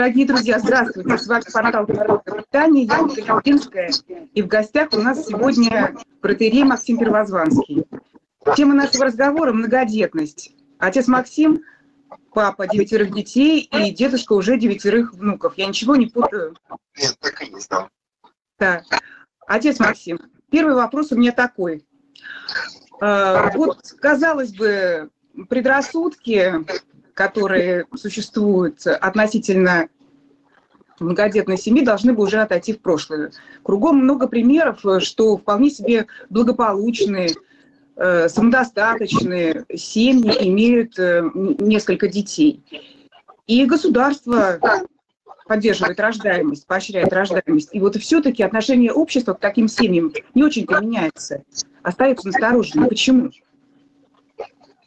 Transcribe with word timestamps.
Дорогие 0.00 0.26
друзья, 0.26 0.58
здравствуйте. 0.58 1.18
С 1.18 1.26
вами 1.26 1.44
портал 1.52 1.84
«Народное 1.86 2.42
питание», 2.42 2.84
я 2.86 3.02
Ольга 3.02 3.20
Ялтинская. 3.20 3.90
И 4.32 4.40
в 4.40 4.46
гостях 4.46 4.94
у 4.94 4.96
нас 4.96 5.26
сегодня 5.26 5.94
протерей 6.22 6.64
Максим 6.64 6.96
Первозванский. 6.96 7.84
Тема 8.56 8.72
нашего 8.72 9.04
разговора– 9.04 9.52
многодетность. 9.52 10.54
Отец 10.78 11.06
Максим– 11.06 11.64
папа 12.32 12.66
девятерых 12.66 13.12
детей 13.12 13.60
и 13.60 13.90
дедушка 13.90 14.32
уже 14.32 14.58
девятерых 14.58 15.12
внуков. 15.12 15.58
Я 15.58 15.66
ничего 15.66 15.96
не 15.96 16.06
путаю? 16.06 16.56
Нет, 16.98 17.18
так 17.20 17.42
и 17.42 17.50
есть, 17.50 17.68
да. 17.68 17.90
Да. 18.58 18.82
Отец 19.46 19.78
Максим, 19.80 20.18
первый 20.50 20.76
вопрос 20.76 21.12
у 21.12 21.16
меня 21.18 21.32
такой. 21.32 21.84
А, 23.02 23.50
вот, 23.50 23.82
казалось 24.00 24.54
бы, 24.54 25.10
предрассудки 25.50 26.64
которые 27.20 27.84
существуют 27.94 28.86
относительно 28.86 29.90
многодетной 31.00 31.58
семьи, 31.58 31.84
должны 31.84 32.14
бы 32.14 32.22
уже 32.22 32.40
отойти 32.40 32.72
в 32.72 32.80
прошлое. 32.80 33.30
Кругом 33.62 33.98
много 33.98 34.26
примеров, 34.26 34.80
что 35.02 35.36
вполне 35.36 35.68
себе 35.68 36.06
благополучные, 36.30 37.34
э, 37.96 38.28
самодостаточные 38.30 39.66
семьи 39.76 40.48
имеют 40.48 40.98
э, 40.98 41.22
несколько 41.34 42.08
детей. 42.08 42.64
И 43.46 43.66
государство 43.66 44.58
поддерживает 45.46 46.00
рождаемость, 46.00 46.66
поощряет 46.66 47.12
рождаемость. 47.12 47.68
И 47.72 47.80
вот 47.80 47.96
все-таки 47.96 48.42
отношение 48.42 48.94
общества 48.94 49.34
к 49.34 49.40
таким 49.40 49.68
семьям 49.68 50.10
не 50.34 50.42
очень-то 50.42 50.80
меняется. 50.80 51.42
Остается 51.82 52.28
настороженным. 52.28 52.88
Почему? 52.88 53.30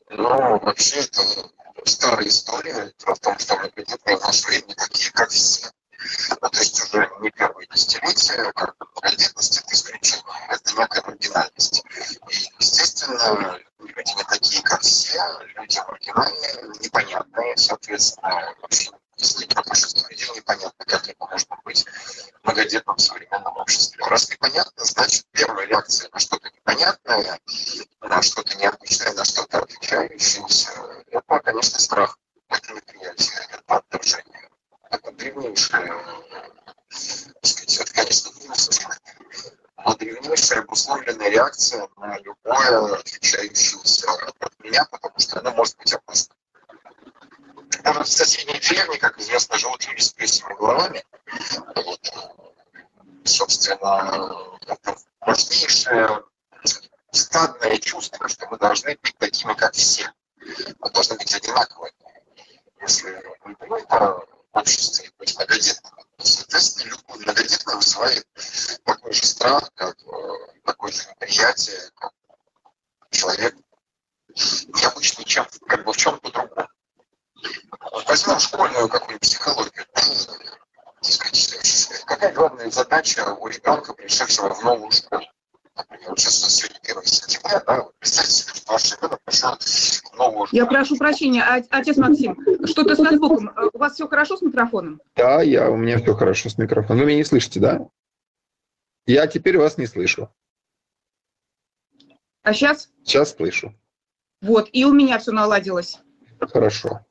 Ну, 0.09 0.59
вообще 0.59 1.01
это 1.01 1.52
старая 1.85 2.27
история. 2.27 2.93
Дело 2.99 3.15
в 3.15 3.19
том, 3.19 3.37
что 3.39 3.55
в 3.55 4.21
наше 4.21 4.47
время 4.47 4.65
не 4.67 4.75
такие, 4.75 5.11
как 5.11 5.29
все. 5.29 5.69
Ну, 6.41 6.49
то 6.49 6.59
есть 6.59 6.83
уже 6.83 7.09
не 7.21 7.31
первое 7.31 7.65
десятилетие, 7.67 8.51
как 8.53 8.75
многодетность 8.79 9.57
это 9.59 9.73
исключение, 9.73 10.23
это 10.49 10.73
некая 10.77 11.01
маргинальность. 11.03 11.83
И, 12.29 12.49
естественно, 12.59 13.59
люди 13.79 14.17
не 14.17 14.23
такие, 14.23 14.61
как 14.63 14.81
все, 14.81 15.21
люди 15.55 15.79
маргинальные, 15.87 16.79
непонятные, 16.81 17.57
соответственно, 17.57 18.53
вообще 18.61 18.91
если 19.17 19.45
про 19.45 19.63
большинство 19.63 20.07
людей 20.09 20.29
непонятно, 20.35 20.85
как 20.85 21.07
это 21.07 21.25
можно 21.25 21.57
быть 21.63 21.85
многодетным 22.43 22.95
в 22.95 23.01
современном 23.01 23.57
обществе. 23.57 24.03
Раз 24.05 24.29
непонятно, 24.29 24.85
значит, 24.85 25.25
первая 25.31 25.67
реакция 25.67 26.09
на 26.11 26.19
что-то 26.19 26.49
непонятное, 26.49 27.39
на 28.01 28.21
что-то 28.21 28.57
необычное, 28.57 29.13
на 29.13 29.25
что-то 29.25 29.59
отличающееся, 29.59 30.71
это, 31.07 31.39
конечно, 31.39 31.79
страх, 31.79 32.17
это 32.49 32.73
неприятие, 32.73 33.47
это 33.51 33.77
отторжение. 33.77 34.49
Это 34.89 35.11
древнейшее, 35.11 35.93
сказать, 37.41 37.79
это, 37.79 37.93
конечно, 37.93 38.31
но 39.85 39.95
древнейшая 39.95 40.61
обусловленная 40.61 41.29
реакция 41.29 41.87
на 41.97 42.17
любое 42.19 42.95
отличающееся 42.99 44.11
от 44.39 44.59
меня, 44.59 44.85
потому 44.85 45.19
что 45.19 45.39
оно 45.39 45.51
может 45.51 45.77
быть 45.77 45.93
опасно. 45.93 46.35
Даже 47.93 48.05
в 48.05 48.07
соседней 48.07 48.59
деревне, 48.59 48.97
как 48.97 49.19
известно, 49.19 49.55
живут 49.57 49.85
люди 49.85 50.01
с 50.01 50.09
песями 50.09 50.55
головами. 50.55 51.03
Вот. 51.75 52.13
Собственно, 53.23 54.57
это 54.65 54.95
важнейшее 55.21 56.23
стадное 57.11 57.77
чувство, 57.77 58.27
что 58.27 58.47
мы 58.49 58.57
должны 58.57 58.97
быть 59.01 59.15
такими, 59.19 59.53
как 59.53 59.73
все. 59.73 60.11
Мы 60.79 60.89
должны 60.89 61.17
быть 61.17 61.33
одинаковыми. 61.35 61.93
Если 62.81 63.23
мы 63.45 63.53
говорим 63.59 63.85
о 63.89 64.25
обществе, 64.53 65.11
быть 65.19 65.35
многодетным, 65.35 65.93
соответственно, 66.17 66.89
любой 66.89 67.19
многодетный 67.19 67.75
вызывает 67.75 68.27
такой 68.85 69.13
же 69.13 69.23
страх, 69.23 69.71
как 69.75 69.95
э, 70.01 70.59
такое 70.65 70.91
же 70.91 71.07
неприятие, 71.09 71.79
как 71.95 72.11
человек 73.11 73.55
необычный 74.35 75.25
чем, 75.25 75.45
как 75.67 75.83
бы 75.85 75.93
в 75.93 75.97
чем-то 75.97 76.31
другом. 76.31 76.67
Возьмем 78.07 78.39
школьную 78.39 78.87
какую-нибудь 78.89 79.21
психологию. 79.21 79.85
Какая 82.05 82.33
главная 82.33 82.69
задача 82.71 83.33
у 83.33 83.47
ребенка, 83.47 83.93
пришедшего 83.93 84.53
в 84.53 84.63
новую 84.63 84.91
школу? 84.91 85.23
Например, 85.75 86.09
вот 86.09 86.19
сейчас 86.19 86.53
сегодня 86.53 86.79
1 86.83 87.03
сентября, 87.03 87.59
да, 87.61 87.83
представьте 87.99 88.31
себе, 88.31 88.53
что 88.53 88.71
ваш 88.71 88.91
ребенок 88.91 89.21
пришел 89.23 89.57
в 89.57 90.15
новую 90.15 90.42
школу. 90.42 90.42
Я 90.53 90.67
прошу 90.67 90.97
прощения, 90.97 91.41
а, 91.41 91.63
отец 91.71 91.97
Максим, 91.97 92.37
что-то 92.65 92.95
со 92.95 93.15
звуком. 93.15 93.51
У 93.73 93.77
вас 93.79 93.95
все 93.95 94.07
хорошо 94.07 94.37
с 94.37 94.43
микрофоном? 94.43 95.01
Да, 95.15 95.41
я, 95.41 95.71
у 95.71 95.75
меня 95.75 95.97
все 95.97 96.13
хорошо 96.13 96.47
с 96.47 96.59
микрофоном. 96.59 96.99
Вы 96.99 97.07
меня 97.07 97.17
не 97.17 97.23
слышите, 97.23 97.59
да? 97.59 97.87
Я 99.07 99.25
теперь 99.25 99.57
вас 99.57 99.79
не 99.79 99.87
слышу. 99.87 100.29
А 102.43 102.53
сейчас? 102.53 102.91
Сейчас 103.03 103.35
слышу. 103.35 103.73
Вот, 104.43 104.69
и 104.73 104.85
у 104.85 104.93
меня 104.93 105.17
все 105.17 105.31
наладилось. 105.31 105.97
Хорошо. 106.39 107.03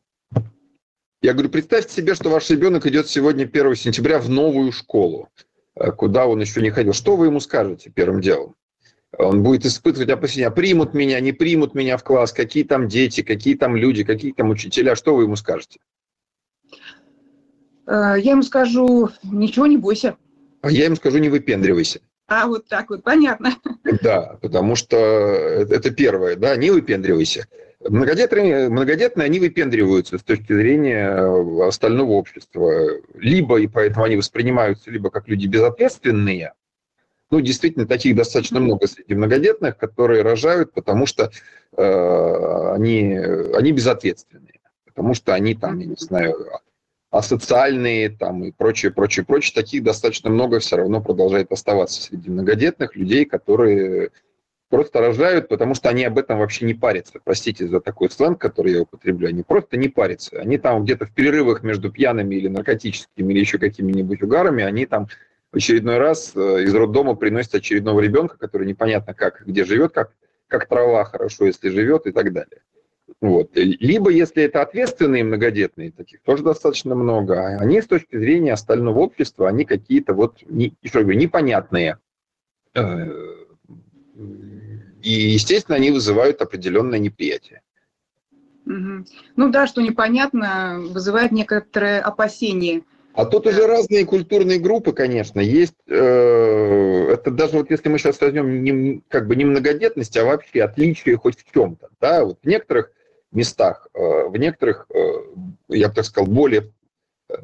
Я 1.20 1.32
говорю, 1.32 1.48
представьте 1.48 1.92
себе, 1.92 2.14
что 2.14 2.30
ваш 2.30 2.48
ребенок 2.48 2.86
идет 2.86 3.08
сегодня 3.08 3.42
1 3.42 3.74
сентября 3.74 4.20
в 4.20 4.28
новую 4.28 4.70
школу, 4.70 5.28
э, 5.74 5.90
куда 5.90 6.28
он 6.28 6.40
еще 6.40 6.62
не 6.62 6.70
ходил. 6.70 6.92
Что 6.92 7.16
вы 7.16 7.26
ему 7.26 7.40
скажете 7.40 7.90
первым 7.90 8.20
делом? 8.20 8.54
Он 9.18 9.42
будет 9.42 9.66
испытывать 9.66 10.08
опасения, 10.08 10.50
примут 10.50 10.94
меня, 10.94 11.20
не 11.20 11.32
примут 11.32 11.74
меня 11.74 11.96
в 11.96 12.04
класс, 12.04 12.32
какие 12.32 12.64
там 12.64 12.88
дети, 12.88 13.22
какие 13.22 13.56
там 13.56 13.76
люди, 13.76 14.04
какие 14.04 14.32
там 14.32 14.50
учителя. 14.50 14.96
Что 14.96 15.14
вы 15.14 15.24
ему 15.24 15.36
скажете? 15.36 15.80
Э, 17.86 18.14
я 18.18 18.32
ему 18.32 18.42
скажу, 18.42 19.10
ничего 19.22 19.66
не 19.66 19.76
бойся. 19.76 20.16
А 20.62 20.70
я 20.70 20.86
ему 20.86 20.96
скажу, 20.96 21.18
не 21.18 21.28
выпендривайся. 21.28 22.00
А, 22.28 22.46
вот 22.46 22.66
так 22.68 22.88
вот, 22.90 23.02
понятно. 23.02 23.54
Да, 24.02 24.38
потому 24.40 24.76
что 24.76 24.96
это 24.96 25.90
первое, 25.90 26.36
да, 26.36 26.56
не 26.56 26.70
выпендривайся. 26.70 27.46
Многодетные, 27.80 28.68
многодетные, 28.68 29.26
они 29.26 29.40
выпендриваются 29.40 30.16
с 30.16 30.22
точки 30.22 30.52
зрения 30.52 31.08
э, 31.08 31.66
остального 31.66 32.12
общества. 32.12 32.72
Либо, 33.14 33.60
и 33.60 33.66
поэтому 33.66 34.04
они 34.04 34.16
воспринимаются 34.16 34.90
либо 34.90 35.10
как 35.10 35.28
люди 35.28 35.46
безответственные, 35.46 36.52
ну, 37.32 37.40
действительно, 37.40 37.86
таких 37.86 38.14
достаточно 38.14 38.60
много 38.60 38.86
среди 38.86 39.14
многодетных, 39.14 39.78
которые 39.78 40.20
рожают, 40.20 40.74
потому 40.74 41.06
что 41.06 41.30
э, 41.74 42.72
они, 42.74 43.16
они 43.54 43.72
безответственные, 43.72 44.60
потому 44.84 45.14
что 45.14 45.32
они 45.32 45.54
там, 45.54 45.78
я 45.78 45.86
не 45.86 45.96
знаю, 45.96 46.36
асоциальные 47.10 48.10
там 48.10 48.44
и 48.44 48.52
прочее, 48.52 48.92
прочее, 48.92 49.24
прочее. 49.24 49.54
Таких 49.54 49.82
достаточно 49.82 50.28
много 50.28 50.58
все 50.58 50.76
равно 50.76 51.00
продолжает 51.00 51.50
оставаться 51.52 52.02
среди 52.02 52.28
многодетных 52.28 52.96
людей, 52.96 53.24
которые 53.24 54.10
просто 54.68 55.00
рожают, 55.00 55.48
потому 55.48 55.74
что 55.74 55.88
они 55.88 56.04
об 56.04 56.18
этом 56.18 56.38
вообще 56.38 56.66
не 56.66 56.74
парятся. 56.74 57.18
Простите 57.24 57.66
за 57.66 57.80
такой 57.80 58.10
сленг, 58.10 58.42
который 58.42 58.74
я 58.74 58.82
употребляю. 58.82 59.32
Они 59.32 59.42
просто 59.42 59.78
не 59.78 59.88
парятся. 59.88 60.38
Они 60.38 60.58
там 60.58 60.84
где-то 60.84 61.06
в 61.06 61.12
перерывах 61.12 61.62
между 61.62 61.90
пьяными 61.90 62.34
или 62.34 62.48
наркотическими 62.48 63.32
или 63.32 63.40
еще 63.40 63.58
какими-нибудь 63.58 64.22
угарами, 64.22 64.64
они 64.64 64.84
там 64.84 65.08
в 65.52 65.56
очередной 65.56 65.98
раз 65.98 66.32
э, 66.34 66.64
из 66.64 66.74
роддома 66.74 67.14
приносят 67.14 67.54
очередного 67.56 68.00
ребенка, 68.00 68.36
который 68.38 68.66
непонятно 68.66 69.12
как, 69.12 69.42
где 69.46 69.64
живет, 69.64 69.92
как, 69.92 70.12
как 70.48 70.66
трава 70.66 71.04
хорошо, 71.04 71.44
если 71.44 71.68
живет 71.68 72.06
и 72.06 72.12
так 72.12 72.32
далее. 72.32 72.62
Вот. 73.20 73.50
Либо, 73.54 74.10
если 74.10 74.42
это 74.42 74.62
ответственные 74.62 75.24
многодетные, 75.24 75.92
таких 75.92 76.22
тоже 76.22 76.42
достаточно 76.42 76.94
много, 76.94 77.34
а 77.40 77.60
они 77.60 77.82
с 77.82 77.86
точки 77.86 78.16
зрения 78.16 78.54
остального 78.54 78.98
общества, 79.00 79.48
они 79.48 79.64
какие-то 79.64 80.14
вот, 80.14 80.38
еще 80.40 81.02
говорю, 81.02 81.18
непонятные. 81.18 81.98
Э, 82.74 83.06
и, 85.02 85.10
естественно, 85.10 85.76
они 85.76 85.90
вызывают 85.90 86.40
определенное 86.40 86.98
неприятие. 86.98 87.60
Ну 88.64 89.50
да, 89.50 89.66
что 89.66 89.82
непонятно, 89.82 90.80
вызывает 90.80 91.32
некоторое 91.32 92.00
опасение. 92.00 92.84
А 93.14 93.26
тут 93.26 93.46
уже 93.46 93.66
разные 93.66 94.06
культурные 94.06 94.58
группы, 94.58 94.92
конечно, 94.92 95.40
есть. 95.40 95.74
Э, 95.86 97.08
это 97.12 97.30
даже 97.30 97.58
вот 97.58 97.70
если 97.70 97.88
мы 97.88 97.98
сейчас 97.98 98.20
возьмем 98.20 98.64
не, 98.64 99.02
как 99.08 99.26
бы 99.26 99.36
не 99.36 99.44
многодетность, 99.44 100.16
а 100.16 100.24
вообще 100.24 100.62
отличие 100.62 101.16
хоть 101.16 101.38
в 101.38 101.52
чем-то. 101.52 101.90
Да? 102.00 102.24
Вот 102.24 102.38
в 102.42 102.46
некоторых 102.46 102.90
местах, 103.30 103.88
э, 103.94 103.98
в 104.28 104.36
некоторых, 104.36 104.86
э, 104.94 105.00
я 105.68 105.88
бы 105.88 105.94
так 105.94 106.04
сказал, 106.04 106.32
более 106.32 106.72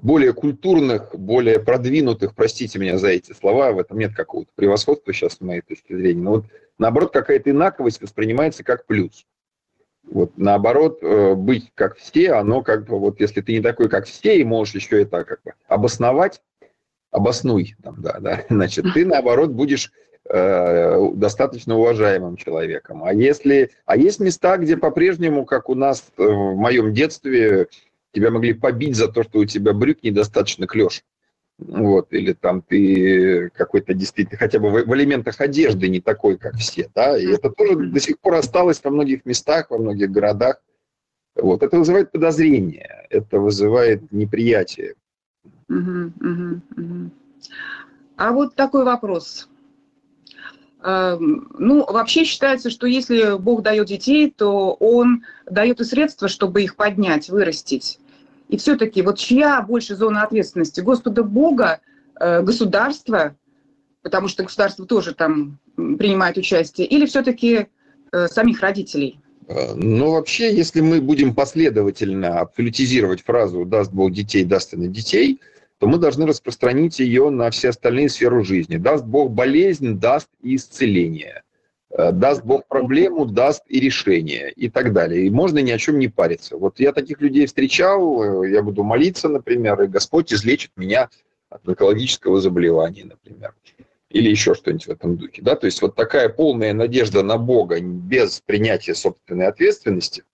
более 0.02 0.34
культурных, 0.34 1.14
более 1.14 1.60
продвинутых, 1.60 2.34
простите 2.34 2.78
меня 2.78 2.98
за 2.98 3.08
эти 3.08 3.32
слова, 3.32 3.72
в 3.72 3.78
этом 3.78 3.98
нет 3.98 4.14
какого-то 4.14 4.50
превосходства 4.54 5.14
сейчас 5.14 5.34
с 5.34 5.40
моей 5.40 5.62
точки 5.62 5.94
зрения, 5.94 6.20
но 6.20 6.30
вот 6.32 6.44
наоборот 6.78 7.12
какая-то 7.12 7.50
инаковость 7.50 8.02
воспринимается 8.02 8.64
как 8.64 8.84
плюс. 8.84 9.24
Вот 10.10 10.36
наоборот, 10.36 10.98
э, 11.02 11.34
быть 11.34 11.70
как 11.74 11.96
все, 11.96 12.32
оно 12.32 12.62
как 12.62 12.86
бы, 12.86 12.98
вот 12.98 13.20
если 13.20 13.40
ты 13.40 13.52
не 13.52 13.60
такой, 13.60 13.88
как 13.88 14.06
все, 14.06 14.38
и 14.38 14.44
можешь 14.44 14.74
еще 14.74 15.02
это 15.02 15.24
как 15.24 15.42
бы 15.42 15.52
обосновать, 15.66 16.40
обоснуй, 17.10 17.76
там, 17.82 17.96
да, 18.00 18.18
да, 18.20 18.44
значит, 18.50 18.86
ты 18.94 19.04
наоборот 19.04 19.50
будешь 19.50 19.92
э, 20.28 21.10
достаточно 21.14 21.76
уважаемым 21.76 22.36
человеком. 22.36 23.04
А 23.04 23.12
если, 23.12 23.70
а 23.84 23.96
есть 23.96 24.20
места, 24.20 24.56
где 24.56 24.76
по-прежнему, 24.76 25.44
как 25.44 25.68
у 25.68 25.74
нас 25.74 26.04
э, 26.16 26.22
в 26.22 26.56
моем 26.56 26.92
детстве, 26.92 27.68
тебя 28.12 28.30
могли 28.30 28.54
побить 28.54 28.96
за 28.96 29.08
то, 29.08 29.22
что 29.22 29.40
у 29.40 29.44
тебя 29.44 29.72
брюк 29.72 30.02
недостаточно 30.02 30.66
клеш. 30.66 31.02
Вот, 31.58 32.12
или 32.12 32.34
там 32.34 32.62
ты 32.62 33.50
какой-то 33.50 33.92
действительно, 33.92 34.38
хотя 34.38 34.60
бы 34.60 34.70
в, 34.70 34.84
в 34.84 34.94
элементах 34.94 35.40
одежды 35.40 35.88
не 35.88 36.00
такой, 36.00 36.38
как 36.38 36.54
все, 36.56 36.88
да, 36.94 37.18
и 37.18 37.26
это 37.26 37.50
тоже 37.50 37.74
до 37.74 37.98
сих 37.98 38.20
пор 38.20 38.36
осталось 38.36 38.80
во 38.82 38.90
многих 38.90 39.26
местах, 39.26 39.70
во 39.70 39.78
многих 39.78 40.10
городах. 40.10 40.62
Вот, 41.34 41.64
это 41.64 41.76
вызывает 41.78 42.12
подозрение, 42.12 43.06
это 43.10 43.40
вызывает 43.40 44.12
неприятие. 44.12 44.94
Угу, 45.68 46.12
угу, 46.20 46.60
угу. 46.76 47.10
А 48.16 48.32
вот 48.32 48.54
такой 48.54 48.84
вопрос. 48.84 49.48
Эм, 50.82 51.48
ну, 51.58 51.84
вообще 51.84 52.24
считается, 52.24 52.70
что 52.70 52.86
если 52.86 53.36
Бог 53.36 53.62
дает 53.62 53.88
детей, 53.88 54.32
то 54.36 54.74
Он 54.74 55.24
дает 55.50 55.80
и 55.80 55.84
средства, 55.84 56.28
чтобы 56.28 56.62
их 56.62 56.76
поднять, 56.76 57.28
вырастить. 57.28 57.98
И 58.48 58.56
все-таки 58.56 59.02
вот 59.02 59.18
чья 59.18 59.60
больше 59.62 59.94
зона 59.94 60.22
ответственности? 60.22 60.80
Господа 60.80 61.22
Бога, 61.22 61.80
э, 62.18 62.42
государства, 62.42 63.36
потому 64.02 64.28
что 64.28 64.42
государство 64.42 64.86
тоже 64.86 65.14
там 65.14 65.58
принимает 65.76 66.36
участие, 66.38 66.86
или 66.86 67.06
все-таки 67.06 67.66
э, 68.12 68.26
самих 68.28 68.60
родителей? 68.60 69.20
Э, 69.48 69.74
ну, 69.74 70.12
вообще, 70.12 70.54
если 70.54 70.80
мы 70.80 71.00
будем 71.00 71.34
последовательно 71.34 72.40
абсолютизировать 72.40 73.22
фразу 73.22 73.64
«даст 73.64 73.92
Бог 73.92 74.12
детей, 74.12 74.44
даст 74.44 74.74
и 74.74 74.76
на 74.76 74.88
детей», 74.88 75.40
то 75.78 75.86
мы 75.86 75.98
должны 75.98 76.26
распространить 76.26 76.98
ее 76.98 77.30
на 77.30 77.50
все 77.50 77.68
остальные 77.68 78.08
сферы 78.08 78.44
жизни. 78.44 78.78
Даст 78.78 79.04
Бог 79.04 79.30
болезнь, 79.30 79.98
даст 79.98 80.28
исцеление. 80.42 81.42
Э, 81.90 82.12
даст 82.12 82.44
Бог 82.44 82.66
проблему, 82.66 83.24
даст 83.24 83.62
и 83.66 83.80
решение 83.80 84.50
и 84.52 84.68
так 84.68 84.92
далее. 84.92 85.26
И 85.26 85.30
можно 85.30 85.58
ни 85.58 85.70
о 85.70 85.78
чем 85.78 85.98
не 85.98 86.08
париться. 86.08 86.56
Вот 86.56 86.80
я 86.80 86.92
таких 86.92 87.20
людей 87.20 87.46
встречал, 87.46 88.44
э, 88.44 88.50
я 88.50 88.62
буду 88.62 88.82
молиться, 88.82 89.28
например, 89.28 89.80
и 89.82 89.86
Господь 89.86 90.32
излечит 90.32 90.70
меня 90.76 91.08
от 91.48 91.66
онкологического 91.66 92.40
заболевания, 92.40 93.06
например. 93.06 93.54
Или 94.10 94.28
еще 94.28 94.54
что-нибудь 94.54 94.86
в 94.86 94.90
этом 94.90 95.16
духе. 95.16 95.40
Да? 95.42 95.56
То 95.56 95.66
есть 95.66 95.80
вот 95.80 95.94
такая 95.94 96.28
полная 96.28 96.74
надежда 96.74 97.22
на 97.22 97.38
Бога 97.38 97.80
без 97.80 98.42
принятия 98.44 98.94
собственной 98.94 99.46
ответственности, 99.46 100.24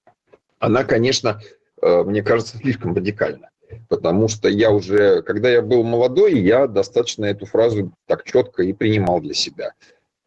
она, 0.58 0.82
конечно, 0.82 1.40
э, 1.80 2.02
мне 2.02 2.22
кажется, 2.22 2.56
слишком 2.56 2.94
радикальна 2.94 3.50
потому 3.88 4.28
что 4.28 4.48
я 4.48 4.70
уже, 4.70 5.22
когда 5.22 5.50
я 5.50 5.60
был 5.60 5.82
молодой, 5.82 6.38
я 6.40 6.68
достаточно 6.68 7.24
эту 7.24 7.44
фразу 7.44 7.92
так 8.06 8.22
четко 8.22 8.62
и 8.62 8.72
принимал 8.72 9.20
для 9.20 9.34
себя, 9.34 9.72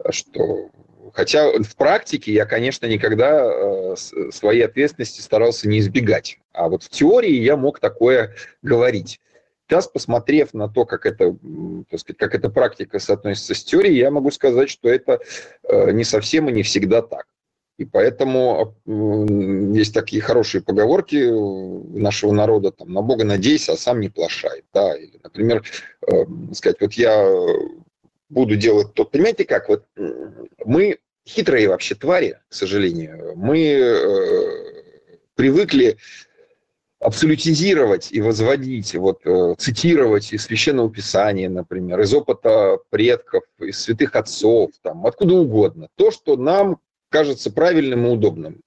что 0.10 0.70
Хотя 1.18 1.52
в 1.52 1.76
практике 1.76 2.32
я, 2.32 2.46
конечно, 2.46 2.86
никогда 2.86 3.42
э, 3.44 3.96
своей 4.30 4.64
ответственности 4.64 5.20
старался 5.20 5.68
не 5.68 5.80
избегать. 5.80 6.38
А 6.54 6.70
вот 6.70 6.84
в 6.84 6.90
теории 6.90 7.34
я 7.34 7.58
мог 7.58 7.80
такое 7.80 8.36
говорить. 8.62 9.20
Сейчас, 9.68 9.88
посмотрев 9.88 10.54
на 10.54 10.70
то, 10.70 10.86
как 10.86 11.08
это, 11.08 11.36
так 11.90 12.00
сказать, 12.02 12.20
как 12.20 12.36
эта 12.36 12.50
практика 12.50 13.00
соотносится 13.00 13.56
с 13.56 13.64
теорией, 13.64 13.98
я 13.98 14.12
могу 14.12 14.30
сказать, 14.30 14.70
что 14.70 14.90
это 14.90 15.20
э, 15.64 15.92
не 15.92 16.04
совсем 16.04 16.50
и 16.50 16.54
не 16.54 16.62
всегда 16.62 17.02
так. 17.02 17.26
И 17.80 17.86
поэтому 17.86 18.76
есть 18.86 19.96
такие 19.96 20.22
хорошие 20.22 20.62
поговорки 20.62 21.98
нашего 21.98 22.32
народа, 22.32 22.70
там, 22.70 22.94
на 22.94 23.02
Бога 23.02 23.24
надейся, 23.24 23.72
а 23.72 23.78
сам 23.78 24.02
не 24.02 24.10
плашай. 24.10 24.66
Да? 24.72 24.96
Или, 24.96 25.20
например, 25.24 25.64
э, 26.08 26.26
сказать, 26.54 26.80
вот 26.80 26.94
я 26.94 27.28
буду 28.30 28.56
делать 28.56 28.94
то. 28.94 29.04
Понимаете 29.04 29.46
как? 29.46 29.68
Вот 29.68 29.84
мы 30.64 31.00
хитрые 31.28 31.68
вообще 31.68 31.96
твари, 31.96 32.40
к 32.48 32.54
сожалению. 32.54 33.34
Мы 33.36 33.60
э, 33.64 34.84
привыкли 35.36 35.98
абсолютизировать 37.00 38.12
и 38.12 38.22
возводить, 38.22 38.96
вот, 38.96 39.22
э, 39.26 39.56
цитировать 39.58 40.34
из 40.34 40.46
Священного 40.46 40.90
Писания, 40.90 41.50
например, 41.50 42.00
из 42.00 42.14
опыта 42.14 42.80
предков, 42.90 43.44
из 43.60 43.80
святых 43.80 44.16
отцов, 44.16 44.72
там, 44.82 45.06
откуда 45.06 45.36
угодно. 45.36 45.90
То, 45.96 46.12
что 46.12 46.38
нам 46.38 46.80
кажется 47.10 47.52
правильным 47.52 48.08
и 48.08 48.10
удобным. 48.10 48.62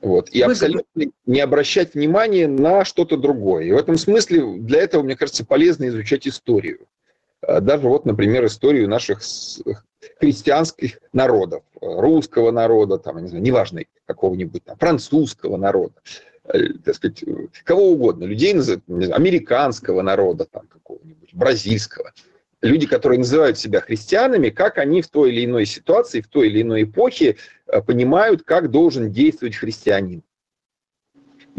Вот. 0.00 0.30
И 0.30 0.40
абсолютно 0.40 1.04
не 1.26 1.40
обращать 1.40 1.94
внимания 1.94 2.46
на 2.46 2.84
что-то 2.84 3.16
другое. 3.16 3.64
И 3.64 3.72
в 3.72 3.76
этом 3.76 3.96
смысле 3.96 4.58
для 4.58 4.80
этого, 4.80 5.02
мне 5.02 5.16
кажется, 5.16 5.44
полезно 5.44 5.88
изучать 5.88 6.26
историю. 6.26 6.86
А 7.42 7.60
даже 7.60 7.88
вот, 7.88 8.06
например, 8.06 8.46
историю 8.46 8.88
наших 8.88 9.20
христианских 10.20 11.00
народов, 11.12 11.62
русского 11.80 12.50
народа, 12.50 12.98
там, 12.98 13.22
не 13.22 13.28
знаю, 13.28 13.42
неважно, 13.42 13.82
какого-нибудь 14.06 14.64
там, 14.64 14.76
французского 14.76 15.56
народа, 15.56 15.94
э, 16.44 16.74
так 16.84 16.94
сказать, 16.94 17.24
кого 17.64 17.92
угодно, 17.92 18.24
людей, 18.24 18.56
знаю, 18.58 18.82
американского 19.14 20.02
народа, 20.02 20.44
там, 20.44 20.66
какого-нибудь, 20.68 21.34
бразильского– 21.34 22.12
люди, 22.62 22.86
которые 22.86 23.18
называют 23.18 23.58
себя 23.58 23.80
христианами, 23.80 24.50
как 24.50 24.78
они 24.78 25.02
в 25.02 25.08
той 25.08 25.32
или 25.32 25.44
иной 25.44 25.66
ситуации, 25.66 26.20
в 26.20 26.28
той 26.28 26.48
или 26.48 26.62
иной 26.62 26.84
эпохе 26.84 27.36
э, 27.66 27.82
понимают, 27.82 28.42
как 28.42 28.70
должен 28.70 29.10
действовать 29.10 29.56
христианин. 29.56 30.22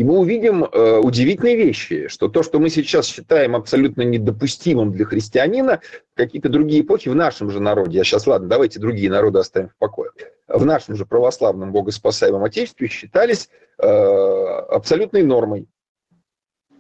И 0.02 0.04
мы 0.04 0.18
увидим 0.18 0.64
э, 0.64 0.98
удивительные 0.98 1.56
вещи, 1.56 2.08
что 2.08 2.28
то, 2.28 2.42
что 2.42 2.58
мы 2.58 2.72
сейчас 2.72 3.06
считаем 3.06 3.56
абсолютно 3.56 4.02
недопустимым 4.02 4.94
для 4.94 5.06
христианина, 5.06 5.80
какие-то 6.16 6.50
другие 6.50 6.82
эпохи 6.82 7.08
в 7.08 7.14
нашем 7.14 7.52
же 7.52 7.60
народе, 7.60 8.00
я 8.00 8.04
сейчас, 8.04 8.26
ладно, 8.26 8.48
давайте 8.48 8.80
другие 8.80 9.12
народы 9.12 9.38
оставим 9.38 9.70
в 9.70 9.76
покое, 9.76 10.10
в 10.48 10.66
нашем 10.66 10.96
же 10.96 11.06
православном 11.06 11.72
богоспасаемом 11.72 12.44
Отечестве 12.44 12.88
считались 12.88 13.50
э, 13.78 13.86
абсолютной 13.86 15.22
нормой. 15.22 15.68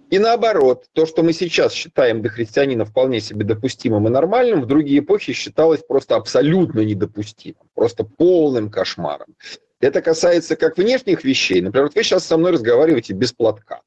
И 0.09 0.17
наоборот, 0.17 0.85
то, 0.93 1.05
что 1.05 1.21
мы 1.21 1.31
сейчас 1.31 1.73
считаем 1.73 2.23
для 2.23 2.31
христианина 2.31 2.85
вполне 2.85 3.19
себе 3.19 3.45
допустимым 3.45 4.07
и 4.07 4.09
нормальным, 4.09 4.61
в 4.61 4.65
другие 4.65 5.01
эпохи 5.01 5.33
считалось 5.33 5.81
просто 5.87 6.15
абсолютно 6.15 6.79
недопустимым, 6.79 7.69
просто 7.75 8.03
полным 8.03 8.71
кошмаром. 8.71 9.35
Это 9.81 10.01
касается 10.01 10.55
как 10.55 10.77
внешних 10.77 11.23
вещей. 11.23 11.61
Например, 11.61 11.87
вот 11.87 11.95
вы 11.95 12.03
сейчас 12.03 12.25
со 12.25 12.37
мной 12.37 12.51
разговариваете 12.51 13.13
без 13.13 13.33
платка. 13.33 13.81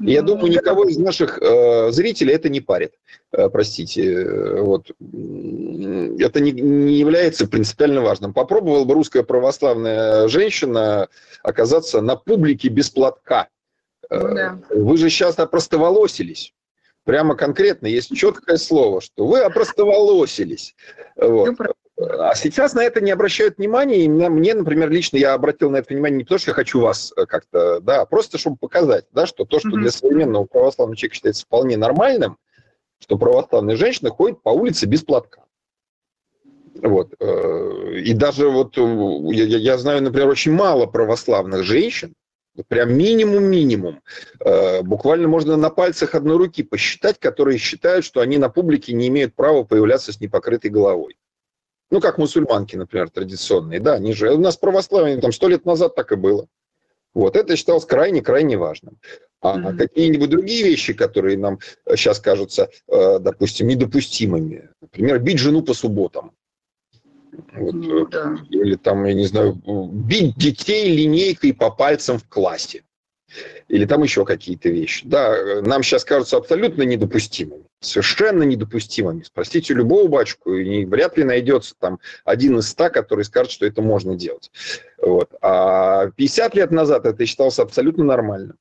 И 0.00 0.12
я 0.12 0.22
думаю, 0.22 0.50
никого 0.50 0.84
из 0.84 0.98
наших 0.98 1.38
э, 1.40 1.92
зрителей 1.92 2.34
это 2.34 2.48
не 2.48 2.60
парит. 2.60 2.94
Э, 3.30 3.48
простите. 3.48 4.58
Вот. 4.60 4.90
Это 4.90 6.40
не, 6.40 6.50
не 6.50 6.94
является 6.94 7.46
принципиально 7.46 8.00
важным. 8.00 8.34
Попробовала 8.34 8.84
бы 8.84 8.94
русская 8.94 9.22
православная 9.22 10.26
женщина 10.26 11.08
оказаться 11.44 12.00
на 12.00 12.16
публике 12.16 12.68
без 12.68 12.90
платка. 12.90 13.48
Ну, 14.10 14.34
да. 14.34 14.58
Вы 14.70 14.96
же 14.96 15.10
сейчас 15.10 15.38
опростоволосились. 15.38 16.52
Прямо 17.04 17.36
конкретно 17.36 17.86
есть 17.86 18.14
четкое 18.16 18.56
слово, 18.56 19.00
что 19.00 19.26
вы 19.26 19.40
опростоволосились. 19.40 20.74
Вот. 21.16 21.56
А 21.96 22.34
сейчас 22.34 22.74
на 22.74 22.82
это 22.82 23.00
не 23.00 23.12
обращают 23.12 23.58
внимания. 23.58 24.04
И 24.04 24.08
мне, 24.08 24.54
например, 24.54 24.90
лично 24.90 25.16
я 25.16 25.34
обратил 25.34 25.70
на 25.70 25.76
это 25.76 25.94
внимание 25.94 26.18
не 26.18 26.24
потому, 26.24 26.40
что 26.40 26.50
я 26.50 26.54
хочу 26.54 26.80
вас 26.80 27.12
э, 27.16 27.24
как-то, 27.26 27.80
да, 27.80 28.00
а 28.00 28.06
просто 28.06 28.36
чтобы 28.36 28.56
показать, 28.56 29.06
да, 29.12 29.26
что 29.26 29.44
то, 29.44 29.60
что 29.60 29.68
mm-hmm. 29.68 29.80
для 29.80 29.90
современного 29.92 30.44
православного 30.44 30.96
человека 30.96 31.14
считается 31.14 31.44
вполне 31.44 31.76
нормальным, 31.76 32.36
что 32.98 33.16
православная 33.16 33.76
женщина 33.76 34.10
ходит 34.10 34.42
по 34.42 34.48
улице 34.48 34.86
без 34.86 35.04
платка. 35.04 35.44
Вот. 36.82 37.14
Э, 37.20 37.92
и 37.94 38.12
даже 38.12 38.48
вот 38.48 38.76
э, 38.76 38.80
я, 39.32 39.44
я 39.44 39.78
знаю, 39.78 40.02
например, 40.02 40.28
очень 40.28 40.52
мало 40.52 40.86
православных 40.86 41.62
женщин, 41.62 42.14
Прям 42.68 42.96
минимум-минимум. 42.96 44.00
Буквально 44.84 45.26
можно 45.26 45.56
на 45.56 45.70
пальцах 45.70 46.14
одной 46.14 46.36
руки 46.36 46.62
посчитать, 46.62 47.18
которые 47.18 47.58
считают, 47.58 48.04
что 48.04 48.20
они 48.20 48.38
на 48.38 48.48
публике 48.48 48.92
не 48.92 49.08
имеют 49.08 49.34
права 49.34 49.64
появляться 49.64 50.12
с 50.12 50.20
непокрытой 50.20 50.70
головой. 50.70 51.16
Ну, 51.94 52.00
как 52.00 52.18
мусульманки, 52.18 52.74
например, 52.74 53.08
традиционные. 53.08 53.78
Да, 53.78 53.94
они 53.94 54.14
же... 54.14 54.34
У 54.34 54.38
нас 54.40 54.56
православие 54.56 55.16
там 55.18 55.30
сто 55.30 55.46
лет 55.46 55.64
назад 55.64 55.94
так 55.94 56.10
и 56.10 56.16
было. 56.16 56.48
Вот, 57.14 57.36
это 57.36 57.54
считалось 57.54 57.84
крайне-крайне 57.84 58.56
важным. 58.56 58.98
А 59.40 59.56
mm-hmm. 59.56 59.76
какие-нибудь 59.76 60.28
другие 60.28 60.64
вещи, 60.64 60.92
которые 60.92 61.38
нам 61.38 61.60
сейчас 61.90 62.18
кажутся, 62.18 62.68
э, 62.88 63.20
допустим, 63.20 63.68
недопустимыми, 63.68 64.70
например, 64.80 65.20
бить 65.20 65.38
жену 65.38 65.62
по 65.62 65.72
субботам, 65.72 66.32
вот, 67.52 67.74
ну, 67.74 68.06
да. 68.08 68.38
Или 68.50 68.74
там, 68.74 69.04
я 69.04 69.14
не 69.14 69.26
знаю, 69.26 69.54
бить 69.54 70.36
детей 70.36 70.96
линейкой 70.96 71.54
по 71.54 71.70
пальцам 71.70 72.18
в 72.18 72.28
классе. 72.28 72.82
Или 73.68 73.84
там 73.84 74.02
еще 74.02 74.24
какие-то 74.24 74.68
вещи. 74.68 75.06
Да, 75.06 75.60
нам 75.62 75.82
сейчас 75.82 76.04
кажутся 76.04 76.36
абсолютно 76.36 76.82
недопустимыми, 76.82 77.64
совершенно 77.80 78.42
недопустимыми. 78.42 79.22
Спросите 79.22 79.74
любого 79.74 80.08
бачку, 80.08 80.54
и 80.54 80.84
вряд 80.84 81.16
ли 81.16 81.24
найдется 81.24 81.74
там 81.78 81.98
один 82.24 82.58
из 82.58 82.68
ста, 82.68 82.90
который 82.90 83.24
скажет, 83.24 83.52
что 83.52 83.66
это 83.66 83.82
можно 83.82 84.14
делать. 84.14 84.50
Вот. 84.98 85.30
А 85.40 86.10
50 86.16 86.54
лет 86.54 86.70
назад 86.70 87.06
это 87.06 87.26
считалось 87.26 87.58
абсолютно 87.58 88.04
нормальным 88.04 88.56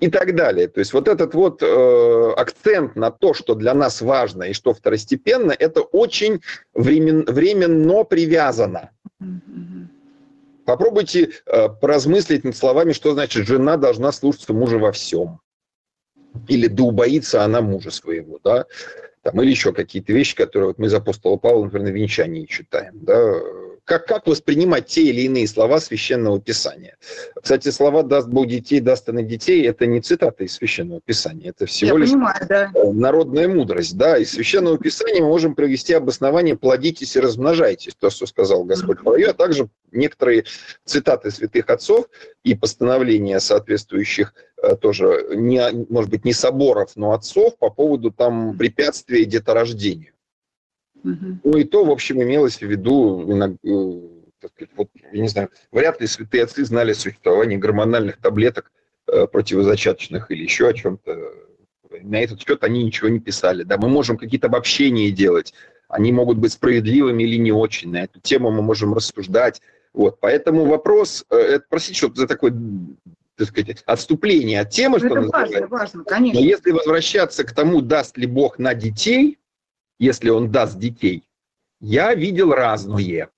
и 0.00 0.08
так 0.08 0.34
далее. 0.34 0.68
То 0.68 0.80
есть 0.80 0.92
вот 0.92 1.08
этот 1.08 1.34
вот 1.34 1.62
э, 1.62 2.32
акцент 2.36 2.96
на 2.96 3.10
то, 3.10 3.34
что 3.34 3.54
для 3.54 3.74
нас 3.74 4.00
важно 4.00 4.44
и 4.44 4.52
что 4.52 4.72
второстепенно, 4.72 5.52
это 5.52 5.80
очень 5.80 6.40
времен, 6.74 7.24
временно 7.26 8.04
привязано. 8.04 8.90
Попробуйте 10.68 11.30
э, 11.46 11.70
поразмыслить 11.70 12.44
над 12.44 12.54
словами, 12.54 12.92
что 12.92 13.14
значит 13.14 13.46
жена 13.46 13.78
должна 13.78 14.12
слушаться 14.12 14.52
мужа 14.52 14.76
во 14.76 14.92
всем. 14.92 15.40
Или 16.46 16.66
да 16.66 16.82
убоится 16.82 17.42
она 17.42 17.62
мужа 17.62 17.90
своего, 17.90 18.38
да, 18.44 18.66
там, 19.22 19.40
или 19.40 19.48
еще 19.48 19.72
какие-то 19.72 20.12
вещи, 20.12 20.36
которые 20.36 20.68
вот 20.68 20.78
мы 20.78 20.88
из 20.88 20.92
апостола 20.92 21.38
Павла, 21.38 21.64
например, 21.64 21.88
на 21.88 21.92
венчании 21.94 22.44
читаем, 22.44 23.02
да, 23.02 23.32
как, 23.88 24.06
как 24.06 24.26
воспринимать 24.26 24.86
те 24.86 25.02
или 25.02 25.22
иные 25.22 25.48
слова 25.48 25.80
Священного 25.80 26.38
Писания. 26.40 26.98
Кстати, 27.40 27.70
слова 27.70 28.02
«даст 28.02 28.28
Бог 28.28 28.46
детей, 28.46 28.80
даст 28.80 29.08
она 29.08 29.22
детей»– 29.22 29.66
это 29.66 29.86
не 29.86 30.02
цитата 30.02 30.44
из 30.44 30.52
Священного 30.52 31.00
Писания, 31.00 31.50
это 31.50 31.64
всего 31.64 31.96
Я 31.96 31.98
лишь 31.98 32.10
понимаю, 32.10 32.46
да. 32.48 32.70
народная 32.92 33.48
мудрость. 33.48 33.96
Да, 33.96 34.18
из 34.18 34.30
Священного 34.32 34.78
Писания 34.78 35.22
мы 35.22 35.28
можем 35.28 35.54
привести 35.54 35.94
обоснование 35.94 36.54
«плодитесь 36.54 37.16
и 37.16 37.20
размножайтесь», 37.20 37.94
то, 37.98 38.10
что 38.10 38.26
сказал 38.26 38.64
Господь 38.64 38.98
mm-hmm. 38.98 39.24
а 39.24 39.32
также 39.32 39.70
некоторые 39.90 40.44
цитаты 40.84 41.30
святых 41.30 41.70
отцов 41.70 42.06
и 42.44 42.54
постановления 42.54 43.40
соответствующих 43.40 44.34
э, 44.62 44.76
тоже, 44.76 45.28
не, 45.34 45.86
может 45.88 46.10
быть, 46.10 46.26
не 46.26 46.34
соборов, 46.34 46.90
но 46.94 47.12
отцов 47.12 47.56
по 47.56 47.70
поводу 47.70 48.10
там 48.10 48.58
препятствия 48.58 49.24
деторождению. 49.24 50.12
Угу. 51.04 51.38
Ну 51.44 51.56
и 51.58 51.64
то, 51.64 51.84
в 51.84 51.90
общем, 51.90 52.22
имелось 52.22 52.58
в 52.58 52.62
виду, 52.62 53.22
э, 53.30 53.56
вот, 54.76 54.88
я 55.12 55.20
не 55.20 55.28
знаю, 55.28 55.50
вряд 55.72 56.00
ли 56.00 56.06
святые 56.06 56.44
отцы 56.44 56.64
знали 56.64 56.92
о 56.92 56.94
существовании 56.94 57.56
гормональных 57.56 58.18
таблеток 58.18 58.70
э, 59.06 59.26
противозачаточных 59.26 60.30
или 60.30 60.42
еще 60.42 60.68
о 60.68 60.72
чем-то. 60.72 61.32
На 62.02 62.20
этот 62.20 62.40
счет 62.40 62.64
они 62.64 62.84
ничего 62.84 63.08
не 63.08 63.20
писали. 63.20 63.62
Да, 63.62 63.78
мы 63.78 63.88
можем 63.88 64.16
какие-то 64.16 64.48
обобщения 64.48 65.10
делать, 65.10 65.54
они 65.88 66.12
могут 66.12 66.38
быть 66.38 66.52
справедливыми 66.52 67.22
или 67.22 67.36
не 67.36 67.52
очень. 67.52 67.90
На 67.90 68.04
эту 68.04 68.20
тему 68.20 68.50
мы 68.50 68.62
можем 68.62 68.92
рассуждать. 68.92 69.62
Вот, 69.94 70.20
поэтому 70.20 70.66
вопрос, 70.66 71.24
э, 71.30 71.36
это, 71.36 71.64
простите, 71.68 71.98
что 71.98 72.14
за 72.14 72.26
такой 72.26 72.52
так 73.36 73.48
сказать, 73.48 73.82
отступление 73.86 74.60
от 74.60 74.70
темы, 74.70 74.98
ну, 74.98 75.06
это 75.06 75.22
что 75.22 75.30
важно, 75.30 75.66
важно, 75.68 76.04
конечно. 76.04 76.40
Но 76.40 76.46
если 76.46 76.72
возвращаться 76.72 77.44
к 77.44 77.52
тому, 77.52 77.80
даст 77.80 78.18
ли 78.18 78.26
Бог 78.26 78.58
на 78.58 78.74
детей, 78.74 79.38
если 79.98 80.30
он 80.30 80.50
даст 80.50 80.78
детей, 80.78 81.24
я 81.80 82.14
видел 82.14 82.52
разное. 82.52 83.30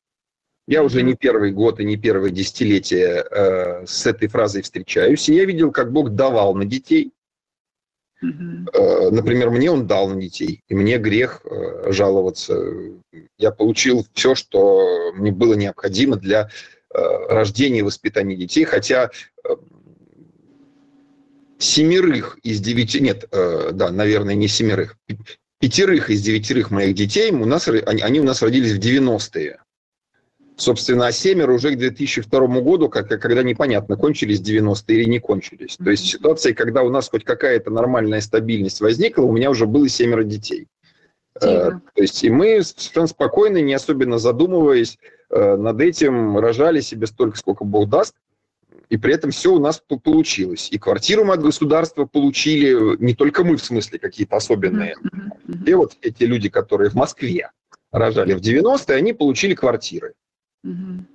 Я 0.67 0.85
уже 0.85 1.03
не 1.03 1.15
первый 1.15 1.53
год 1.53 1.81
и 1.81 1.85
не 1.85 1.97
первое 1.97 2.31
десятилетие 2.31 3.25
э, 3.29 3.87
с 3.87 4.07
этой 4.07 4.29
фразой 4.29 4.63
встречаюсь, 4.63 5.29
и 5.29 5.35
я 5.35 5.45
видел, 5.45 5.73
как 5.73 5.93
Бог 5.93 6.11
давал 6.11 6.55
на 6.55 6.65
детей. 6.65 7.13
Э, 8.23 9.11
например, 9.11 9.51
мне 9.51 9.71
он 9.71 9.87
дал 9.87 10.09
на 10.09 10.21
детей, 10.21 10.63
и 10.69 10.75
мне 10.75 10.99
грех 10.99 11.41
э, 11.45 11.91
жаловаться. 11.91 12.57
Я 13.39 13.51
получил 13.51 14.07
все, 14.15 14.35
что 14.35 15.13
мне 15.15 15.33
было 15.33 15.55
необходимо 15.55 16.17
для 16.17 16.51
э, 16.95 16.99
рождения 17.29 17.81
и 17.81 17.83
воспитания 17.83 18.37
детей, 18.37 18.65
хотя 18.65 19.11
э, 19.45 19.57
семерых 21.59 22.39
из 22.43 22.61
девяти, 22.61 23.01
нет, 23.01 23.25
э, 23.33 23.71
да, 23.73 23.91
наверное, 23.91 24.35
не 24.35 24.47
семерых, 24.49 24.97
пятерых 25.61 26.11
из 26.11 26.23
девятерых 26.23 26.71
моих 26.71 26.95
детей 26.95 27.31
у 27.31 27.45
нас, 27.45 27.69
они, 27.69 28.01
они 28.01 28.21
у 28.21 28.25
нас 28.25 28.43
родились 28.43 28.73
в 28.73 28.79
90-е. 28.79 29.61
Собственно, 30.57 31.07
а 31.07 31.13
семеро 31.13 31.53
уже 31.53 31.75
к 31.75 31.79
2002 31.79 32.61
году, 32.61 32.89
как, 32.89 33.09
когда 33.09 33.43
непонятно, 33.43 33.97
кончились 33.97 34.41
90-е 34.41 34.99
или 34.99 35.09
не 35.09 35.19
кончились. 35.19 35.77
То 35.77 35.91
есть 35.91 36.05
ситуация, 36.05 36.55
когда 36.55 36.83
у 36.83 36.91
нас 36.91 37.09
хоть 37.09 37.25
какая-то 37.25 37.71
нормальная 37.71 38.21
стабильность 38.21 38.81
возникла, 38.81 39.23
у 39.23 39.33
меня 39.33 39.51
уже 39.51 39.67
было 39.67 39.89
семеро 39.89 40.23
детей. 40.23 40.67
Э, 41.41 41.71
то 41.71 42.03
есть 42.03 42.23
и 42.25 42.31
мы 42.31 42.63
совершенно 42.63 43.07
спокойно, 43.07 43.59
не 43.63 43.73
особенно 43.73 44.19
задумываясь 44.19 44.99
э, 45.31 45.57
над 45.57 45.81
этим, 45.81 46.39
рожали 46.39 46.81
себе 46.81 47.07
столько, 47.07 47.39
сколько 47.39 47.65
Бог 47.65 47.89
даст 47.89 48.15
и 48.91 48.97
при 48.97 49.15
этом 49.15 49.31
все 49.31 49.55
у 49.55 49.61
нас 49.61 49.81
получилось. 50.03 50.69
И 50.73 50.79
квартиру 50.79 51.25
мы 51.25 51.35
от 51.35 51.43
государства 51.43 52.07
получили, 52.07 52.97
не 53.03 53.15
только 53.15 53.45
мы, 53.45 53.57
в 53.57 53.65
смысле, 53.65 54.01
какие-то 54.01 54.37
особенные. 54.37 54.97
И 55.65 55.73
вот 55.75 55.97
эти 56.03 56.25
люди, 56.25 56.49
которые 56.49 56.91
в 56.91 56.95
Москве 56.95 57.51
рожали 57.93 58.35
в 58.35 58.41
90-е, 58.41 58.97
они 58.97 59.13
получили 59.13 59.55
квартиры. 59.55 60.15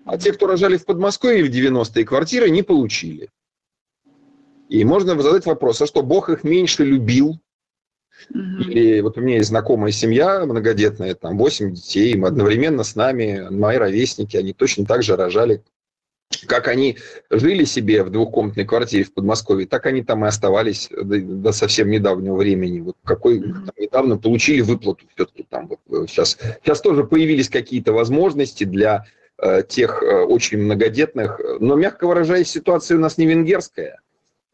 А 0.05 0.17
те, 0.17 0.32
кто 0.32 0.48
рожали 0.48 0.77
в 0.77 0.86
Подмосковье 0.86 1.44
в 1.44 1.51
90-е, 1.53 2.05
квартиры 2.05 2.50
не 2.50 2.63
получили. 2.63 3.29
И 4.70 4.84
можно 4.86 5.22
задать 5.22 5.46
вопрос, 5.46 5.82
а 5.82 5.86
что, 5.86 6.01
Бог 6.01 6.29
их 6.29 6.46
меньше 6.46 6.86
любил? 6.86 7.39
Или 8.34 9.01
вот 9.01 9.17
у 9.17 9.22
меня 9.22 9.36
есть 9.36 9.50
знакомая 9.50 9.91
семья 9.91 10.46
многодетная, 10.46 11.13
там 11.13 11.38
8 11.38 11.74
детей, 11.74 12.15
мы 12.15 12.29
одновременно 12.29 12.84
с 12.84 12.96
нами, 12.96 13.50
мои 13.51 13.75
ровесники, 13.75 14.38
они 14.38 14.53
точно 14.53 14.86
так 14.86 15.03
же 15.03 15.17
рожали 15.17 15.62
как 16.48 16.67
они 16.67 16.98
жили 17.29 17.63
себе 17.65 18.03
в 18.03 18.10
двухкомнатной 18.10 18.65
квартире 18.65 19.03
в 19.03 19.13
Подмосковье, 19.13 19.67
так 19.67 19.86
они 19.86 20.03
там 20.03 20.25
и 20.25 20.27
оставались 20.27 20.89
до, 20.89 21.20
до 21.20 21.51
совсем 21.51 21.89
недавнего 21.89 22.36
времени. 22.36 22.82
Вот 22.82 22.96
какой 23.03 23.41
там, 23.41 23.72
недавно 23.77 24.17
получили 24.17 24.62
выплату 24.62 25.05
все-таки 25.15 25.46
там 25.50 25.67
вот 25.67 26.10
сейчас. 26.10 26.38
Э, 26.41 26.55
сейчас 26.63 26.82
тоже 26.82 27.03
появились 27.03 27.50
какие-то 27.50 27.94
возможности 27.94 28.63
для 28.63 29.05
э, 29.38 29.63
тех 29.67 30.01
э, 30.01 30.24
очень 30.24 30.60
многодетных, 30.60 31.39
но 31.60 31.75
мягко 31.75 32.08
выражаясь, 32.08 32.50
ситуация 32.50 32.98
у 32.98 33.00
нас 33.00 33.17
не 33.17 33.27
венгерская 33.27 34.00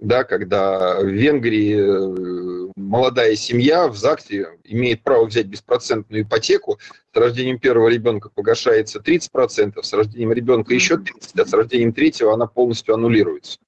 да, 0.01 0.23
когда 0.23 0.99
в 0.99 1.05
Венгрии 1.05 1.75
э, 1.77 2.60
молодая 2.75 3.35
семья 3.35 3.87
в 3.87 3.95
ЗАГСе 3.95 4.59
имеет 4.63 5.01
право 5.03 5.25
взять 5.25 5.47
беспроцентную 5.47 6.23
ипотеку, 6.23 6.79
с 7.13 7.17
рождением 7.17 7.59
первого 7.59 7.89
ребенка 7.89 8.29
погашается 8.33 8.99
30%, 8.99 9.81
с 9.81 9.93
рождением 9.93 10.33
ребенка 10.33 10.73
еще 10.73 10.95
30%, 10.95 11.41
а 11.41 11.45
с 11.45 11.53
рождением 11.53 11.93
третьего 11.93 12.33
она 12.33 12.47
полностью 12.47 12.95
аннулируется. 12.95 13.59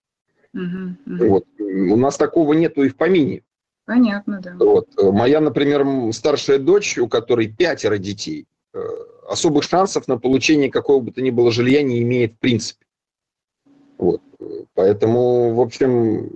Угу, 0.53 1.15
угу. 1.15 1.27
Вот. 1.27 1.45
У 1.59 1.97
нас 1.97 2.17
такого 2.17 2.53
нету 2.53 2.83
и 2.83 2.89
в 2.89 2.95
помине. 2.95 3.43
Понятно, 3.85 4.39
да. 4.41 4.55
Вот. 4.57 4.89
Моя, 4.97 5.41
например, 5.41 5.85
старшая 6.13 6.57
дочь, 6.57 6.97
у 6.97 7.07
которой 7.07 7.47
пятеро 7.47 7.97
детей, 7.97 8.45
э, 8.73 8.79
особых 9.27 9.63
шансов 9.63 10.07
на 10.07 10.17
получение 10.17 10.71
какого 10.71 11.01
бы 11.01 11.11
то 11.11 11.21
ни 11.21 11.31
было 11.31 11.51
жилья 11.51 11.81
не 11.81 12.01
имеет 12.01 12.33
в 12.33 12.39
принципе. 12.39 12.85
Вот. 13.97 14.21
Поэтому, 14.73 15.53
в 15.53 15.59
общем, 15.59 16.29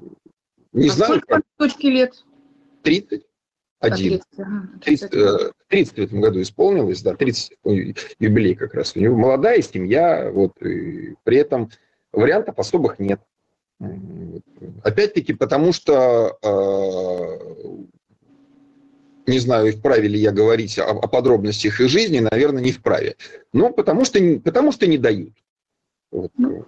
не 0.74 0.90
а 0.90 0.92
знаю. 0.92 1.14
Сколько 1.14 1.28
как... 1.28 1.42
точки 1.58 1.88
лет? 1.88 2.24
30. 2.88 3.24
Один. 3.79 4.22
30, 4.82 5.10
30, 5.12 5.53
30 5.67 5.94
в 5.94 6.00
этом 6.00 6.22
году 6.22 6.41
исполнилось, 6.41 7.01
да, 7.03 7.15
30 7.15 7.58
юбилей 8.20 8.56
как 8.56 8.74
раз. 8.74 8.96
У 8.96 9.00
него 9.00 9.15
молодая 9.15 9.62
семья, 9.62 10.32
вот, 10.32 10.60
и 10.63 11.15
при 11.24 11.38
этом 11.38 11.70
вариантов 12.12 12.58
особых 12.58 12.98
нет. 12.98 13.22
Опять-таки, 14.84 15.34
потому 15.34 15.74
что, 15.74 16.38
э, 16.41 17.72
не 19.27 19.38
знаю, 19.38 19.74
вправе 19.74 20.08
ли 20.08 20.20
я 20.20 20.32
говорить 20.32 20.79
о, 20.79 20.89
о 20.89 21.08
подробностях 21.08 21.79
их 21.79 21.89
жизни, 21.89 22.20
наверное, 22.20 22.63
не 22.63 22.72
вправе. 22.72 23.17
Но 23.53 23.72
потому 23.72 24.06
что, 24.06 24.20
потому 24.44 24.72
что 24.72 24.88
не 24.88 24.98
дают. 24.98 25.34
Вот. 26.10 26.32
Ну, 26.38 26.65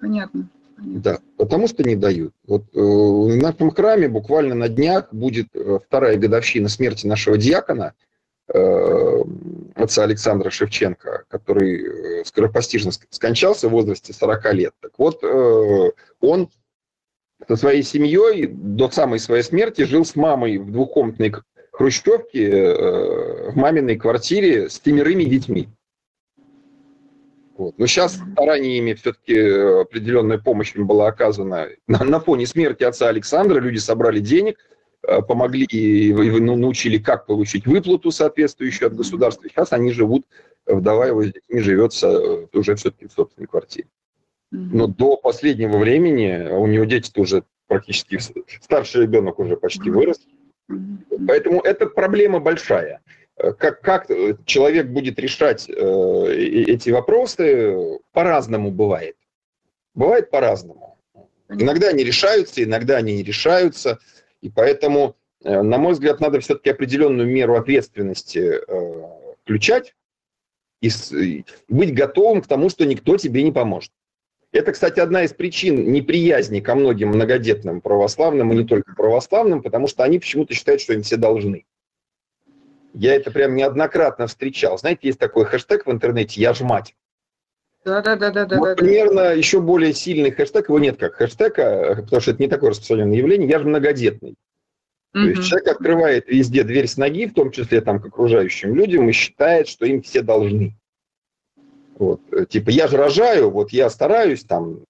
понятно. 0.00 0.48
Да, 0.76 1.18
потому 1.36 1.68
что 1.68 1.82
не 1.84 1.96
дают. 1.96 2.34
Вот 2.46 2.62
э, 2.74 2.78
в 2.80 3.36
нашем 3.36 3.70
храме 3.70 4.08
буквально 4.08 4.54
на 4.54 4.68
днях 4.68 5.12
будет 5.12 5.48
э, 5.54 5.78
вторая 5.84 6.16
годовщина 6.16 6.68
смерти 6.68 7.06
нашего 7.06 7.38
диакона, 7.38 7.94
э, 8.52 9.24
отца 9.74 10.02
Александра 10.02 10.50
Шевченко, 10.50 11.24
который 11.28 12.20
э, 12.20 12.24
скоропостижно 12.24 12.92
скончался 13.10 13.68
в 13.68 13.72
возрасте 13.72 14.12
40 14.12 14.54
лет. 14.54 14.74
Так 14.80 14.92
вот, 14.98 15.22
он 16.20 16.48
со 17.46 17.56
своей 17.56 17.82
семьей 17.82 18.46
до 18.46 18.90
самой 18.90 19.18
своей 19.18 19.42
смерти 19.42 19.82
жил 19.82 20.04
с 20.04 20.16
мамой 20.16 20.58
в 20.58 20.70
двухкомнатной 20.72 21.34
хрущевке 21.72 22.74
в 23.50 23.56
маминой 23.56 23.96
квартире 23.96 24.70
с 24.70 24.80
семерыми 24.82 25.24
детьми. 25.24 25.68
Вот. 27.56 27.78
Но 27.78 27.86
сейчас 27.86 28.20
стараниями 28.32 28.94
все-таки 28.94 29.34
э, 29.34 29.80
определенная 29.82 30.38
помощь 30.38 30.74
им 30.74 30.86
была 30.86 31.08
оказана. 31.08 31.68
На, 31.86 32.02
на 32.02 32.20
фоне 32.20 32.46
смерти 32.46 32.82
отца 32.82 33.08
Александра 33.08 33.60
люди 33.60 33.78
собрали 33.78 34.18
денег, 34.18 34.58
э, 35.06 35.22
помогли 35.22 35.64
и, 35.64 36.08
и 36.08 36.40
ну, 36.40 36.56
научили, 36.56 36.98
как 36.98 37.26
получить 37.26 37.66
выплату 37.66 38.10
соответствующую 38.10 38.88
от 38.88 38.96
государства. 38.96 39.48
Сейчас 39.48 39.72
они 39.72 39.92
живут, 39.92 40.26
вдова 40.66 41.06
его 41.06 41.22
с 41.22 41.32
детьми 41.32 41.60
живет 41.60 41.92
уже 42.52 42.74
все-таки 42.74 43.06
в 43.06 43.12
собственной 43.12 43.46
квартире. 43.46 43.88
Но 44.50 44.86
до 44.86 45.16
последнего 45.16 45.78
времени, 45.78 46.48
а 46.50 46.58
у 46.58 46.66
него 46.66 46.84
дети 46.84 47.10
уже 47.18 47.44
практически, 47.66 48.18
старший 48.62 49.02
ребенок 49.02 49.38
уже 49.38 49.56
почти 49.56 49.90
вырос. 49.90 50.20
Поэтому 51.26 51.60
эта 51.60 51.86
проблема 51.86 52.40
большая. 52.40 53.00
Э, 53.36 53.52
как, 53.52 53.80
как 53.80 54.08
человек 54.44 54.86
будет 54.86 55.18
решать 55.18 55.68
э, 55.68 56.34
эти 56.66 56.90
вопросы, 56.90 58.00
по-разному 58.12 58.70
бывает. 58.70 59.16
Бывает 59.94 60.30
по-разному. 60.30 60.98
Иногда 61.48 61.88
они 61.88 62.04
решаются, 62.04 62.62
иногда 62.62 62.96
они 62.96 63.16
не 63.16 63.22
решаются. 63.22 63.98
И 64.40 64.50
поэтому, 64.50 65.16
э, 65.42 65.62
на 65.62 65.78
мой 65.78 65.92
взгляд, 65.92 66.20
надо 66.20 66.40
все-таки 66.40 66.70
определенную 66.70 67.28
меру 67.28 67.56
ответственности 67.56 68.60
э, 68.66 69.02
включать 69.42 69.94
и 70.80 71.44
быть 71.68 71.94
готовым 71.94 72.42
к 72.42 72.46
тому, 72.46 72.68
что 72.68 72.84
никто 72.84 73.16
тебе 73.16 73.42
не 73.42 73.52
поможет. 73.52 73.90
Это, 74.52 74.72
кстати, 74.72 75.00
одна 75.00 75.24
из 75.24 75.32
причин 75.32 75.90
неприязни 75.90 76.60
ко 76.60 76.76
многим 76.76 77.08
многодетным 77.08 77.80
православным, 77.80 78.52
и 78.52 78.56
не 78.56 78.64
только 78.64 78.94
православным, 78.94 79.62
потому 79.62 79.88
что 79.88 80.04
они 80.04 80.20
почему-то 80.20 80.54
считают, 80.54 80.80
что 80.80 80.92
им 80.92 81.02
все 81.02 81.16
должны. 81.16 81.64
Я 82.94 83.16
это 83.16 83.30
прям 83.30 83.56
неоднократно 83.56 84.28
встречал. 84.28 84.78
Знаете, 84.78 85.08
есть 85.08 85.18
такой 85.18 85.44
хэштег 85.44 85.86
в 85.86 85.90
интернете 85.90 86.40
«Я 86.40 86.54
ж 86.54 86.60
мать». 86.60 86.94
Да, 87.84 88.00
да, 88.00 88.16
да, 88.16 88.30
да, 88.30 88.46
да. 88.46 88.58
Вот 88.58 88.78
примерно 88.78 89.22
да. 89.22 89.32
еще 89.32 89.60
более 89.60 89.92
сильный 89.92 90.30
хэштег, 90.30 90.68
его 90.68 90.78
нет 90.78 90.96
как 90.96 91.16
хэштега, 91.16 91.96
потому 91.96 92.22
что 92.22 92.30
это 92.30 92.42
не 92.42 92.48
такое 92.48 92.70
распространенное 92.70 93.18
явление, 93.18 93.48
я 93.48 93.58
же 93.58 93.66
многодетный. 93.66 94.30
Mm-hmm. 94.30 95.22
То 95.22 95.28
есть 95.28 95.48
человек 95.48 95.68
открывает 95.68 96.28
везде 96.28 96.62
дверь 96.62 96.86
с 96.86 96.96
ноги, 96.96 97.26
в 97.26 97.34
том 97.34 97.50
числе 97.50 97.80
там 97.82 98.00
к 98.00 98.06
окружающим 98.06 98.74
людям, 98.74 99.08
и 99.08 99.12
считает, 99.12 99.68
что 99.68 99.84
им 99.84 100.00
все 100.00 100.22
должны. 100.22 100.74
Вот. 101.98 102.20
Типа, 102.48 102.70
я 102.70 102.88
же 102.88 102.96
рожаю, 102.96 103.50
вот 103.50 103.70
я 103.70 103.90
стараюсь 103.90 104.44
там. 104.44 104.84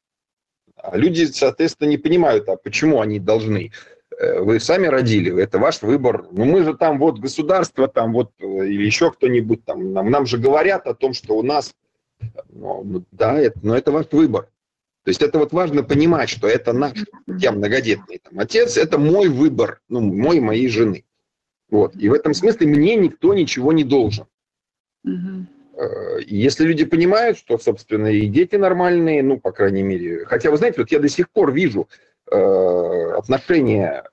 А 0.77 0.97
люди, 0.97 1.25
соответственно, 1.25 1.89
не 1.89 1.99
понимают, 1.99 2.49
а 2.49 2.57
почему 2.57 3.01
они 3.01 3.19
должны. 3.19 3.73
Э, 4.19 4.41
вы 4.41 4.61
сами 4.61 4.87
родили, 4.87 5.43
это 5.43 5.59
ваш 5.59 5.83
выбор. 5.83 6.27
Ну, 6.31 6.45
мы 6.45 6.63
же 6.65 6.75
там 6.75 6.99
вот 6.99 7.19
государство, 7.19 7.89
там 7.89 8.13
вот, 8.13 8.31
э, 8.39 8.45
или 8.45 8.85
еще 8.85 9.11
кто-нибудь 9.11 9.65
там, 9.65 9.93
нам, 9.93 10.11
нам 10.11 10.27
же 10.27 10.39
говорят 10.39 10.87
о 10.87 10.95
том, 10.95 11.15
что 11.15 11.37
у 11.37 11.43
нас, 11.43 11.75
ну, 12.49 13.05
да, 13.11 13.39
это, 13.39 13.59
но 13.63 13.77
это 13.77 13.91
ваш 13.93 14.07
выбор. 14.13 14.49
То 15.05 15.11
есть 15.11 15.21
это 15.21 15.39
вот 15.39 15.53
важно 15.53 15.83
понимать, 15.83 16.31
что 16.31 16.49
это 16.49 16.73
наш, 16.73 16.93
я 17.27 17.53
многодетный 17.53 18.21
там, 18.23 18.39
отец, 18.39 18.77
это 18.77 18.99
мой 18.99 19.29
выбор, 19.29 19.81
ну, 19.89 20.01
мой, 20.01 20.41
моей 20.41 20.69
жены. 20.69 21.05
Вот. 21.69 21.97
И 21.97 22.09
в 22.09 22.15
этом 22.15 22.35
смысле 22.35 22.69
мне 22.69 22.97
никто 22.97 23.35
ничего 23.35 23.73
не 23.73 23.85
должен. 23.85 24.27
Угу. 25.05 25.47
Если 26.27 26.65
люди 26.65 26.85
понимают, 26.85 27.37
что, 27.37 27.59
собственно, 27.59 28.07
и 28.07 28.27
дети 28.29 28.55
нормальные, 28.55 29.23
ну, 29.23 29.41
по 29.41 29.51
крайней 29.51 29.83
мере, 29.83 30.25
хотя, 30.25 30.51
вы 30.51 30.57
знаете, 30.57 30.81
вот 30.81 30.93
я 30.93 31.01
до 31.01 31.09
сих 31.09 31.29
пор 31.31 31.53
вижу 31.53 31.89
э, 32.35 33.13
отношения 33.19 34.05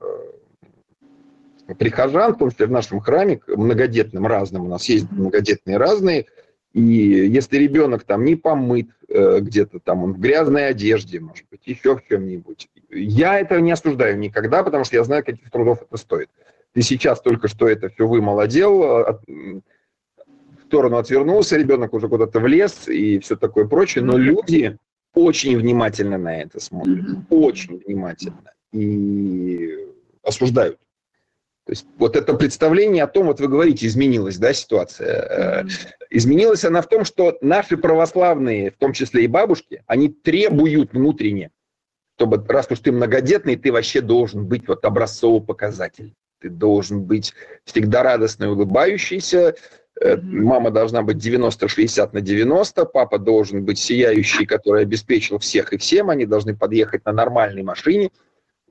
э, 1.67 1.73
прихожан, 1.75 2.33
в 2.33 2.37
том 2.37 2.51
числе 2.51 2.67
в 2.67 2.71
нашем 2.71 2.99
храме, 2.99 3.37
к 3.37 3.47
многодетным 3.55 4.27
разным, 4.27 4.65
у 4.65 4.67
нас 4.67 4.85
есть 4.85 5.11
многодетные 5.11 5.77
разные, 5.77 6.25
и 6.73 6.81
если 6.81 7.57
ребенок 7.57 8.03
там 8.03 8.23
не 8.23 8.35
помыт 8.35 8.87
э, 9.09 9.39
где-то 9.39 9.79
там, 9.79 10.03
он 10.03 10.13
в 10.13 10.19
грязной 10.19 10.67
одежде, 10.67 11.19
может 11.19 11.45
быть, 11.49 11.61
еще 11.65 11.97
в 11.97 12.07
чем-нибудь, 12.07 12.69
я 12.89 13.39
это 13.39 13.59
не 13.59 13.71
осуждаю 13.71 14.17
никогда, 14.17 14.63
потому 14.63 14.85
что 14.85 14.95
я 14.95 15.03
знаю, 15.03 15.23
каких 15.25 15.49
трудов 15.51 15.81
это 15.81 15.97
стоит. 15.97 16.29
Ты 16.73 16.81
сейчас 16.81 17.21
только 17.21 17.49
что 17.49 17.67
это 17.67 17.89
все 17.89 18.07
вымолодел, 18.07 19.19
сторону 20.71 20.95
отвернулся, 20.95 21.57
ребенок 21.57 21.93
уже 21.93 22.07
куда-то 22.07 22.39
влез 22.39 22.87
и 22.87 23.19
все 23.19 23.35
такое 23.35 23.67
прочее, 23.67 24.05
но 24.05 24.17
люди 24.17 24.77
очень 25.13 25.57
внимательно 25.57 26.17
на 26.17 26.41
это 26.41 26.59
смотрят, 26.59 27.05
mm-hmm. 27.05 27.25
очень 27.29 27.77
внимательно 27.85 28.53
и 28.71 29.77
осуждают. 30.23 30.79
То 31.65 31.73
есть 31.73 31.85
вот 31.97 32.15
это 32.15 32.33
представление 32.33 33.03
о 33.03 33.07
том, 33.07 33.27
вот 33.27 33.39
вы 33.39 33.47
говорите, 33.47 33.85
изменилась, 33.85 34.37
да, 34.37 34.53
ситуация. 34.53 35.63
Mm-hmm. 35.63 35.69
Изменилась 36.09 36.65
она 36.65 36.81
в 36.81 36.87
том, 36.87 37.05
что 37.05 37.37
наши 37.41 37.77
православные, 37.77 38.71
в 38.71 38.77
том 38.77 38.93
числе 38.93 39.25
и 39.25 39.27
бабушки, 39.27 39.83
они 39.85 40.09
требуют 40.09 40.93
внутренне, 40.93 41.51
чтобы 42.17 42.43
раз 42.47 42.67
уж 42.69 42.79
ты 42.79 42.91
многодетный, 42.91 43.55
ты 43.55 43.71
вообще 43.71 44.01
должен 44.01 44.45
быть 44.45 44.67
вот 44.67 44.85
образцово 44.85 45.39
показатель. 45.39 46.13
Ты 46.39 46.49
должен 46.49 47.03
быть 47.03 47.33
всегда 47.65 48.01
радостно 48.01 48.51
улыбающийся, 48.51 49.55
мама 50.23 50.71
должна 50.71 51.01
быть 51.03 51.17
90-60 51.17 52.09
на 52.13 52.21
90, 52.21 52.85
папа 52.85 53.19
должен 53.19 53.63
быть 53.63 53.79
сияющий, 53.79 54.45
который 54.45 54.83
обеспечил 54.83 55.39
всех 55.39 55.73
и 55.73 55.77
всем, 55.77 56.09
они 56.09 56.25
должны 56.25 56.55
подъехать 56.55 57.05
на 57.05 57.11
нормальной 57.11 57.63
машине, 57.63 58.09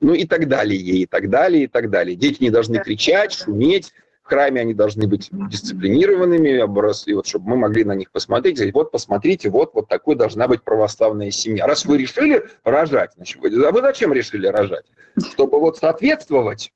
ну 0.01 0.13
и 0.13 0.25
так 0.25 0.47
далее, 0.47 0.79
и 0.79 1.05
так 1.05 1.29
далее, 1.29 1.63
и 1.63 1.67
так 1.67 1.89
далее. 1.89 2.15
Дети 2.15 2.43
не 2.43 2.49
должны 2.49 2.79
кричать, 2.79 3.33
шуметь, 3.33 3.93
в 4.23 4.27
храме 4.27 4.61
они 4.61 4.73
должны 4.73 5.07
быть 5.07 5.29
дисциплинированными, 5.31 6.49
и 6.49 7.13
вот, 7.13 7.27
чтобы 7.27 7.49
мы 7.49 7.57
могли 7.57 7.83
на 7.83 7.95
них 7.95 8.11
посмотреть, 8.11 8.57
сказать, 8.57 8.73
вот 8.73 8.91
посмотрите, 8.91 9.49
вот, 9.49 9.73
вот 9.73 9.87
такой 9.87 10.15
должна 10.15 10.47
быть 10.47 10.63
православная 10.63 11.31
семья. 11.31 11.65
Раз 11.65 11.85
вы 11.85 11.97
решили 11.97 12.43
рожать, 12.63 13.11
значит, 13.15 13.39
а 13.43 13.71
вы 13.71 13.81
зачем 13.81 14.13
решили 14.13 14.47
рожать? 14.47 14.85
Чтобы 15.17 15.59
вот 15.59 15.77
соответствовать 15.77 16.71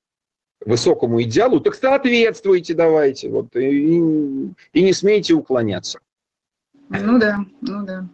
высокому 0.66 1.22
идеалу, 1.22 1.60
так 1.60 1.76
соответствуйте 1.76 2.74
давайте, 2.74 3.30
вот, 3.30 3.56
и, 3.56 3.98
и 4.74 4.82
не 4.84 4.94
смейте 4.94 5.34
уклоняться. 5.34 6.00
Ну 6.90 7.20
да, 7.20 7.40
ну 7.62 7.86
да. 7.86 8.08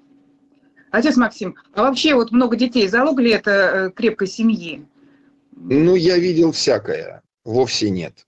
Отец 0.91 1.15
Максим, 1.15 1.55
а 1.73 1.83
вообще 1.83 2.13
вот 2.15 2.31
много 2.31 2.57
детей, 2.57 2.87
залог 2.87 3.19
ли 3.19 3.31
это 3.31 3.51
э, 3.51 3.91
крепкой 3.91 4.27
семьи? 4.27 4.85
Ну, 5.55 5.95
я 5.95 6.17
видел 6.17 6.51
всякое, 6.51 7.21
вовсе 7.45 7.89
нет. 7.89 8.27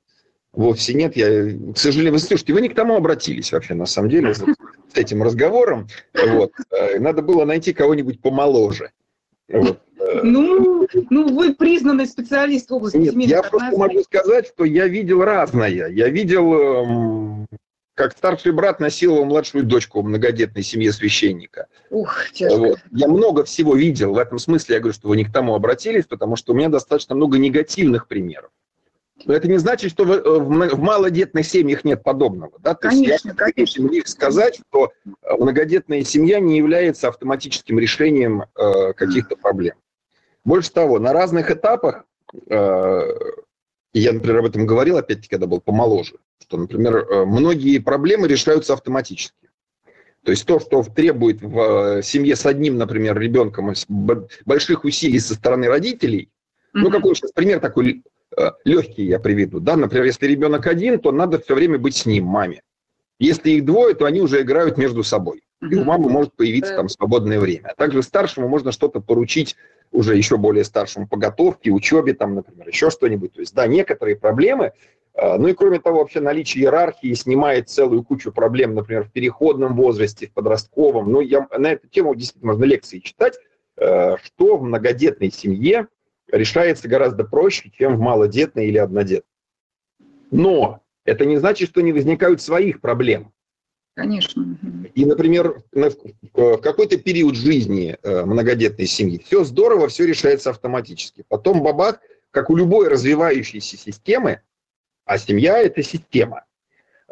Вовсе 0.53 0.93
нет, 0.93 1.17
я, 1.17 1.27
к 1.73 1.77
сожалению, 1.77 2.13
вы 2.13 2.19
слушайте, 2.19 2.53
вы 2.53 2.61
не 2.61 2.69
к 2.69 2.75
тому 2.75 2.95
обратились 2.95 3.51
вообще, 3.51 3.73
на 3.73 3.87
самом 3.87 4.09
деле, 4.09 4.33
с 4.35 4.43
этим 4.93 5.23
разговором. 5.23 5.87
Вот. 6.13 6.53
Э, 6.69 6.99
надо 6.99 7.21
было 7.21 7.43
найти 7.43 7.73
кого-нибудь 7.73 8.21
помоложе. 8.21 8.91
Вот. 9.49 9.81
Ну, 10.23 10.87
ну, 11.09 11.33
вы 11.33 11.53
признанный 11.53 12.05
специалист 12.05 12.69
в 12.69 12.73
области 12.73 12.97
Нет, 12.97 13.15
я 13.15 13.43
просто 13.43 13.77
могу 13.77 14.03
сказать, 14.03 14.47
что 14.47 14.65
я 14.65 14.87
видел 14.87 15.23
разное. 15.23 15.87
Я 15.89 16.09
видел, 16.09 16.53
эм, 16.53 17.47
как 17.95 18.11
старший 18.11 18.51
брат 18.51 18.79
насиловал 18.79 19.25
младшую 19.25 19.63
дочку 19.63 20.01
в 20.01 20.05
многодетной 20.05 20.63
семье 20.63 20.91
священника. 20.91 21.67
Ух, 21.89 22.31
тяжко. 22.31 22.57
Вот. 22.57 22.79
Я 22.91 23.07
много 23.07 23.43
всего 23.43 23.75
видел. 23.75 24.13
В 24.13 24.17
этом 24.17 24.39
смысле 24.39 24.75
я 24.75 24.81
говорю, 24.81 24.93
что 24.93 25.07
вы 25.07 25.17
не 25.17 25.25
к 25.25 25.31
тому 25.31 25.55
обратились, 25.55 26.05
потому 26.05 26.35
что 26.35 26.53
у 26.53 26.55
меня 26.55 26.69
достаточно 26.69 27.15
много 27.15 27.37
негативных 27.37 28.07
примеров. 28.07 28.51
Но 29.25 29.33
это 29.33 29.47
не 29.47 29.57
значит, 29.57 29.91
что 29.91 30.05
в, 30.05 30.11
э, 30.11 30.39
в 30.39 30.79
малодетных 30.79 31.45
семьях 31.45 31.85
нет 31.85 32.03
подобного. 32.03 32.51
Да? 32.59 32.73
То 32.73 32.89
конечно, 32.89 33.11
есть 33.11 33.25
я 33.25 33.33
конечно. 33.33 33.87
них 33.87 34.07
сказать, 34.07 34.59
что 34.69 34.91
э, 35.05 35.09
многодетная 35.39 36.03
семья 36.03 36.39
не 36.39 36.57
является 36.57 37.07
автоматическим 37.07 37.79
решением 37.79 38.43
э, 38.55 38.93
каких-то 38.93 39.35
проблем. 39.35 39.75
Больше 40.45 40.71
того, 40.71 40.99
на 40.99 41.13
разных 41.13 41.51
этапах, 41.51 42.05
э, 42.49 43.01
я, 43.93 44.13
например, 44.13 44.39
об 44.39 44.45
этом 44.45 44.65
говорил, 44.65 44.97
опять-таки, 44.97 45.29
когда 45.29 45.47
был 45.47 45.61
помоложе, 45.61 46.15
что, 46.41 46.57
например, 46.57 46.97
э, 46.97 47.25
многие 47.25 47.79
проблемы 47.79 48.27
решаются 48.27 48.73
автоматически. 48.73 49.49
То 50.23 50.31
есть 50.31 50.45
то, 50.45 50.59
что 50.59 50.83
требует 50.83 51.41
в 51.41 52.01
семье 52.01 52.35
с 52.35 52.45
одним, 52.45 52.77
например, 52.77 53.19
ребенком 53.19 53.73
больших 54.45 54.85
усилий 54.85 55.19
со 55.19 55.35
стороны 55.35 55.67
родителей, 55.67 56.29
mm-hmm. 56.73 56.79
ну, 56.79 56.91
какой 56.91 57.15
сейчас 57.15 57.33
пример 57.33 57.59
такой 57.59 58.03
Э, 58.35 58.51
легкие 58.63 59.07
я 59.07 59.19
приведу. 59.19 59.59
Да? 59.59 59.75
Например, 59.75 60.05
если 60.05 60.27
ребенок 60.27 60.65
один, 60.67 60.99
то 60.99 61.11
надо 61.11 61.39
все 61.39 61.55
время 61.55 61.77
быть 61.77 61.95
с 61.95 62.05
ним, 62.05 62.25
маме. 62.25 62.61
Если 63.19 63.51
их 63.51 63.65
двое, 63.65 63.95
то 63.95 64.05
они 64.05 64.21
уже 64.21 64.41
играют 64.41 64.77
между 64.77 65.03
собой. 65.03 65.43
И 65.69 65.75
у 65.75 65.83
мамы 65.83 66.09
может 66.09 66.33
появиться 66.33 66.75
там 66.75 66.89
свободное 66.89 67.39
время. 67.39 67.69
А 67.69 67.75
также 67.75 68.03
старшему 68.03 68.47
можно 68.47 68.71
что-то 68.71 68.99
поручить 68.99 69.55
уже 69.91 70.17
еще 70.17 70.37
более 70.37 70.63
старшему 70.63 71.07
по 71.07 71.17
готовке, 71.17 71.71
учебе, 71.71 72.13
там, 72.13 72.35
например, 72.35 72.67
еще 72.67 72.89
что-нибудь. 72.89 73.33
То 73.33 73.41
есть, 73.41 73.53
да, 73.53 73.67
некоторые 73.67 74.15
проблемы, 74.15 74.73
э, 75.13 75.37
ну 75.37 75.47
и 75.47 75.53
кроме 75.53 75.79
того, 75.79 75.99
вообще 75.99 76.19
наличие 76.19 76.63
иерархии 76.63 77.13
снимает 77.13 77.69
целую 77.69 78.03
кучу 78.03 78.31
проблем, 78.31 78.73
например, 78.73 79.03
в 79.03 79.11
переходном 79.11 79.75
возрасте, 79.75 80.27
в 80.27 80.31
подростковом. 80.31 81.11
Ну, 81.11 81.21
я 81.21 81.47
на 81.57 81.73
эту 81.73 81.87
тему 81.87 82.15
действительно 82.15 82.53
можно 82.53 82.65
лекции 82.65 82.99
читать, 82.99 83.37
э, 83.77 84.17
что 84.23 84.57
в 84.57 84.63
многодетной 84.63 85.31
семье 85.31 85.87
решается 86.31 86.87
гораздо 86.87 87.23
проще, 87.23 87.69
чем 87.77 87.97
в 87.97 87.99
малодетной 87.99 88.67
или 88.67 88.77
однодетной. 88.77 89.29
Но 90.31 90.81
это 91.05 91.25
не 91.25 91.37
значит, 91.37 91.69
что 91.69 91.81
не 91.81 91.93
возникают 91.93 92.41
своих 92.41 92.81
проблем. 92.81 93.31
Конечно. 93.95 94.57
И, 94.95 95.05
например, 95.05 95.61
в 95.71 96.57
какой-то 96.57 96.97
период 96.97 97.35
жизни 97.35 97.95
э, 98.01 98.25
многодетной 98.25 98.87
семьи 98.87 99.21
все 99.23 99.43
здорово, 99.43 99.87
все 99.87 100.07
решается 100.07 100.49
автоматически. 100.49 101.23
Потом 101.27 101.61
бабах, 101.61 101.99
как 102.31 102.49
у 102.49 102.55
любой 102.55 102.87
развивающейся 102.87 103.77
системы, 103.77 104.41
а 105.05 105.19
семья– 105.19 105.59
это 105.61 105.83
система. 105.83 106.45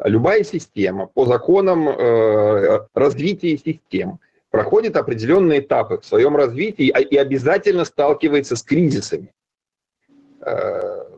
Любая 0.02 0.42
система 0.42 1.06
по 1.06 1.24
законам 1.24 1.88
э, 1.88 2.80
развития 2.94 3.56
систем 3.56 4.18
проходит 4.50 4.96
определенные 4.96 5.60
этапы 5.60 5.98
в 5.98 6.04
своем 6.04 6.36
развитии 6.36 6.86
и 6.86 7.16
обязательно 7.16 7.84
сталкивается 7.84 8.56
с 8.56 8.62
кризисами. 8.62 9.32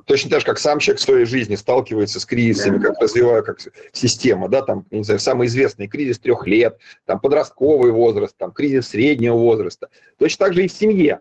Э, 0.04 0.06
точно 0.06 0.30
так 0.30 0.40
же, 0.40 0.46
как 0.46 0.58
сам 0.58 0.78
человек 0.78 1.00
в 1.00 1.04
своей 1.04 1.24
жизни 1.24 1.54
сталкивается 1.56 2.20
с 2.20 2.26
кризисами, 2.26 2.78
как 2.78 3.00
развивая 3.00 3.42
как 3.42 3.58
система, 3.92 4.48
да, 4.48 4.62
там, 4.62 4.86
не 4.90 5.04
знаю, 5.04 5.20
самый 5.20 5.46
известный 5.46 5.88
кризис 5.88 6.18
трех 6.18 6.46
лет, 6.46 6.78
там, 7.06 7.20
подростковый 7.20 7.90
возраст, 7.92 8.36
там, 8.36 8.52
кризис 8.52 8.88
среднего 8.88 9.36
возраста. 9.36 9.88
Точно 10.18 10.46
так 10.46 10.54
же 10.54 10.64
и 10.64 10.68
в 10.68 10.72
семье. 10.72 11.20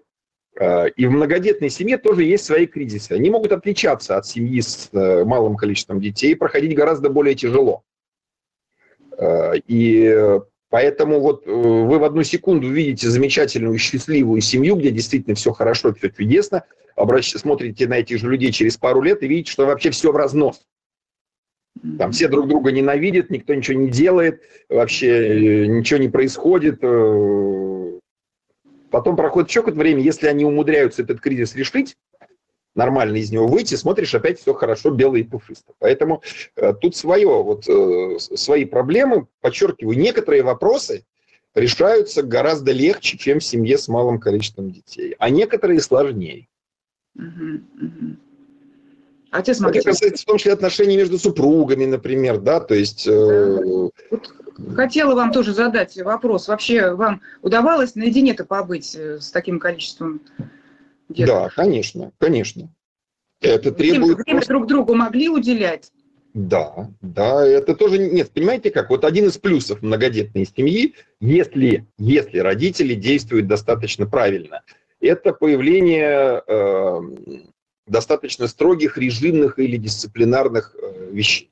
Э, 0.59 0.89
и 0.89 1.05
в 1.05 1.11
многодетной 1.11 1.69
семье 1.69 1.97
тоже 1.97 2.23
есть 2.23 2.45
свои 2.45 2.65
кризисы. 2.65 3.13
Они 3.13 3.29
могут 3.29 3.51
отличаться 3.51 4.17
от 4.17 4.25
семьи 4.25 4.61
с 4.61 4.89
э, 4.91 5.23
малым 5.23 5.55
количеством 5.55 5.99
детей 5.99 6.31
и 6.31 6.35
проходить 6.35 6.75
гораздо 6.75 7.09
более 7.09 7.35
тяжело. 7.35 7.83
И 9.67 10.39
Поэтому 10.69 11.19
вот 11.19 11.45
вы 11.45 11.99
в 11.99 12.03
одну 12.03 12.23
секунду 12.23 12.67
видите 12.67 13.07
замечательную, 13.07 13.77
счастливую 13.77 14.41
семью, 14.41 14.75
где 14.75 14.89
действительно 14.89 15.35
все 15.35 15.53
хорошо, 15.53 15.93
все 15.93 16.09
чудесно, 16.09 16.63
обращ... 16.95 17.34
смотрите 17.36 17.88
на 17.88 17.99
этих 17.99 18.19
же 18.19 18.29
людей 18.29 18.51
через 18.51 18.77
пару 18.77 19.01
лет 19.01 19.23
и 19.23 19.27
видите, 19.27 19.51
что 19.51 19.65
вообще 19.65 19.91
все 19.91 20.12
в 20.12 20.15
разнос. 20.15 20.62
Там 21.97 22.12
все 22.12 22.27
друг 22.27 22.47
друга 22.47 22.71
ненавидят, 22.71 23.29
никто 23.29 23.53
ничего 23.53 23.79
не 23.79 23.89
делает, 23.89 24.43
вообще 24.69 25.63
э, 25.63 25.65
ничего 25.65 25.99
не 25.99 26.10
происходит. 26.10 26.79
Э. 26.82 27.99
Потом 28.91 29.15
проходит 29.15 29.49
еще 29.49 29.62
какое-то 29.62 29.79
время, 29.79 30.01
если 30.01 30.27
они 30.27 30.45
умудряются 30.45 31.01
этот 31.01 31.19
кризис 31.19 31.56
решить, 31.56 31.97
нормально 32.75 33.17
из 33.17 33.32
него 33.32 33.47
выйти, 33.47 33.75
смотришь, 33.75 34.13
опять 34.13 34.39
все 34.39 34.53
хорошо, 34.53 34.91
белое 34.91 35.21
и 35.21 35.23
пушисто. 35.23 35.73
Поэтому 35.79 36.21
э, 36.56 36.73
тут 36.79 36.95
свое, 36.95 37.43
вот 37.43 37.67
э, 37.67 38.19
свои 38.19 38.65
проблемы, 38.65 39.27
подчеркиваю, 39.41 39.97
некоторые 39.97 40.43
вопросы 40.43 41.06
решаются 41.56 42.23
гораздо 42.23 42.71
легче, 42.71 43.17
чем 43.17 43.39
в 43.39 43.43
семье 43.43 43.77
с 43.77 43.88
малым 43.88 44.19
количеством 44.19 44.71
детей, 44.71 45.15
а 45.19 45.29
некоторые 45.29 45.82
сложнее. 45.82 46.47
Отец 49.32 49.60
Максим. 49.60 49.82
Это 49.82 49.89
касается 49.89 50.23
в 50.23 50.26
том 50.26 50.38
числе 50.38 50.54
отношений 50.54 50.95
между 50.95 51.17
супругами, 51.17 51.86
например, 51.86 52.39
да, 52.39 52.60
то 52.60 52.76
есть... 52.76 53.08
Э... 53.08 53.89
Хотела 54.76 55.15
вам 55.15 55.32
тоже 55.32 55.54
задать 55.54 55.97
вопрос. 55.97 56.47
Вообще 56.47 56.93
вам 56.93 57.21
удавалось 57.41 57.95
наедине-то 57.95 58.45
побыть 58.45 58.95
э, 58.95 59.19
с 59.19 59.32
таким 59.32 59.60
количеством 59.60 60.21
деток? 61.10 61.36
Да, 61.36 61.49
конечно, 61.49 62.12
конечно. 62.19 62.71
Это 63.41 63.71
требует... 63.71 64.17
Время, 64.17 64.23
время 64.23 64.47
друг 64.47 64.67
другу 64.67 64.93
могли 64.93 65.30
уделять? 65.30 65.91
Да, 66.36 66.89
да, 67.02 67.45
это 67.45 67.76
тоже, 67.76 67.97
нет, 67.97 68.30
понимаете 68.32 68.69
как, 68.69 68.91
вот 68.91 69.04
один 69.04 69.26
из 69.26 69.38
плюсов 69.39 69.82
многодетной 69.82 70.45
семьи, 70.45 70.95
если, 71.19 71.88
если 71.97 72.38
родители 72.38 72.93
действуют 72.93 73.47
достаточно 73.47 74.06
правильно– 74.06 74.62
это 75.05 75.33
появление 75.33 76.43
э, 76.47 76.99
достаточно 77.87 78.47
строгих 78.47 78.97
режимных 78.97 79.59
или 79.59 79.77
дисциплинарных 79.77 80.75
э, 80.75 81.09
вещей. 81.11 81.51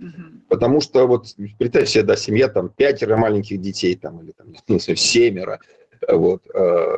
Угу. 0.00 0.10
Потому 0.48 0.80
что 0.80 1.06
вот 1.06 1.34
представьте 1.58 1.92
себе, 1.92 2.02
да, 2.02 2.16
семья 2.16 2.48
там 2.48 2.68
пятеро 2.68 3.16
маленьких 3.16 3.60
детей 3.60 3.94
там 3.94 4.22
или 4.22 4.32
там 4.32 4.54
знаю, 4.66 4.96
семеро, 4.96 5.60
вот, 6.08 6.42
э, 6.52 6.96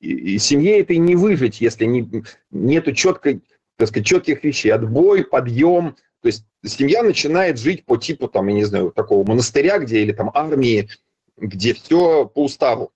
и, 0.00 0.34
и 0.34 0.38
семье 0.38 0.80
этой 0.80 0.98
не 0.98 1.16
выжить, 1.16 1.60
если 1.60 1.84
не, 1.84 2.24
нету 2.50 2.92
четкой, 2.92 3.42
так 3.76 3.88
сказать, 3.88 4.06
четких 4.06 4.44
вещей, 4.44 4.70
отбой, 4.70 5.24
подъем, 5.24 5.96
то 6.20 6.26
есть 6.26 6.44
семья 6.64 7.02
начинает 7.02 7.58
жить 7.58 7.84
по 7.84 7.96
типу 7.96 8.28
там, 8.28 8.48
я 8.48 8.54
не 8.54 8.64
знаю, 8.64 8.90
такого 8.90 9.26
монастыря, 9.26 9.78
где 9.78 10.00
или 10.00 10.12
там 10.12 10.30
армии, 10.34 10.88
где 11.36 11.74
все 11.74 12.26
по 12.26 12.44
уставу. 12.44 12.92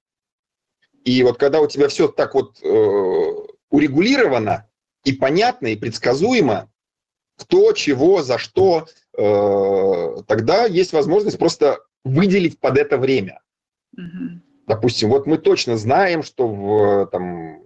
И 1.04 1.22
вот 1.22 1.38
когда 1.38 1.60
у 1.60 1.66
тебя 1.66 1.88
все 1.88 2.08
так 2.08 2.34
вот 2.34 2.58
э, 2.62 3.32
урегулировано 3.70 4.68
и 5.04 5.12
понятно, 5.12 5.68
и 5.68 5.76
предсказуемо, 5.76 6.70
кто, 7.36 7.72
чего, 7.72 8.22
за 8.22 8.38
что, 8.38 8.86
э, 9.16 10.22
тогда 10.26 10.66
есть 10.66 10.92
возможность 10.92 11.38
просто 11.38 11.80
выделить 12.04 12.60
под 12.60 12.78
это 12.78 12.98
время. 12.98 13.40
Угу. 13.96 14.40
Допустим, 14.66 15.08
вот 15.08 15.26
мы 15.26 15.38
точно 15.38 15.76
знаем, 15.76 16.22
что 16.22 16.46
в 16.48 17.06
там, 17.06 17.62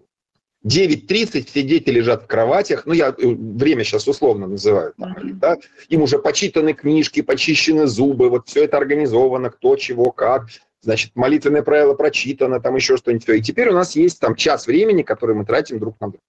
9.30 0.67 1.47
все 1.47 1.63
дети 1.63 1.91
лежат 1.91 2.25
в 2.25 2.27
кроватях, 2.27 2.87
ну, 2.87 2.93
я 2.93 3.09
э, 3.09 3.15
время 3.19 3.85
сейчас 3.85 4.09
условно 4.09 4.49
называю, 4.49 4.95
там, 4.99 5.13
mm-hmm. 5.13 5.33
да, 5.35 5.57
им 5.89 6.03
уже 6.03 6.19
почитаны 6.19 6.73
книжки, 6.73 7.23
почищены 7.23 7.87
зубы, 7.87 8.29
вот 8.31 8.49
все 8.49 8.65
это 8.65 8.77
организовано, 8.77 9.51
кто, 9.51 9.77
чего, 9.77 10.11
как, 10.11 10.49
значит, 10.87 11.17
молитвенное 11.17 11.63
правило 11.63 11.95
прочитано, 11.95 12.61
там 12.61 12.77
еще 12.77 12.97
что-нибудь. 12.97 13.29
И 13.29 13.43
теперь 13.43 13.69
у 13.71 13.75
нас 13.75 13.97
есть 13.97 14.21
там 14.21 14.37
час 14.37 14.67
времени, 14.67 15.03
который 15.03 15.35
мы 15.35 15.45
тратим 15.45 15.79
друг 15.81 16.01
на 16.01 16.09
друга. 16.09 16.25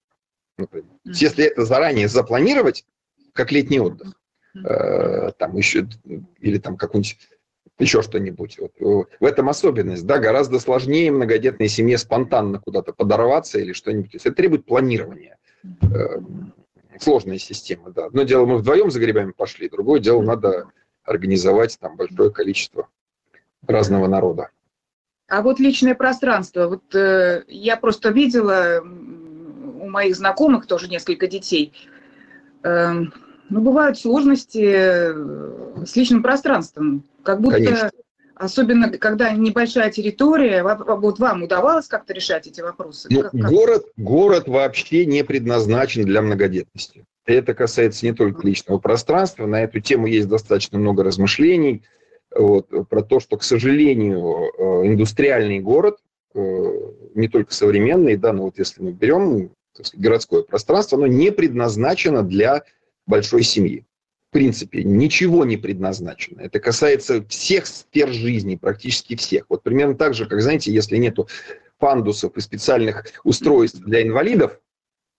Например. 0.58 0.86
Mm-hmm. 1.06 1.12
Если 1.14 1.44
это 1.44 1.64
заранее 1.64 2.08
запланировать, 2.08 2.84
как 3.32 3.52
летний 3.52 3.78
отдых, 3.78 4.20
э, 4.56 5.30
там 5.38 5.56
еще, 5.56 5.88
или 6.40 6.58
там 6.58 6.76
какой-нибудь 6.76 7.16
еще 7.78 8.02
что-нибудь. 8.02 8.58
Вот. 8.80 9.08
В 9.20 9.24
этом 9.24 9.48
особенность, 9.48 10.04
да, 10.04 10.18
гораздо 10.18 10.58
сложнее 10.58 11.12
многодетной 11.12 11.68
семье 11.68 11.96
спонтанно 11.96 12.58
куда-то 12.58 12.92
подорваться 12.92 13.60
или 13.60 13.72
что-нибудь. 13.72 14.10
То 14.10 14.16
есть 14.16 14.26
это 14.26 14.34
требует 14.34 14.66
планирования. 14.66 15.38
Э, 15.82 16.18
сложная 16.98 17.38
система, 17.38 17.90
да. 17.90 18.06
Одно 18.06 18.24
дело, 18.24 18.44
мы 18.44 18.58
вдвоем 18.58 18.90
за 18.90 18.98
грибами 18.98 19.30
пошли, 19.30 19.68
другое 19.68 20.00
дело, 20.00 20.20
надо 20.20 20.66
организовать 21.04 21.78
там 21.78 21.96
большое 21.96 22.32
количество 22.32 22.88
разного 23.66 24.06
народа. 24.06 24.50
А 25.28 25.42
вот 25.42 25.60
личное 25.60 25.94
пространство. 25.94 26.68
Вот 26.68 26.94
э, 26.94 27.44
я 27.48 27.76
просто 27.76 28.10
видела 28.10 28.80
у 28.82 29.88
моих 29.88 30.16
знакомых 30.16 30.66
тоже 30.66 30.88
несколько 30.88 31.26
детей. 31.26 31.74
Э, 32.62 32.92
ну, 33.50 33.60
бывают 33.60 33.98
сложности 33.98 34.64
э, 34.64 35.84
с 35.84 35.94
личным 35.96 36.22
пространством. 36.22 37.04
Как 37.22 37.42
будто, 37.42 37.58
Конечно. 37.58 37.90
особенно 38.34 38.90
когда 38.90 39.30
небольшая 39.32 39.90
территория, 39.90 40.62
вот 40.62 41.18
вам 41.18 41.42
удавалось 41.42 41.88
как-то 41.88 42.14
решать 42.14 42.46
эти 42.46 42.62
вопросы? 42.62 43.08
Ну, 43.10 43.22
как, 43.22 43.32
как? 43.32 43.50
Город, 43.50 43.84
город 43.98 44.48
вообще 44.48 45.04
не 45.04 45.22
предназначен 45.24 46.04
для 46.04 46.22
многодетности. 46.22 47.04
Это 47.26 47.52
касается 47.52 48.06
не 48.06 48.14
только 48.14 48.46
личного 48.46 48.78
пространства. 48.78 49.44
На 49.44 49.62
эту 49.62 49.80
тему 49.80 50.06
есть 50.06 50.28
достаточно 50.28 50.78
много 50.78 51.04
размышлений 51.04 51.82
вот, 52.34 52.68
про 52.88 53.02
то, 53.02 53.20
что, 53.20 53.36
к 53.36 53.42
сожалению, 53.42 54.50
э, 54.58 54.86
индустриальный 54.86 55.60
город, 55.60 55.98
э, 56.34 56.40
не 57.14 57.28
только 57.28 57.52
современный, 57.52 58.16
да, 58.16 58.32
но 58.32 58.44
вот 58.44 58.58
если 58.58 58.82
мы 58.82 58.92
берем 58.92 59.50
сказать, 59.72 60.00
городское 60.00 60.42
пространство, 60.42 60.98
оно 60.98 61.06
не 61.06 61.30
предназначено 61.32 62.22
для 62.22 62.64
большой 63.06 63.42
семьи. 63.42 63.84
В 64.30 64.32
принципе, 64.32 64.84
ничего 64.84 65.44
не 65.46 65.56
предназначено. 65.56 66.42
Это 66.42 66.60
касается 66.60 67.24
всех 67.28 67.66
сфер 67.66 68.10
жизни, 68.10 68.56
практически 68.56 69.16
всех. 69.16 69.46
Вот 69.48 69.62
примерно 69.62 69.94
так 69.94 70.12
же, 70.12 70.26
как, 70.26 70.42
знаете, 70.42 70.70
если 70.70 70.98
нету 70.98 71.28
пандусов 71.78 72.36
и 72.36 72.40
специальных 72.40 73.06
устройств 73.24 73.80
для 73.80 74.02
инвалидов, 74.02 74.60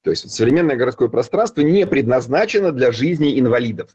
то 0.03 0.11
есть 0.11 0.29
современное 0.29 0.75
городское 0.75 1.09
пространство 1.09 1.61
не 1.61 1.87
предназначено 1.87 2.71
для 2.71 2.91
жизни 2.91 3.39
инвалидов. 3.39 3.89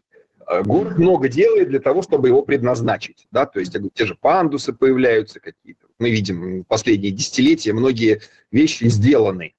Э, 0.47 0.63
город 0.63 0.99
много 0.99 1.29
делает 1.29 1.69
для 1.69 1.81
того, 1.81 2.03
чтобы 2.03 2.29
его 2.29 2.43
предназначить. 2.43 3.27
Да? 3.31 3.47
То 3.47 3.61
есть 3.61 3.77
те 3.95 4.07
же 4.07 4.15
пандусы 4.15 4.73
появляются 4.73 5.41
какие-то. 5.41 5.87
Мы 5.99 6.11
видим 6.11 6.65
последние 6.65 7.13
десятилетия 7.13 7.73
многие 7.73 8.21
вещи 8.51 8.85
сделаны. 8.85 9.55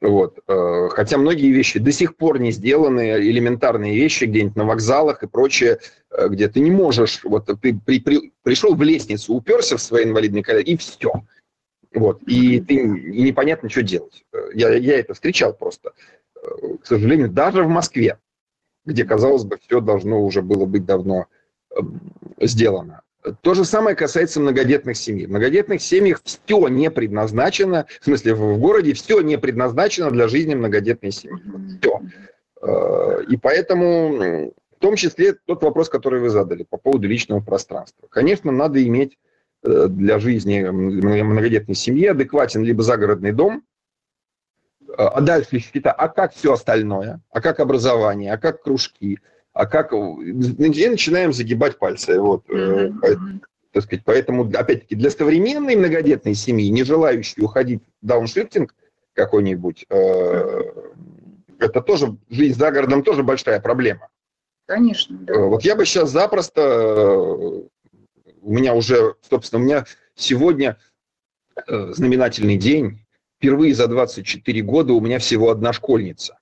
Вот. 0.00 0.38
Э, 0.48 0.88
хотя 0.90 1.18
многие 1.18 1.50
вещи 1.50 1.78
до 1.78 1.92
сих 1.92 2.16
пор 2.16 2.38
не 2.38 2.52
сделаны, 2.52 3.20
элементарные 3.20 3.94
вещи 3.94 4.24
где-нибудь 4.24 4.56
на 4.56 4.64
вокзалах 4.64 5.22
и 5.22 5.28
прочее, 5.28 5.78
э, 6.10 6.28
где 6.28 6.48
ты 6.48 6.60
не 6.60 6.70
можешь, 6.70 7.22
вот 7.24 7.46
ты 7.46 7.56
при, 7.56 8.00
при, 8.00 8.32
пришел 8.42 8.74
в 8.74 8.82
лестницу, 8.82 9.34
уперся 9.34 9.76
в 9.76 9.82
свои 9.82 10.04
инвалидные 10.04 10.42
коляски, 10.42 10.70
и 10.70 10.76
все. 10.76 11.12
Вот. 11.92 12.22
И, 12.22 12.60
ты, 12.60 12.74
и 12.74 13.22
непонятно, 13.22 13.68
что 13.68 13.82
делать. 13.82 14.24
Я, 14.54 14.74
я 14.74 14.98
это 14.98 15.14
встречал 15.14 15.52
просто. 15.52 15.92
К 16.34 16.86
сожалению, 16.86 17.28
даже 17.28 17.64
в 17.64 17.68
Москве 17.68 18.16
где, 18.90 19.04
казалось 19.04 19.44
бы, 19.44 19.58
все 19.58 19.80
должно 19.80 20.22
уже 20.22 20.42
было 20.42 20.66
быть 20.66 20.84
давно 20.84 21.26
эм, 21.74 22.00
сделано. 22.40 23.02
То 23.42 23.54
же 23.54 23.64
самое 23.64 23.94
касается 23.94 24.40
многодетных 24.40 24.96
семей. 24.96 25.26
В 25.26 25.30
многодетных 25.30 25.82
семьях 25.82 26.20
все 26.24 26.68
не 26.68 26.90
предназначено, 26.90 27.86
в 28.00 28.04
смысле 28.04 28.34
в 28.34 28.58
городе 28.58 28.94
все 28.94 29.20
не 29.20 29.36
предназначено 29.36 30.10
для 30.10 30.26
жизни 30.26 30.54
многодетной 30.54 31.12
семьи. 31.12 31.42
Все. 31.80 32.00
Э, 32.62 33.22
и 33.28 33.36
поэтому, 33.36 34.52
в 34.76 34.80
том 34.80 34.96
числе, 34.96 35.34
тот 35.44 35.62
вопрос, 35.62 35.88
который 35.90 36.20
вы 36.20 36.30
задали 36.30 36.62
по 36.68 36.78
поводу 36.78 37.08
личного 37.08 37.40
пространства. 37.40 38.08
Конечно, 38.08 38.52
надо 38.52 38.82
иметь 38.82 39.18
э, 39.62 39.86
для 39.88 40.18
жизни 40.18 40.62
многодетной 40.62 41.74
семьи 41.74 42.06
адекватен 42.06 42.62
либо 42.62 42.82
загородный 42.82 43.32
дом, 43.32 43.64
а, 44.96 45.08
а 45.08 45.20
дальше 45.20 45.58
счета, 45.58 45.92
а 45.92 46.08
как 46.08 46.34
все 46.34 46.52
остальное, 46.52 47.20
а 47.30 47.40
как 47.40 47.60
образование, 47.60 48.32
а 48.32 48.38
как 48.38 48.62
кружки, 48.62 49.18
а 49.52 49.66
как... 49.66 49.92
И 49.92 50.88
начинаем 50.88 51.32
загибать 51.32 51.78
пальцы. 51.78 52.20
Вот. 52.20 52.48
Mm-hmm. 52.48 53.40
Так 53.72 53.84
сказать, 53.84 54.04
поэтому, 54.04 54.44
опять-таки, 54.44 54.96
для 54.96 55.10
современной 55.10 55.76
многодетной 55.76 56.34
семьи, 56.34 56.68
не 56.70 56.82
желающей 56.82 57.42
уходить 57.42 57.82
в 58.02 58.06
дауншифтинг 58.06 58.74
какой-нибудь, 59.14 59.86
э, 59.90 60.62
это 61.58 61.80
тоже, 61.80 62.16
жизнь 62.28 62.58
за 62.58 62.70
городом 62.72 63.04
тоже 63.04 63.22
большая 63.22 63.60
проблема. 63.60 64.08
Конечно, 64.66 65.18
да. 65.18 65.34
Э, 65.34 65.46
вот 65.46 65.62
я 65.62 65.76
бы 65.76 65.84
сейчас 65.84 66.10
запросто, 66.10 66.60
э, 66.60 67.62
у 68.42 68.52
меня 68.52 68.74
уже, 68.74 69.14
собственно, 69.28 69.62
у 69.62 69.64
меня 69.64 69.84
сегодня 70.14 70.78
э, 71.66 71.92
знаменательный 71.92 72.56
день, 72.56 73.04
впервые 73.40 73.74
за 73.74 73.88
24 73.88 74.60
года 74.60 74.92
у 74.92 75.00
меня 75.00 75.18
всего 75.18 75.50
одна 75.50 75.72
школьница. 75.72 76.36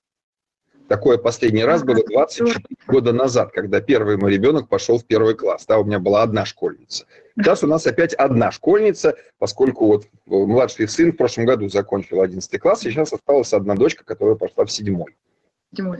Такое 0.89 1.17
последний 1.17 1.63
раз 1.63 1.83
было 1.83 2.03
24 2.03 2.61
года 2.87 3.13
назад, 3.13 3.51
когда 3.53 3.79
первый 3.79 4.17
мой 4.17 4.33
ребенок 4.33 4.67
пошел 4.67 4.97
в 4.97 5.05
первый 5.05 5.35
класс. 5.35 5.65
Да, 5.65 5.79
у 5.79 5.85
меня 5.85 5.99
была 5.99 6.23
одна 6.23 6.45
школьница. 6.45 7.05
Сейчас 7.37 7.63
у 7.63 7.67
нас 7.67 7.87
опять 7.87 8.13
одна 8.15 8.51
школьница, 8.51 9.15
поскольку 9.37 9.85
вот 9.85 10.07
младший 10.25 10.89
сын 10.89 11.13
в 11.13 11.15
прошлом 11.15 11.45
году 11.45 11.69
закончил 11.69 12.21
11 12.21 12.59
класс, 12.59 12.85
и 12.85 12.91
сейчас 12.91 13.13
осталась 13.13 13.53
одна 13.53 13.75
дочка, 13.75 14.03
которая 14.03 14.35
пошла 14.35 14.65
в 14.65 14.71
седьмой. 14.71 15.15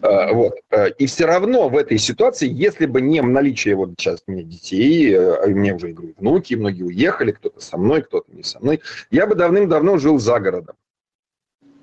А, 0.02 0.34
вот. 0.34 0.56
А, 0.72 0.88
и 0.88 1.06
все 1.06 1.26
равно 1.26 1.70
в 1.70 1.78
этой 1.78 2.00
ситуации, 2.00 2.50
если 2.52 2.88
бы 2.88 3.00
не 3.00 3.22
наличие 3.22 3.76
вот 3.76 3.92
сейчас 3.98 4.24
у 4.28 4.32
меня 4.32 4.44
детей, 4.44 5.16
а 5.16 5.46
у 5.46 5.52
меня 5.52 5.76
уже 5.76 5.92
играют 5.92 6.18
внуки, 6.18 6.56
многие 6.56 6.84
уехали, 6.84 7.32
кто-то 7.32 7.62
со 7.62 7.78
мной, 7.78 8.02
кто-то 8.02 8.32
не 8.34 8.44
со 8.44 8.60
мной, 8.60 8.82
я 9.12 9.28
бы 9.28 9.36
давным-давно 9.36 9.98
жил 10.00 10.18
за 10.18 10.40
городом. 10.40 10.76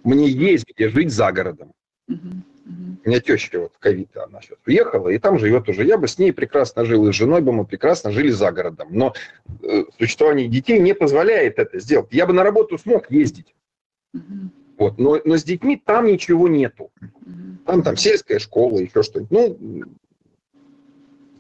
Мне 0.07 0.29
есть 0.29 0.67
где 0.69 0.89
жить 0.89 1.13
за 1.13 1.33
городом. 1.33 1.73
Угу. 2.09 2.19
У 3.05 3.09
меня 3.09 3.21
теща 3.21 3.61
вот 3.61 3.73
ковид, 3.79 4.17
она 4.17 4.41
сейчас 4.41 4.59
уехала, 4.65 5.09
и 5.09 5.19
там 5.19 5.39
живет 5.39 5.69
уже. 5.69 5.85
Я 5.85 5.99
бы 5.99 6.07
с 6.07 6.19
ней 6.19 6.33
прекрасно 6.33 6.85
жил, 6.85 7.09
и 7.09 7.13
с 7.13 7.15
женой 7.15 7.41
бы 7.41 7.53
мы 7.53 7.65
прекрасно 7.65 8.13
жили 8.13 8.31
за 8.31 8.53
городом. 8.53 8.89
Но 8.91 9.15
э, 9.63 9.85
существование 9.99 10.49
детей 10.49 10.79
не 10.79 10.95
позволяет 10.95 11.59
это 11.59 11.81
сделать. 11.81 12.09
Я 12.13 12.27
бы 12.27 12.33
на 12.33 12.45
работу 12.45 12.79
смог 12.79 13.11
ездить. 13.11 13.55
Вот, 14.79 14.99
но, 14.99 15.21
но 15.25 15.37
с 15.37 15.45
детьми 15.45 15.81
там 15.85 16.07
ничего 16.07 16.49
нету. 16.49 16.91
Там, 17.67 17.83
там 17.83 17.97
сельская 17.97 18.39
школа, 18.39 18.79
еще 18.79 19.03
что-нибудь. 19.03 19.31
Ну, 19.31 19.85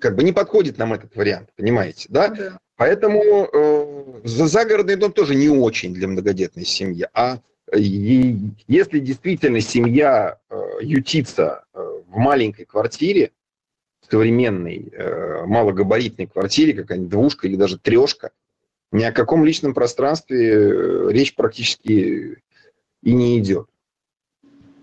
как 0.00 0.16
бы 0.16 0.24
не 0.24 0.32
подходит 0.32 0.76
нам 0.78 0.92
этот 0.92 1.14
вариант, 1.14 1.50
понимаете, 1.56 2.06
да? 2.08 2.28
да. 2.28 2.58
Поэтому 2.76 3.22
э, 3.22 4.20
загородный 4.24 4.96
дом 4.96 5.12
тоже 5.12 5.34
не 5.34 5.48
очень 5.48 5.94
для 5.94 6.08
многодетной 6.08 6.64
семьи. 6.64 7.06
А 7.14 7.38
и 7.74 8.38
если 8.68 9.00
действительно 9.00 9.60
семья 9.60 10.38
э, 10.48 10.62
ютится 10.82 11.64
э, 11.74 12.00
в 12.06 12.16
маленькой 12.16 12.64
квартире, 12.64 13.32
современной, 14.08 14.88
э, 14.92 15.44
малогабаритной 15.46 16.28
квартире, 16.28 16.74
какая-нибудь 16.74 17.10
двушка 17.10 17.48
или 17.48 17.56
даже 17.56 17.78
трешка, 17.78 18.30
ни 18.92 19.02
о 19.02 19.12
каком 19.12 19.44
личном 19.44 19.74
пространстве 19.74 21.10
речь 21.10 21.34
практически 21.34 22.38
и 23.02 23.12
не 23.12 23.38
идет. 23.38 23.68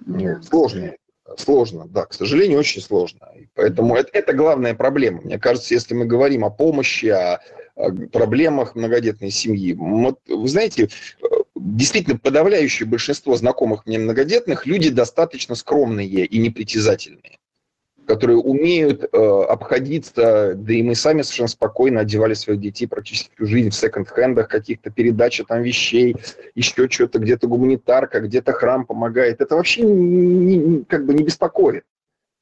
Yeah. 0.06 0.42
Сложно. 0.42 0.96
Сложно, 1.38 1.88
да, 1.88 2.06
к 2.06 2.14
сожалению, 2.14 2.60
очень 2.60 2.82
сложно. 2.82 3.30
И 3.36 3.48
поэтому 3.56 3.96
это, 3.96 4.10
это 4.12 4.34
главная 4.34 4.76
проблема. 4.76 5.22
Мне 5.22 5.40
кажется, 5.40 5.74
если 5.74 5.94
мы 5.94 6.06
говорим 6.06 6.44
о 6.44 6.50
помощи, 6.50 7.06
о, 7.08 7.40
о 7.76 7.92
проблемах 8.12 8.76
многодетной 8.76 9.32
семьи, 9.32 9.74
вот, 9.74 10.20
вы 10.28 10.48
знаете, 10.48 10.90
действительно 11.64 12.20
подавляющее 12.20 12.88
большинство 12.88 13.36
знакомых 13.36 13.86
мне 13.86 13.98
многодетных 13.98 14.66
люди 14.66 14.90
достаточно 14.90 15.56
скромные 15.56 16.26
и 16.26 16.38
непритязательные, 16.38 17.40
которые 18.06 18.38
умеют 18.38 19.04
э, 19.06 19.08
обходиться, 19.08 20.56
да 20.56 20.74
и 20.74 20.84
мы 20.84 20.94
сами 20.94 21.22
совершенно 21.22 21.48
спокойно 21.48 22.02
одевали 22.02 22.34
своих 22.34 22.60
детей 22.60 22.86
практически 22.86 23.32
всю 23.34 23.46
жизнь 23.46 23.70
в 23.70 23.76
секонд-хендах, 23.76 24.50
каких-то 24.50 24.90
передача 24.90 25.46
там 25.46 25.62
вещей, 25.62 26.18
еще 26.54 26.90
что-то, 26.90 27.20
где-то 27.20 27.48
гуманитарка, 27.48 28.20
где-то 28.20 28.52
храм 28.52 28.86
помогает. 28.86 29.40
Это 29.40 29.56
вообще 29.56 29.84
не, 29.84 30.58
не, 30.58 30.84
как 30.84 31.06
бы 31.06 31.14
не 31.14 31.24
беспокоит. 31.24 31.86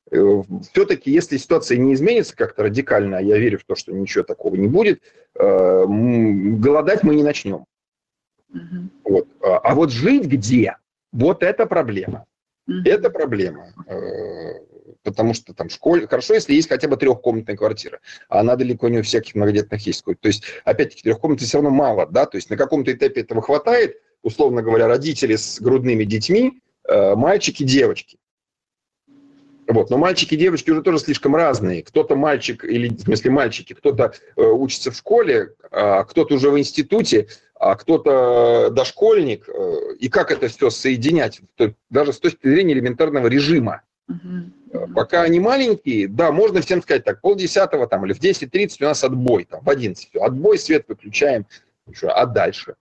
Э, 0.10 0.42
Все-таки, 0.72 1.12
если 1.12 1.38
ситуация 1.38 1.78
не 1.78 1.94
изменится 1.94 2.36
как-то 2.36 2.64
радикально, 2.64 3.20
а 3.20 3.22
я 3.22 3.38
верю 3.38 3.60
в 3.60 3.66
то, 3.66 3.76
что 3.76 3.92
ничего 3.92 4.24
такого 4.24 4.56
не 4.56 4.68
будет, 4.68 5.04
э, 5.36 5.86
голодать 5.86 7.04
мы 7.04 7.14
не 7.14 7.24
начнем. 7.24 7.66
Угу. 8.54 8.90
Вот. 9.06 9.28
А, 9.42 9.58
а 9.58 9.76
вот 9.76 9.92
жить 9.92 10.26
где? 10.26 10.78
Вот 11.12 11.44
это 11.44 11.66
проблема. 11.66 12.26
Угу. 12.68 12.78
Это 12.86 13.10
проблема. 13.10 13.74
Э, 13.88 14.60
потому 15.04 15.34
что 15.34 15.54
там 15.54 15.70
школе... 15.70 16.08
Хорошо, 16.08 16.34
если 16.34 16.54
есть 16.54 16.70
хотя 16.70 16.88
бы 16.88 16.98
трехкомнатная 16.98 17.56
квартира. 17.56 18.00
А 18.30 18.42
она 18.42 18.56
далеко 18.56 18.90
не 18.90 19.00
у 19.00 19.04
всяких 19.04 19.36
многодетных 19.36 19.86
есть. 19.86 20.04
То 20.04 20.28
есть, 20.28 20.44
опять-таки, 20.64 21.04
трехкомнатной 21.04 21.48
все 21.48 21.58
равно 21.58 21.72
мало. 21.72 22.08
Да? 22.08 22.26
То 22.26 22.38
есть 22.38 22.50
на 22.50 22.58
каком-то 22.58 22.92
этапе 22.92 23.22
этого 23.22 23.42
хватает. 23.42 23.98
Условно 24.24 24.62
говоря, 24.62 24.88
родители 24.88 25.36
с 25.36 25.60
грудными 25.60 26.04
детьми, 26.04 26.62
э, 26.88 27.16
мальчики, 27.16 27.64
девочки. 27.64 28.18
Вот. 29.68 29.90
Но 29.90 29.98
мальчики 29.98 30.34
и 30.34 30.38
девочки 30.38 30.70
уже 30.72 30.82
тоже 30.82 31.00
слишком 31.00 31.36
разные. 31.36 31.84
Кто-то 31.84 32.16
мальчик, 32.16 32.66
или 32.66 32.90
в 32.90 33.02
смысле 33.02 33.32
мальчики, 33.32 33.74
кто-то 33.74 34.14
э, 34.36 34.42
учится 34.42 34.92
в 34.92 34.96
школе, 34.96 35.54
а 35.72 36.04
кто-то 36.04 36.36
уже 36.36 36.50
в 36.50 36.60
институте, 36.60 37.28
а 37.56 37.76
кто-то 37.76 38.70
дошкольник. 38.72 39.48
Э, 39.48 39.96
и 40.00 40.10
как 40.10 40.32
это 40.32 40.48
все 40.48 40.70
соединять, 40.70 41.42
даже 41.90 42.14
с 42.14 42.20
точки 42.20 42.48
зрения 42.48 42.74
элементарного 42.74 43.28
режима. 43.28 43.82
Uh-huh. 44.10 44.94
Пока 44.94 45.22
они 45.24 45.40
маленькие, 45.40 46.08
да, 46.08 46.32
можно 46.32 46.62
всем 46.62 46.82
сказать 46.82 47.04
так, 47.04 47.22
полдесятого 47.22 47.88
там 47.88 48.06
или 48.06 48.14
в 48.14 48.20
10.30 48.20 48.78
у 48.82 48.86
нас 48.86 49.04
отбой, 49.04 49.46
там 49.46 49.62
в 49.64 49.70
11. 49.70 50.10
Все, 50.10 50.20
отбой, 50.20 50.58
свет 50.58 50.86
выключаем, 50.88 51.46
а 52.04 52.26
дальше? 52.26 52.76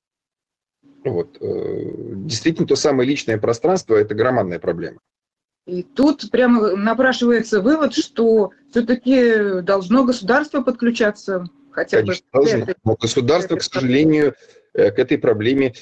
Вот. 1.05 1.37
Э, 1.41 1.91
действительно, 2.17 2.67
то 2.67 2.77
самое 2.77 3.09
личное 3.09 3.39
пространство– 3.39 3.95
это 3.97 4.15
громадная 4.15 4.59
проблема. 4.59 4.99
И 5.67 5.83
тут 5.83 6.31
прямо 6.31 6.75
напрашивается 6.77 7.61
вывод, 7.61 7.95
что 7.95 8.51
все-таки 8.71 9.61
должно 9.63 10.05
государство 10.05 10.63
подключаться 10.63 11.47
хотя 11.71 11.99
Конечно, 11.99 12.27
бы. 12.33 12.45
Должно. 12.45 12.67
Но 12.85 12.97
государство, 12.97 13.57
к 13.57 13.63
сожалению, 13.63 14.35
э, 14.75 14.91
к 14.91 14.99
этой 14.99 15.19
проблеме 15.19 15.75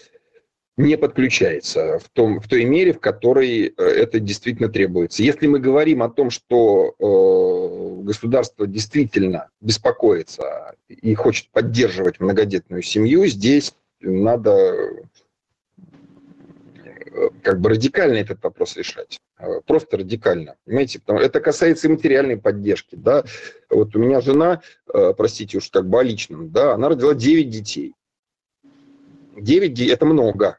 не 0.76 0.96
подключается 0.96 1.98
в, 1.98 2.08
том, 2.10 2.40
в 2.40 2.46
той 2.46 2.64
мере, 2.64 2.92
в 2.92 3.00
которой 3.00 3.66
э, 3.66 3.82
это 3.82 4.20
действительно 4.20 4.68
требуется. 4.68 5.22
Если 5.22 5.46
мы 5.46 5.58
говорим 5.58 6.02
о 6.02 6.08
том, 6.08 6.30
что 6.30 6.94
э, 6.98 8.04
государство 8.04 8.66
действительно 8.66 9.48
беспокоится 9.60 10.74
и 10.88 11.14
хочет 11.14 11.50
поддерживать 11.50 12.20
многодетную 12.20 12.82
семью, 12.82 13.26
здесь 13.26 13.74
надо 14.00 14.88
как 17.42 17.60
бы 17.60 17.70
радикально 17.70 18.16
этот 18.16 18.42
вопрос 18.42 18.76
решать. 18.76 19.18
Э, 19.38 19.60
просто 19.66 19.98
радикально. 19.98 20.56
Понимаете? 20.64 21.00
Потому, 21.00 21.20
это 21.20 21.40
касается 21.40 21.86
и 21.86 21.90
материальной 21.90 22.36
поддержки. 22.36 22.96
Да? 22.96 23.24
Вот 23.70 23.94
у 23.94 23.98
меня 23.98 24.20
жена, 24.20 24.62
э, 24.92 25.14
простите 25.16 25.58
уж 25.58 25.70
как 25.70 25.88
бы 25.88 26.00
о 26.00 26.02
личном, 26.02 26.50
да, 26.50 26.74
она 26.74 26.88
родила 26.88 27.14
9 27.14 27.48
детей. 27.48 27.94
9 29.36 29.74
детей– 29.74 29.92
это 29.92 30.06
много. 30.06 30.58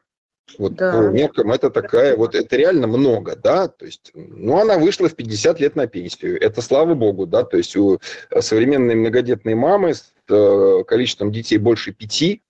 Вот 0.58 0.74
да. 0.74 0.92
по 0.92 1.02
меркам 1.10 1.52
это 1.52 1.70
такая, 1.70 2.16
вот 2.16 2.34
это 2.34 2.56
реально 2.56 2.88
много, 2.88 3.36
да, 3.36 3.68
то 3.68 3.86
есть, 3.86 4.10
ну, 4.14 4.58
она 4.58 4.78
вышла 4.78 5.08
в 5.08 5.14
50 5.14 5.60
лет 5.60 5.76
на 5.76 5.86
пенсию, 5.86 6.42
это 6.42 6.60
слава 6.60 6.94
богу, 6.94 7.24
да, 7.24 7.44
то 7.44 7.56
есть 7.56 7.76
у 7.76 8.00
современной 8.36 8.96
многодетной 8.96 9.54
мамы 9.54 9.94
с 9.94 10.12
э, 10.28 10.82
количеством 10.88 11.30
детей 11.30 11.58
больше 11.58 11.92
пяти 11.92 12.42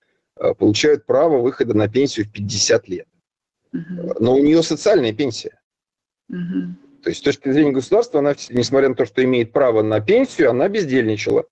получают 0.58 1.04
право 1.04 1.42
выхода 1.42 1.74
на 1.74 1.86
пенсию 1.88 2.24
в 2.24 2.32
50 2.32 2.88
лет. 2.88 3.06
Но 3.72 4.34
у 4.34 4.38
нее 4.38 4.62
социальная 4.62 5.12
пенсия. 5.12 5.60
Угу. 6.28 7.02
То 7.02 7.08
есть 7.10 7.20
с 7.20 7.22
точки 7.22 7.50
зрения 7.50 7.72
государства, 7.72 8.20
она, 8.20 8.34
несмотря 8.50 8.88
на 8.88 8.94
то, 8.94 9.06
что 9.06 9.24
имеет 9.24 9.52
право 9.52 9.82
на 9.82 10.00
пенсию, 10.00 10.50
она 10.50 10.68
бездельничала. 10.68 11.44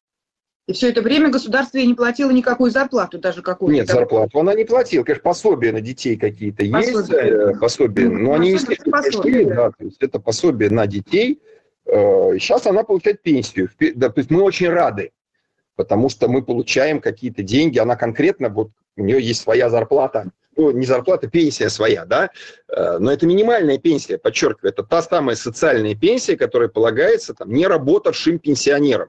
И 0.66 0.74
все 0.74 0.90
это 0.90 1.00
время 1.00 1.30
государство 1.30 1.78
ей 1.78 1.86
не 1.86 1.94
платило 1.94 2.30
никакую 2.30 2.70
зарплату, 2.70 3.18
даже 3.18 3.40
какую-то. 3.40 3.74
Нет, 3.74 3.88
зарплату 3.88 4.38
она 4.38 4.52
не 4.52 4.64
платила. 4.64 5.02
Конечно, 5.02 5.22
пособия 5.22 5.72
на 5.72 5.80
детей 5.80 6.16
какие-то 6.16 6.62
есть, 6.62 7.10
э, 7.10 7.54
пособия, 7.58 8.10
но 8.10 8.34
они 8.34 8.52
не 8.52 8.58
слишком 8.58 8.90
большие, 8.90 9.46
да. 9.46 9.54
да, 9.54 9.70
то 9.70 9.84
есть 9.84 9.96
это 10.02 10.20
пособие 10.20 10.68
на 10.68 10.86
детей. 10.86 11.40
Сейчас 11.86 12.66
э, 12.66 12.68
она 12.68 12.84
получает 12.84 13.22
пенсию. 13.22 13.70
Да, 13.94 14.10
то 14.10 14.18
есть 14.18 14.30
мы 14.30 14.42
очень 14.42 14.68
рады, 14.68 15.12
потому 15.74 16.10
что 16.10 16.28
мы 16.28 16.42
получаем 16.42 17.00
какие-то 17.00 17.42
деньги, 17.42 17.78
она 17.78 17.96
конкретно, 17.96 18.50
вот 18.50 18.70
у 18.98 19.02
нее 19.02 19.22
есть 19.22 19.40
своя 19.40 19.70
зарплата, 19.70 20.32
ну, 20.58 20.72
не 20.72 20.84
зарплата, 20.84 21.28
пенсия 21.28 21.70
своя, 21.70 22.04
да, 22.04 22.30
э, 22.68 22.98
но 22.98 23.12
это 23.12 23.26
минимальная 23.26 23.78
пенсия, 23.78 24.18
подчеркиваю, 24.18 24.72
это 24.72 24.82
та 24.82 25.02
самая 25.02 25.36
социальная 25.36 25.94
пенсия, 25.94 26.36
которая 26.36 26.68
полагается 26.68 27.32
там 27.32 27.50
не 27.52 27.66
работавшим 27.66 28.40
пенсионерам. 28.40 29.08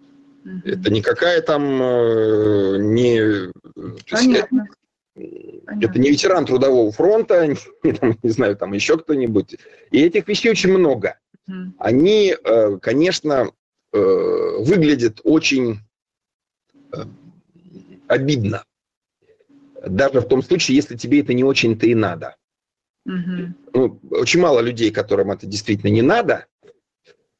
Mm-hmm. 0.00 0.62
Это 0.64 0.90
никакая 0.90 1.42
там 1.42 1.82
э, 1.82 2.76
не... 2.78 3.52
Понятно. 4.10 4.66
Это 5.14 5.98
не 5.98 6.10
ветеран 6.10 6.46
трудового 6.46 6.90
фронта, 6.92 7.46
не, 7.82 7.92
там, 7.92 8.18
не 8.22 8.30
знаю, 8.30 8.56
там 8.56 8.72
еще 8.72 8.96
кто-нибудь. 8.96 9.56
И 9.90 10.00
этих 10.00 10.26
вещей 10.28 10.50
очень 10.50 10.72
много. 10.72 11.18
Mm. 11.50 11.72
Они, 11.78 12.34
э, 12.42 12.78
конечно, 12.80 13.50
выглядят 13.90 15.20
очень 15.24 15.80
обидно. 18.06 18.64
Даже 19.86 20.20
в 20.20 20.28
том 20.28 20.42
случае, 20.42 20.76
если 20.76 20.96
тебе 20.96 21.20
это 21.20 21.34
не 21.34 21.44
очень-то 21.44 21.86
и 21.86 21.94
надо. 21.94 22.36
Мгм. 23.04 23.54
Ну, 23.72 24.00
очень 24.10 24.40
мало 24.40 24.60
людей, 24.60 24.90
которым 24.90 25.30
это 25.30 25.46
действительно 25.46 25.90
не 25.90 26.02
надо, 26.02 26.46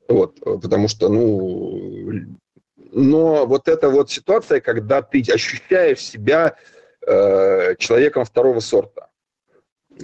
вот, 0.08 0.40
потому 0.40 0.88
что, 0.88 1.08
ну, 1.08 2.36
но 2.76 3.46
вот 3.46 3.68
эта 3.68 3.90
вот 3.90 4.10
ситуация, 4.10 4.60
когда 4.60 5.02
ты 5.02 5.20
ощущаешь 5.20 6.00
себя 6.00 6.56
э, 7.06 7.76
человеком 7.76 8.24
второго 8.24 8.60
сорта, 8.60 9.10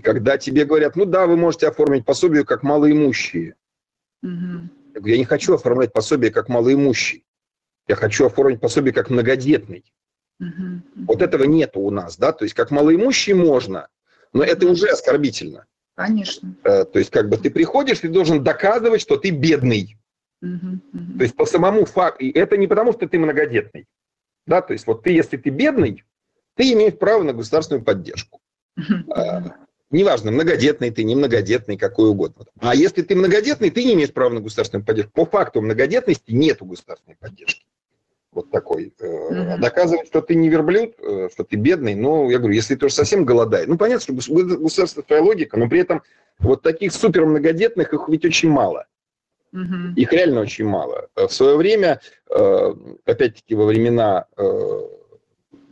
когда 0.02 0.36
тебе 0.36 0.64
говорят, 0.64 0.96
ну 0.96 1.04
да, 1.04 1.26
вы 1.26 1.36
можете 1.36 1.68
оформить 1.68 2.04
пособие 2.04 2.44
как 2.44 2.62
малоимущие. 2.62 3.54
Мгм. 4.22 4.70
Я 4.94 5.00
говорю, 5.00 5.14
я 5.14 5.18
не 5.18 5.24
хочу 5.24 5.54
оформлять 5.54 5.92
пособие 5.92 6.30
как 6.30 6.48
малоимущий. 6.48 7.24
Я 7.88 7.96
хочу 7.96 8.26
оформить 8.26 8.60
пособие 8.60 8.92
как 8.92 9.10
многодетный. 9.10 9.84
Мгм. 10.38 10.82
Вот 11.06 11.22
этого 11.22 11.44
нету 11.44 11.80
у 11.80 11.90
нас, 11.90 12.16
да, 12.16 12.32
то 12.32 12.44
есть 12.44 12.54
как 12.54 12.70
малоимущий 12.70 13.34
можно, 13.34 13.88
но 14.32 14.42
это 14.42 14.66
уже 14.68 14.88
оскорбительно. 14.88 15.66
Конечно. 15.94 16.56
Э, 16.64 16.84
То 16.84 16.98
есть 16.98 17.10
как 17.10 17.28
бы 17.28 17.36
ты 17.36 17.50
приходишь, 17.50 18.00
ты 18.00 18.08
должен 18.08 18.42
доказывать, 18.42 19.00
что 19.00 19.16
ты 19.16 19.30
бедный. 19.30 19.96
Мгм. 20.40 20.80
То 21.16 21.22
есть 21.22 21.36
по 21.36 21.46
самому 21.46 21.84
факту, 21.84 22.24
и 22.24 22.32
это 22.32 22.56
не 22.56 22.66
потому, 22.66 22.92
что 22.92 23.08
ты 23.08 23.18
многодетный. 23.18 23.86
Да, 24.46 24.60
то 24.60 24.72
есть 24.72 24.86
вот 24.86 25.04
ты, 25.04 25.12
если 25.12 25.36
ты 25.36 25.50
бедный, 25.50 26.04
ты 26.56 26.72
имеешь 26.72 26.98
право 26.98 27.22
на 27.22 27.32
государственную 27.32 27.84
поддержку. 27.84 28.40
А, 29.10 29.54
Неважно, 29.90 30.32
многодетный 30.32 30.90
ты, 30.90 31.04
не 31.04 31.14
многодетный, 31.14 31.76
какой 31.76 32.08
угодно. 32.08 32.46
А 32.58 32.74
если 32.74 33.02
ты 33.02 33.14
многодетный, 33.14 33.70
ты 33.70 33.84
не 33.84 33.94
имеешь 33.94 34.12
права 34.12 34.34
на 34.34 34.40
государственную 34.40 34.84
поддержку. 34.84 35.12
По 35.12 35.24
факту 35.24 35.60
многодетности 35.60 36.32
нету 36.32 36.64
государственной 36.64 37.16
поддержки. 37.16 37.64
Вот 38.34 38.50
такой. 38.50 38.92
Э, 39.00 39.30
Мгм. 39.30 39.60
Доказывать, 39.60 40.08
что 40.08 40.20
ты 40.20 40.34
не 40.34 40.48
верблюд, 40.48 40.94
э, 40.98 41.28
что 41.32 41.44
ты 41.44 41.56
бедный, 41.56 41.94
ну, 41.94 42.28
я 42.30 42.38
говорю, 42.38 42.54
если 42.54 42.74
ты 42.74 42.86
уж 42.86 42.92
совсем 42.92 43.24
голодаешь. 43.24 43.68
Ну, 43.68 43.78
понятно, 43.78 44.00
что 44.00 44.12
гос- 44.12 44.56
государство 44.58 45.02
своя 45.06 45.22
логика, 45.22 45.56
но 45.56 45.68
при 45.68 45.80
этом 45.80 46.02
вот 46.40 46.62
таких 46.62 46.92
супер 46.92 47.26
многодетных 47.26 47.92
их 47.94 48.08
ведь 48.08 48.24
очень 48.24 48.50
мало. 48.50 48.86
Мгм. 49.52 49.94
Их 49.94 50.12
реально 50.12 50.40
очень 50.40 50.64
мало. 50.66 51.06
В 51.14 51.28
свое 51.28 51.56
время, 51.56 52.00
э, 52.28 52.74
опять-таки 53.04 53.54
во 53.54 53.66
времена 53.66 54.26
э, 54.36 54.80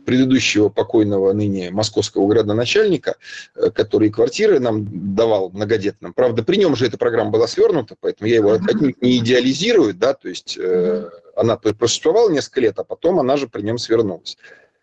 предыдущего 0.05 0.69
покойного 0.69 1.33
ныне 1.33 1.71
московского 1.71 2.27
градоначальника, 2.27 3.15
э, 3.55 3.69
который 3.71 4.09
квартиры 4.09 4.59
нам 4.59 5.15
давал 5.15 5.49
многодетным. 5.49 6.13
Правда, 6.13 6.43
при 6.43 6.57
нем 6.57 6.75
же 6.75 6.85
эта 6.85 6.97
программа 6.97 7.31
была 7.31 7.47
свернута, 7.47 7.95
поэтому 7.99 8.29
я 8.29 8.35
его 8.35 8.53
отнюдь 8.53 9.01
не 9.01 9.17
идеализирую, 9.17 9.93
да, 9.93 10.13
то 10.13 10.29
есть 10.29 10.57
э, 10.57 11.09
она 11.35 11.57
просуществовала 11.57 12.29
несколько 12.29 12.61
лет, 12.61 12.79
а 12.79 12.83
потом 12.83 13.19
она 13.19 13.37
же 13.37 13.47
при 13.47 13.61
нем 13.61 13.77
свернулась. 13.77 14.37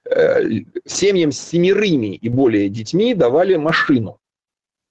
Э, 0.05 0.43
Семьям 0.87 1.33
с 1.33 1.39
семерыми 1.39 2.15
и 2.15 2.29
более 2.29 2.69
детьми 2.69 3.15
давали 3.15 3.57
машину. 3.57 4.19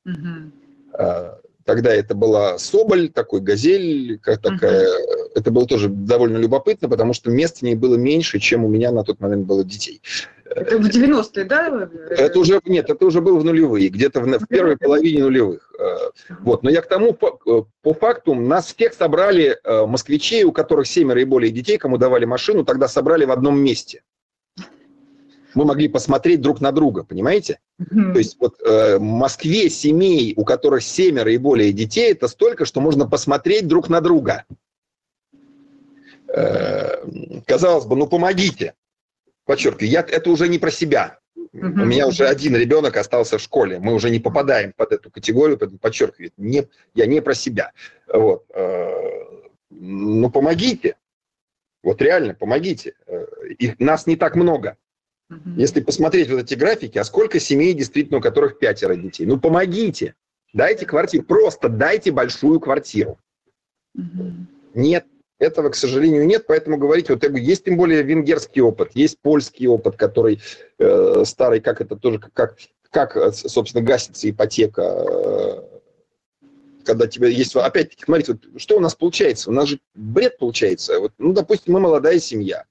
Мгм. 0.06 0.54
Э, 0.98 1.36
Тогда 1.70 1.94
это 1.94 2.16
была 2.16 2.58
Соболь, 2.58 3.10
такой 3.10 3.42
газель, 3.42 4.18
как 4.18 4.42
такая. 4.42 4.88
Это 5.36 5.52
было 5.52 5.68
тоже 5.68 5.90
довольно 5.90 6.38
любопытно, 6.38 6.90
потому 6.90 7.14
что 7.14 7.30
мест 7.30 7.60
в 7.60 7.62
ней 7.62 7.76
было 7.76 7.96
меньше, 7.96 8.40
чем 8.40 8.66
у 8.66 8.68
меня 8.68 8.92
на 8.92 9.04
тот 9.04 9.20
момент 9.20 9.46
было 9.46 9.64
детей. 9.64 10.02
Это 10.46 10.80
в 10.80 10.88
90-е, 10.88 11.44
да? 11.46 11.90
Это 12.10 12.40
уже 12.40 12.60
нет, 12.66 12.90
это 12.90 13.06
уже 13.06 13.22
было 13.22 13.38
в 13.38 13.46
нулевые, 13.46 13.90
где-то 13.90 14.22
в, 14.22 14.26
в 14.26 14.48
первой 14.48 14.78
половине 14.78 15.24
нулевых. 15.24 15.72
Э, 15.80 16.36
Вот, 16.40 16.64
но 16.64 16.72
я 16.72 16.82
к 16.82 16.88
тому 16.88 17.14
по, 17.14 17.40
э, 17.46 17.64
по 17.84 17.94
факту 17.94 18.34
нас 18.34 18.74
всех 18.74 18.94
собрали 18.94 19.58
э, 19.64 19.86
москвичей, 19.86 20.44
у 20.44 20.52
которых 20.52 20.88
семеро 20.88 21.22
и 21.22 21.26
более 21.26 21.52
детей, 21.52 21.78
кому 21.78 21.98
давали 21.98 22.26
машину, 22.26 22.66
тогда 22.66 22.88
собрали 22.88 23.26
в 23.26 23.32
одном 23.32 23.60
месте. 23.60 24.02
Мы 25.56 25.66
могли 25.66 25.88
посмотреть 25.88 26.42
друг 26.42 26.62
на 26.62 26.72
друга, 26.72 27.04
понимаете? 27.04 27.60
Мгм. 27.78 28.14
То 28.14 28.20
есть 28.20 28.38
вот 28.40 28.56
э, 28.62 28.98
в 28.98 29.02
Москве 29.02 29.70
семей, 29.70 30.34
у 30.36 30.46
которых 30.46 30.84
семеро 30.84 31.32
и 31.32 31.38
более 31.38 31.74
детей, 31.74 32.12
это 32.12 32.28
столько, 32.28 32.66
что 32.66 32.82
можно 32.82 33.08
посмотреть 33.08 33.68
друг 33.68 33.90
на 33.90 34.02
друга. 34.02 34.46
Э, 36.34 37.04
казалось 37.46 37.86
бы, 37.86 37.96
ну 37.96 38.08
помогите. 38.08 38.74
Подчеркиваю, 39.46 39.90
я, 39.90 40.02
это 40.02 40.30
уже 40.30 40.48
не 40.48 40.60
про 40.60 40.72
себя. 40.72 41.20
У 41.54 41.58
меня 41.58 42.08
уже 42.08 42.28
один 42.28 42.56
ребенок 42.56 42.96
остался 42.98 43.38
в 43.38 43.42
школе. 43.42 43.80
Мы 43.80 43.94
уже 43.94 44.12
не 44.12 44.20
попадаем 44.20 44.74
под 44.74 44.92
эту 44.92 45.10
категорию, 45.10 45.58
поэтому 45.58 45.80
подчеркиваю, 45.80 46.32
не, 46.38 46.68
я 46.94 47.08
не 47.08 47.22
про 47.22 47.34
себя. 47.34 47.72
Вот. 48.08 48.46
э, 48.54 48.90
ну 49.70 50.30
помогите. 50.30 50.96
Вот 51.82 52.02
реально, 52.02 52.36
помогите. 52.36 52.94
Э, 53.08 53.26
Их, 53.58 53.80
нас 53.80 54.06
не 54.06 54.16
так 54.16 54.36
много. 54.36 54.78
Если 55.56 55.82
посмотреть 55.82 56.30
вот 56.30 56.42
эти 56.42 56.56
графики, 56.56 56.98
а 56.98 57.04
сколько 57.04 57.40
семей 57.40 57.74
действительно, 57.74 58.18
у 58.18 58.22
которых 58.22 58.58
пятеро 58.58 58.96
детей? 58.96 59.26
Ну, 59.26 59.40
помогите. 59.40 60.16
Дайте 60.54 60.88
квартиру. 60.88 61.24
Просто 61.24 61.70
дайте 61.70 62.12
большую 62.12 62.60
квартиру. 62.60 63.20
Нет, 64.74 65.06
этого, 65.40 65.70
к 65.70 65.76
сожалению, 65.76 66.28
нет. 66.28 66.46
Поэтому 66.48 66.78
говорить, 66.78 67.10
вот 67.10 67.24
есть 67.24 67.66
тем 67.66 67.78
более 67.78 68.04
венгерский 68.04 68.62
опыт, 68.62 68.92
есть 68.94 69.20
польский 69.20 69.68
опыт, 69.68 69.96
который 69.96 70.42
э, 70.78 71.24
старый, 71.26 71.62
как 71.62 71.82
это 71.82 71.96
тоже, 71.96 72.20
как, 72.20 72.58
как, 72.92 73.18
э, 73.18 73.32
собственно, 73.32 73.84
гасится 73.84 74.30
ипотека. 74.30 74.82
э, 74.82 75.80
когда 76.90 77.06
тебе 77.06 77.32
есть, 77.32 77.56
опять-таки, 77.56 78.04
смотрите, 78.04 78.34
вот 78.34 78.60
что 78.60 78.78
у 78.78 78.80
нас 78.80 78.96
получается? 78.96 79.52
У 79.52 79.54
нас 79.54 79.70
же 79.70 79.80
бред 79.94 80.40
получается. 80.40 81.00
Вот, 81.00 81.14
ну, 81.20 81.34
допустим, 81.34 81.74
мы 81.74 81.80
молодая 81.80 82.18
семья. 82.20 82.66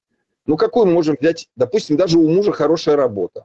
Ну, 0.44 0.56
какую 0.56 0.86
мы 0.86 0.92
можем 0.92 1.16
взять? 1.20 1.48
Допустим, 1.54 1.96
даже 1.96 2.18
у 2.18 2.28
мужа 2.28 2.50
хорошая 2.50 2.96
работа. 2.96 3.44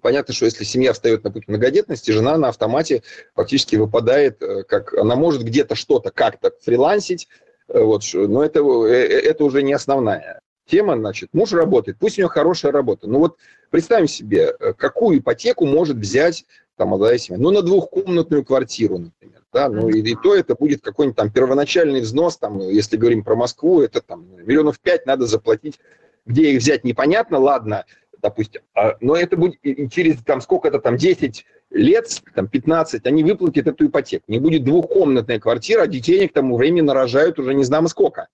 Понятно, 0.00 0.34
что 0.34 0.44
если 0.44 0.62
семья 0.62 0.92
встает 0.92 1.24
на 1.24 1.32
путь 1.32 1.48
многодетности, 1.48 2.10
жена 2.10 2.36
на 2.36 2.48
автомате 2.48 3.02
фактически 3.34 3.76
выпадает, 3.76 4.40
э, 4.42 4.62
как 4.62 4.94
она 4.94 5.16
может 5.16 5.42
где-то 5.42 5.74
что-то 5.74 6.10
как-то 6.10 6.52
фрилансить, 6.62 7.26
вот, 7.68 8.02
ш- 8.02 8.26
но 8.26 8.44
это, 8.44 8.60
э, 8.60 8.90
э, 8.90 9.20
это 9.30 9.44
уже 9.44 9.62
не 9.62 9.72
основная 9.72 10.40
тема, 10.68 10.96
значит, 10.96 11.30
муж 11.32 11.52
работает, 11.52 11.98
пусть 11.98 12.18
у 12.18 12.22
него 12.22 12.28
хорошая 12.28 12.72
работа. 12.72 13.08
Ну 13.08 13.20
вот 13.20 13.36
представим 13.70 14.08
себе, 14.08 14.54
э, 14.58 14.72
какую 14.72 15.18
ипотеку 15.18 15.64
может 15.66 15.96
взять 15.96 16.44
там 16.76 16.88
молодая 16.88 17.18
семья, 17.18 17.40
ну 17.40 17.50
на 17.50 17.62
двухкомнатную 17.62 18.44
квартиру, 18.44 18.98
например, 18.98 19.42
да, 19.52 19.68
ну 19.68 19.88
и, 19.88 20.00
и 20.02 20.16
то 20.22 20.34
это 20.34 20.54
будет 20.54 20.82
какой-нибудь 20.82 21.16
там 21.16 21.30
первоначальный 21.30 22.00
взнос, 22.00 22.36
там, 22.36 22.58
если 22.58 22.96
говорим 22.96 23.24
про 23.24 23.34
Москву, 23.36 23.80
это 23.80 24.00
там 24.02 24.26
миллионов 24.44 24.78
пять 24.80 25.06
надо 25.06 25.26
заплатить, 25.26 25.78
где 26.26 26.50
их 26.50 26.60
взять 26.60 26.84
непонятно, 26.84 27.38
ладно, 27.38 27.86
допустим, 28.26 28.62
а, 28.74 28.96
но 29.00 29.14
это 29.16 29.36
будет 29.36 29.58
и- 29.62 29.88
через 29.88 30.16
там 30.24 30.40
сколько-то 30.40 30.80
там 30.80 30.96
10 30.96 31.46
лет, 31.70 32.22
там 32.34 32.48
15, 32.48 33.06
они 33.06 33.22
выплатят 33.22 33.66
эту 33.68 33.86
ипотеку. 33.86 34.24
Не 34.28 34.40
будет 34.40 34.64
двухкомнатная 34.64 35.38
квартира, 35.38 35.82
а 35.82 35.86
детей 35.86 36.26
к 36.28 36.32
тому 36.32 36.56
времени 36.56 36.80
нарожают 36.80 37.38
уже 37.38 37.54
не 37.54 37.64
знамо 37.64 37.88
сколько. 37.88 38.26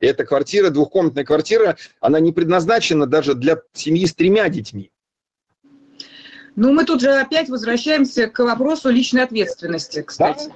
И 0.00 0.06
эта 0.06 0.24
квартира, 0.24 0.70
двухкомнатная 0.70 1.24
квартира, 1.24 1.76
она 2.00 2.20
не 2.20 2.32
предназначена 2.32 3.06
даже 3.06 3.34
для 3.34 3.60
семьи 3.74 4.06
с 4.06 4.14
тремя 4.14 4.48
детьми. 4.48 4.90
Ну, 6.56 6.72
мы 6.72 6.84
тут 6.84 7.00
же 7.00 7.10
опять 7.12 7.48
возвращаемся 7.48 8.28
к 8.28 8.38
вопросу 8.42 8.88
личной 8.90 9.24
ответственности, 9.24 10.02
кстати. 10.02 10.50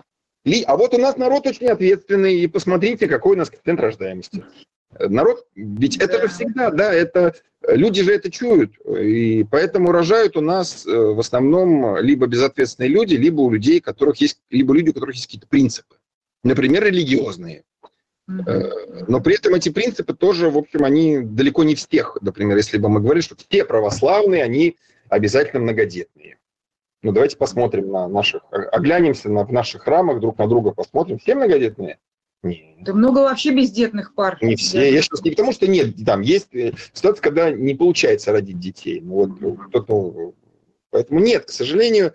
Ли- 0.45 0.65
А 0.67 0.77
вот 0.77 0.95
у 0.95 0.99
нас 0.99 1.17
народ 1.17 1.47
очень 1.47 1.69
ответственный, 1.69 2.35
и 2.41 2.47
посмотрите, 2.49 3.07
какой 3.07 3.37
у 3.37 3.39
нас 3.39 3.51
коэффициент 3.51 3.81
рождаемости. 3.81 4.45
Э, 4.99 5.09
Народ, 5.09 5.47
ведь 5.55 5.97
это 5.99 6.21
же 6.23 6.29
всегда, 6.29 6.71
да, 6.71 6.93
это 6.93 7.35
люди 7.69 8.03
же 8.03 8.13
это 8.15 8.31
чуют, 8.31 8.73
и 8.87 9.45
поэтому 9.51 9.93
рожают 9.93 10.37
у 10.37 10.41
нас 10.41 10.87
э, 10.87 10.91
в 10.91 11.19
основном 11.21 11.99
либо 11.99 12.27
безответственные 12.27 12.91
люди, 12.91 13.15
либо 13.15 13.41
у 13.41 13.51
людей, 13.51 13.79
у 13.81 13.83
которых 13.83 14.17
есть, 14.21 14.41
либо 14.51 14.75
люди, 14.75 14.91
у 14.91 14.93
которых 14.95 15.15
есть 15.15 15.27
какие-то 15.27 15.47
принципы, 15.47 15.97
например, 16.45 16.85
религиозные. 16.85 17.65
Э, 18.29 19.05
Но 19.09 19.21
при 19.21 19.35
этом 19.35 19.55
эти 19.55 19.69
принципы 19.69 20.15
тоже, 20.15 20.51
в 20.51 20.57
общем, 20.59 20.85
они 20.85 21.21
далеко 21.21 21.65
не 21.65 21.75
всех. 21.75 22.17
Например, 22.21 22.57
если 22.57 22.79
бы 22.79 22.89
мы 22.89 23.01
говорили, 23.01 23.23
что 23.23 23.37
все 23.37 23.65
православные, 23.65 24.45
они 24.45 24.77
обязательно 25.09 25.61
многодетные. 25.63 26.39
Ну, 27.03 27.11
давайте 27.13 27.37
посмотрим 27.37 27.91
на 27.91 28.07
наших, 28.09 28.43
о- 28.53 28.69
оглянемся 28.69 29.29
на, 29.29 29.45
в 29.45 29.53
наших 29.53 29.83
храмах, 29.83 30.21
друг 30.21 30.39
на 30.39 30.47
друга 30.47 30.71
посмотрим. 30.71 31.19
Все 31.19 31.35
многодетные? 31.35 31.99
Нет. 32.43 32.61
Да 32.81 32.93
много 32.93 33.19
вообще 33.19 33.55
бездетных 33.55 34.15
пар. 34.15 34.39
Не 34.41 34.57
все. 34.57 34.93
Я 34.93 35.03
сейчас 35.03 35.23
не 35.23 35.31
потому, 35.31 35.53
что 35.53 35.69
нет, 35.69 35.95
там 36.05 36.23
есть 36.23 36.53
э, 36.55 36.73
ситуация, 36.93 37.23
когда 37.23 37.51
не 37.51 37.75
получается 37.75 38.33
родить 38.33 38.59
детей. 38.59 39.01
Ну, 39.01 39.15
вот, 39.15 39.41
ну, 39.41 39.55
кто-то, 39.55 40.35
поэтому 40.91 41.21
нет, 41.21 41.47
к 41.47 41.51
сожалению, 41.51 42.13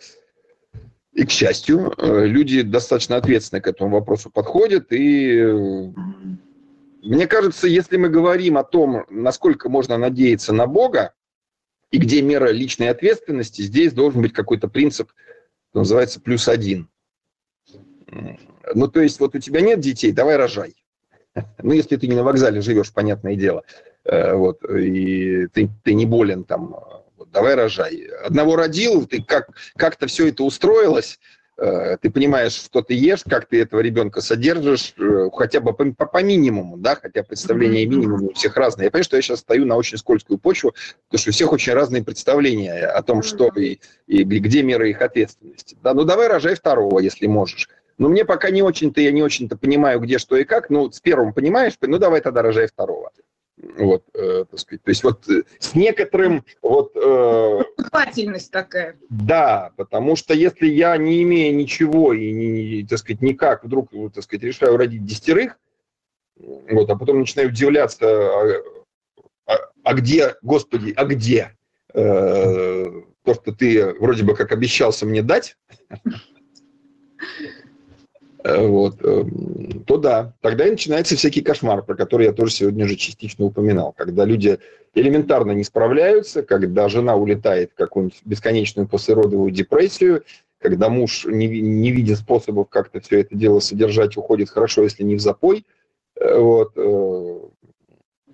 и 1.13 1.25
к 1.25 1.31
счастью, 1.31 1.93
э, 1.97 2.25
люди 2.25 2.61
достаточно 2.61 3.15
ответственно 3.15 3.61
к 3.61 3.67
этому 3.67 3.91
вопросу 3.91 4.29
подходят. 4.29 4.91
И 4.91 5.37
э, 5.37 5.93
мне 7.01 7.25
кажется, 7.27 7.67
если 7.67 7.95
мы 7.95 8.09
говорим 8.09 8.57
о 8.57 8.63
том, 8.63 9.05
насколько 9.09 9.69
можно 9.69 9.97
надеяться 9.97 10.51
на 10.51 10.67
Бога, 10.67 11.13
и 11.89 11.97
где 11.99 12.21
мера 12.21 12.51
личной 12.51 12.89
ответственности, 12.89 13.61
здесь 13.61 13.93
должен 13.93 14.21
быть 14.21 14.33
какой-то 14.33 14.67
принцип, 14.67 15.11
называется 15.73 16.19
плюс 16.19 16.49
один. 16.49 16.89
Ну, 18.73 18.87
то 18.87 19.01
есть, 19.01 19.19
вот 19.19 19.35
у 19.35 19.39
тебя 19.39 19.61
нет 19.61 19.79
детей, 19.79 20.11
давай 20.11 20.37
рожай. 20.37 20.75
Ну, 21.61 21.73
если 21.73 21.97
ты 21.97 22.07
не 22.07 22.15
на 22.15 22.23
вокзале 22.23 22.61
живешь, 22.61 22.91
понятное 22.91 23.35
дело. 23.35 23.63
Э, 24.05 24.33
вот, 24.33 24.63
и 24.63 25.47
ты, 25.47 25.69
ты 25.83 25.93
не 25.93 26.05
болен 26.05 26.43
там, 26.43 26.75
вот, 27.17 27.29
давай 27.31 27.55
рожай. 27.55 28.07
Одного 28.23 28.55
родил, 28.55 29.05
ты 29.05 29.21
как, 29.21 29.49
как-то 29.75 30.07
все 30.07 30.29
это 30.29 30.43
устроилось, 30.43 31.19
Э, 31.59 31.97
ты 31.99 32.11
понимаешь, 32.11 32.53
что 32.53 32.83
ты 32.83 32.93
ешь, 32.93 33.23
как 33.27 33.47
ты 33.47 33.61
этого 33.61 33.79
ребенка 33.79 34.21
содержишь, 34.21 34.93
э, 34.99 35.29
хотя 35.33 35.59
бы 35.59 35.73
по, 35.73 35.85
по, 35.85 36.05
по 36.05 36.23
минимуму, 36.23 36.77
да, 36.77 36.95
хотя 36.95 37.23
представления 37.23 37.85
минимума 37.87 38.27
у 38.27 38.33
всех 38.33 38.55
разные. 38.57 38.85
Я 38.85 38.91
понимаю, 38.91 39.05
что 39.05 39.15
я 39.15 39.23
сейчас 39.23 39.39
стою 39.39 39.65
на 39.65 39.75
очень 39.75 39.97
скользкую 39.97 40.37
почву, 40.37 40.75
потому 41.07 41.19
что 41.19 41.29
у 41.31 41.33
всех 41.33 41.51
очень 41.51 41.73
разные 41.73 42.03
представления 42.03 42.85
о 42.85 43.01
том, 43.01 43.23
что 43.23 43.47
и, 43.55 43.79
и 44.05 44.23
где 44.23 44.61
меры 44.61 44.91
их 44.91 45.01
ответственности. 45.01 45.75
Да, 45.81 45.95
ну 45.95 46.03
давай 46.03 46.27
рожай 46.27 46.53
второго, 46.53 46.99
если 46.99 47.25
можешь. 47.25 47.69
Но 47.97 48.09
мне 48.09 48.25
пока 48.25 48.49
не 48.49 48.61
очень-то, 48.61 49.01
я 49.01 49.11
не 49.11 49.23
очень-то 49.23 49.57
понимаю, 49.57 49.99
где, 49.99 50.19
что 50.19 50.37
и 50.37 50.43
как. 50.43 50.69
Ну, 50.69 50.91
с 50.91 50.99
первым 50.99 51.33
понимаешь, 51.33 51.73
ну 51.81 51.97
давай 51.97 52.21
тогда 52.21 52.41
рожай 52.41 52.67
второго. 52.67 53.11
Вот, 53.57 54.03
э, 54.13 54.45
так 54.49 54.59
сказать, 54.59 54.83
то 54.83 54.91
есть 54.91 55.03
вот 55.03 55.27
э, 55.29 55.41
с 55.57 55.73
некоторым 55.73 56.45
вот... 56.61 56.91
Э, 56.95 57.61
такая. 58.51 58.97
Да, 59.09 59.71
потому 59.77 60.15
что 60.15 60.35
если 60.35 60.67
я 60.67 60.95
не 60.95 61.23
имея 61.23 61.51
ничего 61.51 62.13
и, 62.13 62.31
не, 62.31 62.85
так 62.85 62.99
сказать, 62.99 63.23
никак 63.23 63.63
вдруг, 63.63 63.89
так 64.13 64.23
сказать, 64.23 64.43
решаю 64.43 64.77
родить 64.77 65.05
десятерых, 65.05 65.57
вот, 66.35 66.87
а 66.87 66.95
потом 66.95 67.21
начинаю 67.21 67.49
удивляться, 67.49 68.05
а, 68.07 68.61
а, 69.47 69.55
а 69.83 69.93
где, 69.95 70.35
господи, 70.43 70.93
а 70.95 71.05
где 71.05 71.57
э, 71.95 72.85
то, 73.23 73.33
что 73.33 73.51
ты 73.53 73.93
вроде 73.99 74.23
бы 74.23 74.35
как 74.35 74.51
обещался 74.51 75.07
мне 75.07 75.23
дать, 75.23 75.57
вот, 78.55 79.03
эм, 79.03 79.83
то 79.85 79.97
да, 79.97 80.33
тогда 80.41 80.67
и 80.67 80.71
начинается 80.71 81.15
всякий 81.15 81.41
кошмар, 81.41 81.83
про 81.83 81.95
который 81.95 82.27
я 82.27 82.33
тоже 82.33 82.53
сегодня 82.53 82.85
уже 82.85 82.95
частично 82.95 83.45
упоминал, 83.45 83.93
когда 83.93 84.25
люди 84.25 84.59
элементарно 84.93 85.51
не 85.51 85.63
справляются, 85.63 86.43
когда 86.43 86.87
жена 86.87 87.15
улетает 87.15 87.71
в 87.71 87.75
какую-нибудь 87.75 88.21
бесконечную 88.25 88.87
послеродовую 88.87 89.51
депрессию, 89.51 90.23
когда 90.59 90.89
муж, 90.89 91.25
не, 91.25 91.47
не 91.47 91.91
видя 91.91 92.15
способов 92.15 92.69
как-то 92.69 92.99
все 92.99 93.19
это 93.21 93.35
дело 93.35 93.59
содержать, 93.59 94.17
уходит 94.17 94.49
хорошо, 94.49 94.83
если 94.83 95.03
не 95.03 95.15
в 95.15 95.21
запой, 95.21 95.65
э, 96.15 96.39
вот, 96.39 96.73
э, 96.75 97.39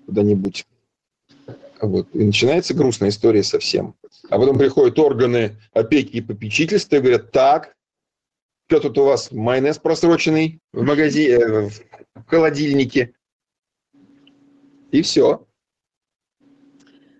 куда-нибудь. 0.05 0.65
Вот, 1.81 2.07
и 2.13 2.23
начинается 2.23 2.73
грустная 2.73 3.09
история 3.09 3.43
совсем. 3.43 3.95
А 4.29 4.39
потом 4.39 4.57
приходят 4.57 4.97
органы 4.99 5.57
опеки 5.73 6.17
и 6.17 6.21
попечительства 6.21 6.95
и 6.95 6.99
говорят, 6.99 7.31
так, 7.31 7.75
что 8.73 8.89
тут 8.89 8.97
у 8.97 9.03
вас? 9.03 9.31
Майонез 9.31 9.77
просроченный 9.77 10.59
в 10.71 10.81
магазине, 10.81 11.33
э, 11.33 11.69
в 11.69 12.25
холодильнике. 12.25 13.13
И 14.91 15.03
все. 15.03 15.45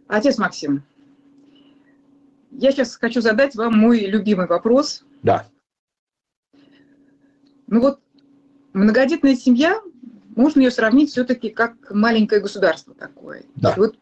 Отец 0.08 0.40
Максим, 0.40 0.84
я 2.50 2.72
сейчас 2.72 2.96
хочу 2.96 3.22
задать 3.22 3.54
вам 3.54 3.78
мой 3.78 4.00
любимый 4.00 4.48
вопрос. 4.48 5.06
Да. 5.22 5.48
Ну 7.68 7.82
вот, 7.82 8.00
многодетная 8.74 9.36
семья, 9.36 9.80
можно 10.36 10.60
ее 10.60 10.72
сравнить 10.72 11.12
все-таки 11.12 11.50
как 11.50 11.76
маленькое 11.92 12.42
государство 12.42 12.96
такое. 12.96 13.44
Да. 13.58 13.76
Вот, 13.78 13.96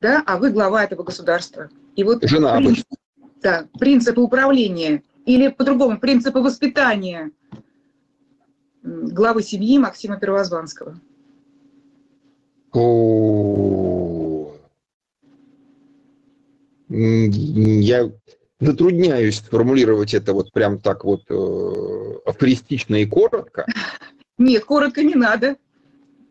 да, 0.00 0.22
а 0.24 0.38
вы 0.38 0.50
глава 0.50 0.84
этого 0.84 1.02
государства. 1.02 1.70
И 1.96 2.04
вот 2.04 2.22
Жена 2.22 2.56
принцип, 2.56 2.86
обычно. 2.86 3.32
Да, 3.42 3.68
принципы 3.80 4.20
управления 4.20 5.02
или 5.28 5.48
по-другому, 5.48 5.98
принципы 5.98 6.40
воспитания 6.40 7.30
главы 8.82 9.42
семьи 9.42 9.78
Максима 9.78 10.18
Первозванского? 10.18 10.98
Я 16.88 18.10
затрудняюсь 18.58 19.40
формулировать 19.40 20.14
это 20.14 20.32
вот 20.32 20.50
прям 20.52 20.78
так 20.78 21.04
вот 21.04 21.24
э, 21.28 22.14
афористично 22.24 22.96
и 22.96 23.04
коротко. 23.04 23.66
Нет, 24.38 24.64
коротко 24.64 25.02
не 25.02 25.14
надо. 25.14 25.56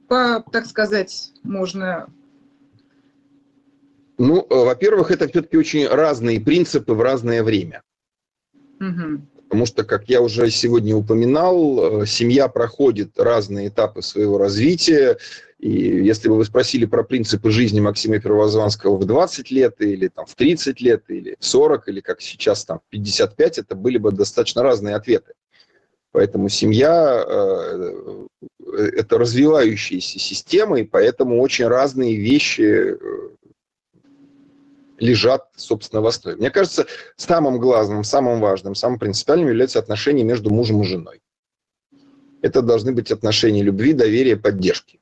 По, 0.08 0.44
так 0.52 0.66
сказать, 0.66 1.32
можно... 1.44 2.08
Ну, 4.18 4.40
э, 4.40 4.46
во-первых, 4.50 5.12
это 5.12 5.28
все-таки 5.28 5.58
очень 5.58 5.88
разные 5.88 6.42
принципы 6.42 6.94
в 6.94 7.02
разное 7.02 7.44
время. 7.44 7.84
Угу. 8.80 9.22
Потому 9.44 9.66
что, 9.66 9.84
как 9.86 10.10
я 10.10 10.22
уже 10.22 10.50
сегодня 10.50 10.96
упоминал, 10.96 12.02
э, 12.02 12.06
семья 12.06 12.50
проходит 12.50 13.18
разные 13.18 13.70
этапы 13.70 14.02
своего 14.02 14.38
развития. 14.38 15.18
И 15.58 15.72
если 15.72 16.28
бы 16.28 16.36
вы 16.36 16.46
спросили 16.46 16.86
про 16.86 17.04
принципы 17.04 17.50
жизни 17.50 17.80
Максима 17.80 18.20
Первозванского 18.20 18.98
в 18.98 19.06
20 19.06 19.50
лет, 19.52 19.76
или 19.80 20.10
там, 20.10 20.26
в 20.26 20.36
30 20.36 20.82
лет, 20.82 21.04
или 21.08 21.38
в 21.40 21.46
40, 21.46 21.88
или 21.88 22.02
как 22.02 22.22
сейчас 22.22 22.66
там, 22.66 22.80
в 22.80 22.90
55, 22.90 23.60
это 23.60 23.76
были 23.76 23.98
бы 23.98 24.12
достаточно 24.12 24.64
разные 24.64 24.96
ответы. 24.96 25.34
Поэтому 26.12 26.50
семья 26.50 27.24
э,– 27.26 28.28
это 28.98 29.18
развивающиеся 29.18 30.20
системы, 30.20 30.82
и 30.82 30.84
поэтому 30.84 31.40
очень 31.40 31.68
разные 31.68 32.18
вещи 32.18 32.62
э, 32.62 32.98
лежат, 34.98 35.48
собственно, 35.56 36.02
в 36.02 36.08
основе. 36.08 36.38
Мне 36.38 36.52
кажется, 36.52 36.86
самым 37.16 37.60
главным, 37.60 38.04
самым 38.04 38.40
важным, 38.40 38.76
самым 38.76 39.00
принципиальным 39.00 39.48
являются 39.48 39.80
отношения 39.80 40.24
между 40.24 40.50
мужем 40.50 40.82
и 40.82 40.86
женой. 40.86 41.22
Это 42.42 42.62
должны 42.62 42.92
быть 42.92 43.12
отношения 43.12 43.64
любви, 43.64 43.94
доверия, 43.94 44.38
поддержки. 44.38 45.00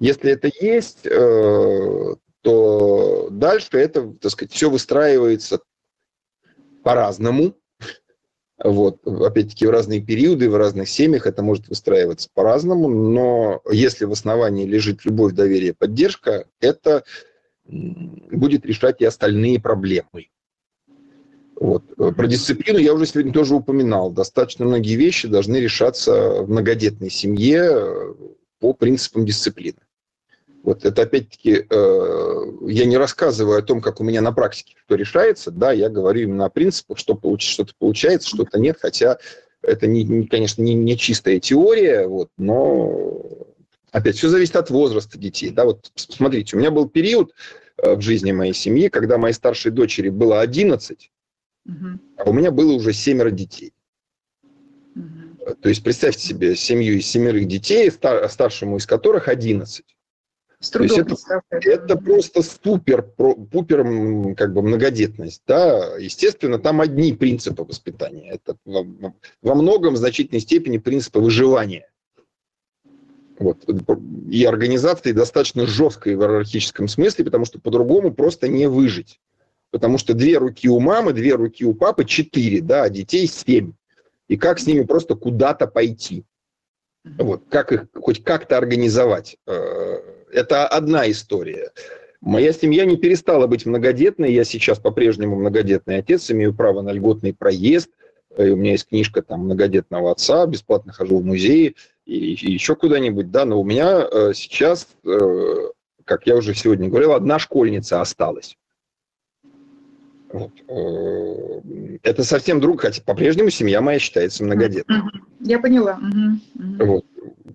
Если 0.00 0.30
это 0.30 0.50
есть, 0.60 1.06
э, 1.06 2.14
то 2.42 3.28
дальше 3.30 3.68
это, 3.72 4.12
так 4.20 4.30
сказать, 4.30 4.52
все 4.52 4.70
выстраивается 4.70 5.60
по-разному. 6.82 7.54
Вот, 8.62 9.06
опять-таки, 9.06 9.66
в 9.66 9.70
разные 9.70 10.00
периоды, 10.00 10.50
в 10.50 10.56
разных 10.56 10.88
семьях 10.88 11.26
это 11.26 11.42
может 11.42 11.68
выстраиваться 11.68 12.28
по-разному, 12.34 12.88
но 12.88 13.62
если 13.70 14.04
в 14.04 14.12
основании 14.12 14.66
лежит 14.66 15.04
любовь, 15.04 15.32
доверие, 15.32 15.74
поддержка, 15.74 16.46
это 16.60 17.04
будет 17.68 18.64
решать 18.66 19.00
и 19.00 19.04
остальные 19.04 19.60
проблемы. 19.60 20.28
Вот. 21.60 21.84
Про 21.96 22.26
дисциплину 22.26 22.78
я 22.78 22.94
уже 22.94 23.06
сегодня 23.06 23.32
тоже 23.32 23.54
упоминал. 23.54 24.10
Достаточно 24.10 24.64
многие 24.64 24.94
вещи 24.94 25.26
должны 25.26 25.56
решаться 25.56 26.42
в 26.42 26.48
многодетной 26.48 27.10
семье 27.10 27.62
э, 27.64 28.14
по 28.60 28.72
принципам 28.74 29.26
дисциплины. 29.26 29.78
Вот 30.62 30.84
это 30.84 31.02
опять-таки, 31.02 31.66
э, 31.68 32.44
я 32.68 32.84
не 32.84 32.96
рассказываю 32.96 33.58
о 33.58 33.62
том, 33.62 33.80
как 33.80 34.00
у 34.00 34.04
меня 34.04 34.20
на 34.20 34.32
практике 34.32 34.76
что 34.84 34.94
решается, 34.94 35.50
да, 35.50 35.72
я 35.72 35.88
говорю 35.88 36.22
именно 36.22 36.44
о 36.44 36.50
принципах, 36.50 36.98
что 36.98 37.14
получ, 37.14 37.42
что-то 37.42 37.72
получается, 37.78 38.28
что-то 38.28 38.58
нет, 38.58 38.78
хотя 38.80 39.18
это, 39.62 39.86
не, 39.86 40.04
не, 40.04 40.26
конечно, 40.26 40.62
не, 40.62 40.74
не 40.74 40.96
чистая 40.96 41.40
теория, 41.40 42.06
вот, 42.06 42.30
но 42.36 43.46
Опять, 43.90 44.16
все 44.16 44.28
зависит 44.28 44.56
от 44.56 44.70
возраста 44.70 45.18
детей. 45.18 45.50
Да? 45.50 45.64
Вот 45.64 45.90
смотрите, 45.94 46.56
у 46.56 46.58
меня 46.58 46.70
был 46.70 46.88
период 46.88 47.34
э, 47.78 47.94
в 47.94 48.00
жизни 48.00 48.32
моей 48.32 48.52
семьи, 48.52 48.88
когда 48.88 49.18
моей 49.18 49.34
старшей 49.34 49.70
дочери 49.70 50.10
было 50.10 50.40
11, 50.40 51.10
угу. 51.66 51.74
а 52.16 52.28
у 52.28 52.32
меня 52.32 52.50
было 52.50 52.72
уже 52.72 52.92
семеро 52.92 53.30
детей. 53.30 53.72
Угу. 54.94 55.54
То 55.62 55.68
есть 55.68 55.82
представьте 55.82 56.26
себе 56.26 56.54
семью 56.54 56.98
из 56.98 57.06
семерых 57.06 57.46
детей, 57.48 57.90
старшему 57.90 58.76
из 58.76 58.86
которых 58.86 59.28
11. 59.28 59.84
С 60.60 60.70
То 60.70 60.82
есть 60.82 60.98
это, 60.98 61.14
это 61.50 61.96
просто 61.96 62.42
супер, 62.42 63.02
пупер 63.02 64.34
как 64.34 64.52
бы 64.52 64.62
многодетность. 64.62 65.42
Да? 65.46 65.96
Естественно, 65.98 66.58
там 66.58 66.80
одни 66.80 67.12
принципы 67.12 67.62
воспитания. 67.62 68.32
Это 68.32 68.56
во, 68.64 68.84
во 69.40 69.54
многом 69.54 69.94
в 69.94 69.98
значительной 69.98 70.40
степени 70.40 70.78
принципы 70.78 71.20
выживания. 71.20 71.88
Вот. 73.38 73.64
И 74.30 74.44
организации 74.44 75.12
достаточно 75.12 75.66
жесткой 75.66 76.16
в 76.16 76.22
иерархическом 76.22 76.88
смысле, 76.88 77.24
потому 77.24 77.44
что 77.44 77.60
по-другому 77.60 78.12
просто 78.12 78.48
не 78.48 78.68
выжить. 78.68 79.20
Потому 79.70 79.98
что 79.98 80.14
две 80.14 80.38
руки 80.38 80.68
у 80.68 80.80
мамы, 80.80 81.12
две 81.12 81.34
руки 81.34 81.64
у 81.64 81.74
папы, 81.74 82.04
четыре, 82.04 82.60
да, 82.60 82.84
а 82.84 82.88
детей 82.88 83.26
семь. 83.26 83.72
И 84.26 84.36
как 84.36 84.58
с 84.58 84.66
ними 84.66 84.82
просто 84.82 85.14
куда-то 85.14 85.66
пойти? 85.66 86.24
Вот, 87.04 87.44
как 87.48 87.72
их 87.72 87.86
хоть 87.94 88.24
как-то 88.24 88.58
организовать? 88.58 89.36
Э, 89.46 89.98
это 90.32 90.66
одна 90.66 91.10
история. 91.10 91.70
Моя 92.20 92.52
семья 92.52 92.84
не 92.84 92.96
перестала 92.96 93.46
быть 93.46 93.64
многодетной. 93.64 94.32
Я 94.32 94.44
сейчас 94.44 94.78
по-прежнему 94.78 95.36
многодетный 95.36 95.98
отец, 95.98 96.30
имею 96.30 96.54
право 96.54 96.82
на 96.82 96.90
льготный 96.90 97.32
проезд. 97.32 97.90
У 98.38 98.56
меня 98.56 98.72
есть 98.72 98.88
книжка 98.88 99.22
там 99.22 99.44
многодетного 99.44 100.12
отца, 100.12 100.46
бесплатно 100.46 100.92
хожу 100.92 101.18
в 101.18 101.24
музеи 101.24 101.74
и, 102.06 102.16
еще 102.16 102.76
куда-нибудь, 102.76 103.30
да, 103.30 103.44
но 103.44 103.60
у 103.60 103.64
меня 103.64 104.06
э, 104.10 104.32
сейчас, 104.34 104.86
э, 105.04 105.18
как 106.04 106.26
я 106.26 106.36
уже 106.36 106.54
сегодня 106.54 106.88
говорил, 106.88 107.12
одна 107.12 107.38
школьница 107.38 108.00
осталась. 108.00 108.56
Вот. 110.32 110.52
Э, 110.68 111.98
это 112.02 112.22
совсем 112.22 112.60
друг, 112.60 112.82
хотя 112.82 113.02
по-прежнему 113.02 113.50
семья 113.50 113.80
моя 113.80 113.98
считается 113.98 114.44
многодетной. 114.44 115.02
Я 115.40 115.58
поняла. 115.58 115.98
Вот. 116.78 117.04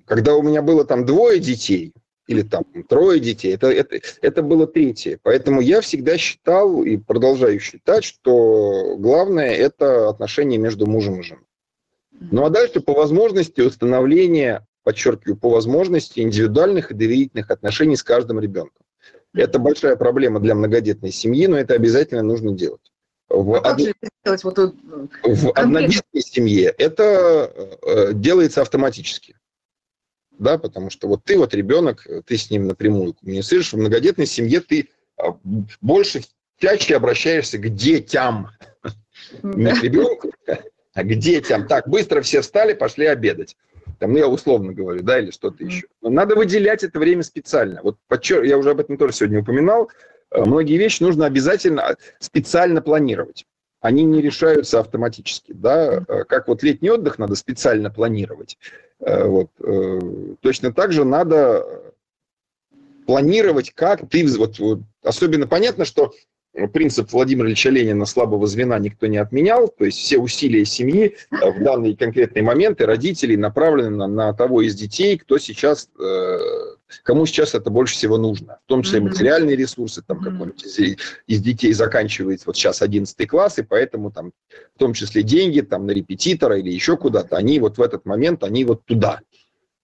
когда 0.06 0.36
у 0.36 0.42
меня 0.42 0.62
было 0.62 0.84
там 0.84 1.06
двое 1.06 1.40
детей, 1.40 1.94
или 2.28 2.42
там 2.42 2.64
трое 2.88 3.20
детей, 3.20 3.54
это, 3.54 3.68
это, 3.68 4.00
это 4.22 4.42
было 4.42 4.66
третье. 4.66 5.20
Поэтому 5.24 5.62
я 5.62 5.82
всегда 5.82 6.18
считал 6.18 6.84
и 6.84 6.98
продолжаю 6.98 7.60
считать, 7.60 8.04
что 8.04 8.96
главное– 8.98 9.52
это 9.56 10.10
отношения 10.10 10.58
между 10.58 10.86
мужем 10.86 11.20
и 11.20 11.24
женой. 11.24 11.46
Ну 12.32 12.46
а 12.46 12.50
дальше 12.50 12.80
по 12.80 12.94
возможности 12.94 13.62
установления, 13.62 14.66
подчеркиваю, 14.84 15.38
по 15.38 15.50
возможности 15.50 16.20
индивидуальных 16.22 16.92
и 16.92 16.94
доверительных 16.94 17.52
отношений 17.52 17.96
с 17.96 18.04
каждым 18.04 18.40
ребенком. 18.40 18.86
Это 19.34 19.60
большая 19.60 19.96
проблема 19.96 20.40
для 20.40 20.56
многодетной 20.56 21.12
семьи, 21.12 21.48
но 21.48 21.58
это 21.58 21.74
обязательно 21.74 22.22
нужно 22.22 22.52
делать. 22.52 22.92
В, 23.30 23.56
а 23.56 23.72
од... 23.72 23.78
делать? 23.78 24.44
Вот, 24.44 24.58
в 25.24 25.52
однодетной 25.56 26.22
семье 26.22 26.74
это 26.78 27.52
э, 27.82 28.14
делается 28.14 28.62
автоматически. 28.62 29.36
Да, 30.44 30.58
потому 30.58 30.90
что 30.90 31.08
вот 31.08 31.24
ты 31.24 31.38
вот 31.38 31.54
ребенок, 31.54 32.06
ты 32.26 32.38
с 32.38 32.52
ним 32.52 32.68
напрямую 32.68 33.14
коммуницируешь. 33.14 33.72
В 33.72 33.78
многодетной 33.78 34.26
семье 34.26 34.60
ты 34.60 34.90
а, 35.18 35.38
больше, 35.80 36.22
чаще 36.60 36.98
обращаешься 36.98 37.58
к 37.58 37.74
детям. 37.74 38.50
Не 39.42 39.74
к 39.74 39.82
ребенку, 39.82 40.34
а 40.94 41.04
к 41.04 41.16
детям. 41.16 41.66
Так, 41.66 41.88
быстро 41.88 42.22
все 42.22 42.42
встали, 42.42 42.74
пошли 42.74 43.06
обедать. 43.06 43.56
Там, 44.00 44.12
ну, 44.12 44.18
я 44.18 44.28
условно 44.28 44.74
говорю, 44.74 45.02
да, 45.02 45.18
или 45.18 45.32
что-то 45.32 45.64
еще. 45.64 45.88
Но 46.02 46.10
надо 46.10 46.36
выделять 46.36 46.84
это 46.84 47.00
время 47.00 47.24
специально. 47.24 47.82
Вот 47.82 47.96
подчер... 48.10 48.44
я 48.44 48.58
уже 48.58 48.72
об 48.72 48.82
этом 48.82 48.98
тоже 48.98 49.14
сегодня 49.14 49.40
упоминал. 49.40 49.90
Э, 50.30 50.42
многие 50.42 50.76
вещи 50.76 51.02
нужно 51.02 51.26
обязательно 51.26 51.96
специально 52.20 52.82
планировать. 52.82 53.46
Они 53.80 54.04
не 54.04 54.22
решаются 54.22 54.80
автоматически, 54.80 55.54
да, 55.54 56.04
э, 56.08 56.24
как 56.26 56.50
вот 56.50 56.64
летний 56.64 56.90
отдых 56.90 57.18
надо 57.18 57.36
специально 57.36 57.90
планировать. 57.90 58.58
Э, 59.06 59.26
вот. 59.26 59.50
Точно 60.42 60.74
так 60.74 60.92
же 60.92 61.04
надо 61.04 61.66
планировать, 63.06 63.72
как 63.72 64.08
ты, 64.10 64.26
вот, 64.38 64.60
вот 64.60 64.80
особенно 65.04 65.48
понятно, 65.48 65.86
что 65.86 66.14
принцип 66.72 67.12
Владимира 67.12 67.48
Ильича 67.48 67.70
Ленина 67.70 68.06
слабого 68.06 68.46
звена 68.48 68.78
никто 68.80 69.08
не 69.08 69.18
отменял, 69.18 69.68
то 69.68 69.86
есть 69.86 69.98
все 69.98 70.20
усилия 70.20 70.66
семьи 70.66 71.16
э, 71.32 71.52
в 71.52 71.64
данные 71.64 71.98
конкретные 71.98 72.44
моменты 72.44 72.86
родителей 72.86 73.38
направлены 73.38 73.90
на, 73.98 74.08
на 74.08 74.34
того 74.34 74.62
из 74.62 74.76
детей, 74.76 75.18
кто 75.18 75.40
сейчас, 75.40 75.90
э, 76.00 76.38
кому 77.04 77.26
сейчас 77.26 77.56
это 77.56 77.70
больше 77.70 77.96
всего 77.96 78.18
нужно, 78.18 78.60
в 78.66 78.70
том 78.70 78.84
числе 78.84 79.02
материальные 79.02 79.56
ресурсы, 79.56 80.02
там 80.06 80.20
какой-нибудь 80.20 80.64
из, 80.64 80.98
из 81.28 81.42
детей 81.42 81.74
заканчивается 81.74 82.46
вот 82.48 82.56
сейчас 82.56 82.82
11 82.82 83.28
класс, 83.28 83.60
и 83.60 83.64
поэтому 83.64 84.12
там 84.12 84.32
в 84.76 84.80
том 84.80 84.94
числе 84.94 85.24
деньги 85.24 85.62
там 85.62 85.86
на 85.86 85.92
репетитора 85.92 86.58
или 86.58 86.72
еще 86.72 86.98
куда-то, 86.98 87.38
они 87.38 87.60
вот 87.60 87.78
в 87.78 87.82
этот 87.82 88.06
момент, 88.06 88.44
они 88.44 88.66
вот 88.66 88.86
туда. 88.86 89.22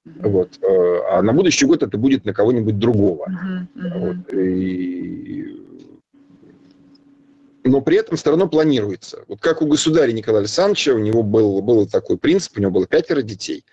Вот. 0.05 0.57
Э, 0.61 0.99
а 1.11 1.21
на 1.21 1.33
будущий 1.33 1.65
год 1.65 1.83
это 1.83 1.97
будет 1.97 2.25
на 2.25 2.33
кого-нибудь 2.33 2.79
другого. 2.79 3.27
Вот. 3.75 4.33
И 4.33 5.65
но 7.63 7.81
при 7.81 7.97
этом 7.97 8.17
все 8.17 8.29
равно 8.29 8.47
планируется. 8.47 9.23
Вот 9.27 9.41
как 9.41 9.61
у 9.61 9.67
государя 9.67 10.11
Николая 10.11 10.41
Александровича, 10.41 10.93
у 10.93 10.97
него 10.97 11.23
был, 11.23 11.61
был 11.61 11.87
такой 11.87 12.17
принцип, 12.17 12.57
у 12.57 12.61
него 12.61 12.71
было 12.71 12.87
пятеро 12.87 13.21
детей, 13.21 13.63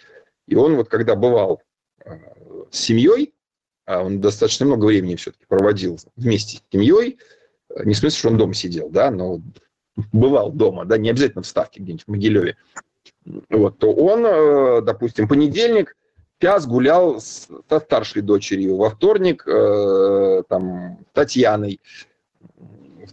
и 0.47 0.55
он 0.55 0.77
вот 0.77 0.89
когда 0.89 1.15
бывал 1.15 1.63
э, 2.05 2.11
с 2.71 2.79
семьей, 2.79 3.35
а 3.85 4.03
он 4.03 4.21
достаточно 4.21 4.67
много 4.67 4.87
времени 4.87 5.17
все-таки 5.17 5.45
проводил 5.47 5.99
вместе 6.17 6.59
с 6.59 6.63
семьей, 6.73 7.19
э, 7.71 7.85
не 7.85 7.95
в 7.95 7.99
смысле, 7.99 8.19
что 8.19 8.29
он 8.29 8.39
дома 8.39 8.55
сидел, 8.55 8.89
да, 8.91 9.11
но 9.11 9.41
бывал 10.13 10.51
дома, 10.53 10.85
да, 10.85 10.99
не 10.99 11.11
обязательно 11.11 11.43
в 11.43 11.47
Ставке 11.47 11.81
где-нибудь 11.81 12.05
в 12.05 12.09
Могилеве, 12.11 12.57
вот, 13.51 13.79
то 13.79 13.93
он, 13.93 14.27
э, 14.27 14.83
допустим, 14.83 15.29
понедельник 15.29 15.97
час 16.41 16.67
гулял 16.67 17.21
с, 17.21 17.49
со 17.69 17.81
старшей 17.81 18.23
дочерью, 18.23 18.77
во 18.77 18.91
вторник 18.91 19.45
там 20.49 20.99
Татьяной, 21.15 21.81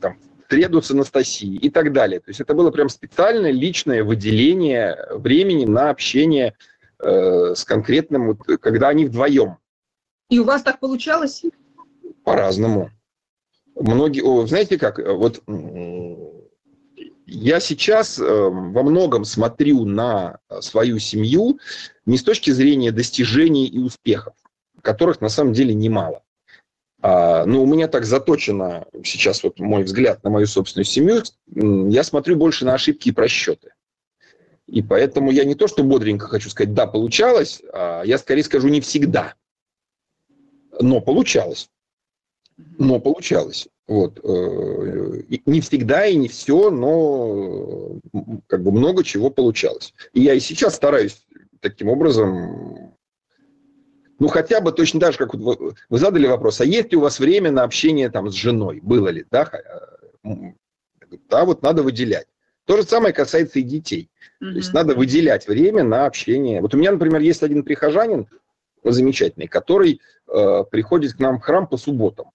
там, 0.02 0.18
среду 0.54 0.82
с 0.82 0.92
Анастасией 0.92 1.58
и 1.58 1.70
так 1.70 1.92
далее. 1.94 2.20
То 2.20 2.30
есть 2.30 2.40
это 2.40 2.54
было 2.54 2.70
прям 2.70 2.90
специальное 2.90 3.52
личное 3.52 4.04
выделение 4.04 4.98
времени 5.12 5.66
на 5.66 5.90
общение 5.90 6.54
э, 7.04 7.56
с 7.56 7.64
конкретным, 7.64 8.28
вот, 8.28 8.60
когда 8.60 8.90
они 8.90 9.06
вдвоем. 9.06 9.58
И 10.30 10.40
у 10.40 10.44
вас 10.44 10.64
так 10.64 10.80
получалось? 10.80 11.44
По-разному. 12.24 12.90
Многие, 13.76 14.48
знаете 14.48 14.78
как, 14.78 15.00
вот 15.00 15.42
я 17.26 17.60
сейчас 17.60 18.20
э, 18.20 18.24
во 18.24 18.84
многом 18.84 19.26
смотрю 19.26 19.86
на 19.86 20.40
свою 20.62 21.00
семью 21.00 21.60
не 22.06 22.18
с 22.18 22.24
точки 22.24 22.52
зрения 22.52 22.92
достижений 22.92 23.66
и 23.66 23.80
успехов, 23.80 24.34
которых 24.82 25.22
на 25.22 25.30
самом 25.30 25.54
деле 25.54 25.74
немало. 25.74 26.22
А, 27.02 27.46
но 27.46 27.62
у 27.62 27.66
меня 27.66 27.90
так 27.90 28.06
заточено 28.06 28.86
сейчас 29.04 29.44
вот 29.44 29.60
мой 29.60 29.84
взгляд 29.84 30.24
на 30.24 30.30
мою 30.30 30.48
собственную 30.48 30.86
семью, 30.86 31.22
я 31.48 32.04
смотрю 32.04 32.38
больше 32.38 32.64
на 32.64 32.76
ошибки 32.76 33.10
и 33.10 33.12
просчеты. 33.12 33.74
И 34.74 34.82
поэтому 34.82 35.30
я 35.30 35.46
не 35.46 35.54
то, 35.54 35.68
что 35.68 35.84
бодренько 35.84 36.28
хочу 36.28 36.50
сказать, 36.50 36.74
да, 36.74 36.88
получалось, 36.88 37.62
а 37.72 38.02
я 38.02 38.18
скорее 38.18 38.44
скажу 38.44 38.70
не 38.70 38.82
всегда. 38.82 39.36
Но 40.82 41.00
получалось. 41.00 41.70
Но 42.58 43.00
получалось. 43.00 43.68
Вот. 43.86 44.20
Э, 44.24 45.22
не 45.46 45.62
всегда 45.62 46.08
и 46.08 46.16
не 46.16 46.28
все, 46.28 46.72
но 46.72 48.00
как 48.48 48.64
бы 48.64 48.72
много 48.72 49.04
чего 49.04 49.30
получалось. 49.30 49.94
И 50.12 50.22
я 50.22 50.34
и 50.34 50.40
сейчас 50.40 50.74
стараюсь 50.74 51.24
таким 51.60 51.90
образом 51.90 52.96
ну, 54.18 54.28
хотя 54.28 54.60
бы 54.60 54.72
точно 54.72 55.00
так 55.00 55.12
же, 55.12 55.20
как 55.20 55.36
вы, 55.36 55.76
вы 55.90 55.98
задали 56.00 56.26
вопрос, 56.26 56.62
а 56.62 56.66
есть 56.66 56.92
ли 56.92 56.98
у 56.98 57.02
вас 57.02 57.20
время 57.20 57.52
на 57.52 57.62
общение 57.62 58.10
там 58.10 58.32
с 58.32 58.34
женой? 58.34 58.80
Было 58.82 59.10
ли, 59.10 59.24
да? 59.30 59.52
Да, 61.30 61.46
вот 61.46 61.62
надо 61.62 61.84
выделять. 61.84 62.26
То 62.66 62.78
же 62.78 62.84
самое 62.84 63.14
касается 63.14 63.60
и 63.60 63.64
детей. 63.64 64.10
Mm-hmm. 64.42 64.52
То 64.52 64.58
есть 64.58 64.74
надо 64.74 64.96
выделять 64.96 65.48
время 65.48 65.84
на 65.84 66.06
общение. 66.06 66.62
Вот 66.62 66.74
у 66.74 66.78
меня, 66.78 66.92
например, 66.92 67.22
есть 67.22 67.44
один 67.44 67.64
прихожанин 67.64 68.28
замечательный, 68.84 69.48
который 69.48 70.02
э, 70.28 70.64
приходит 70.70 71.14
к 71.14 71.20
нам 71.20 71.40
в 71.40 71.42
храм 71.42 71.68
по 71.68 71.78
субботам. 71.78 72.28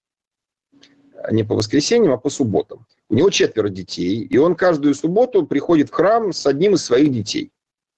Не 1.31 1.43
по 1.43 1.55
воскресеньям, 1.55 2.13
а 2.13 2.17
по 2.17 2.29
субботам. 2.29 2.85
У 3.09 3.15
него 3.15 3.29
четверо 3.29 3.69
детей, 3.69 4.21
и 4.21 4.37
он 4.37 4.55
каждую 4.55 4.93
субботу 4.95 5.45
приходит 5.45 5.89
в 5.89 5.93
храм 5.93 6.31
с 6.31 6.45
одним 6.45 6.75
из 6.75 6.83
своих 6.83 7.11
детей. 7.11 7.51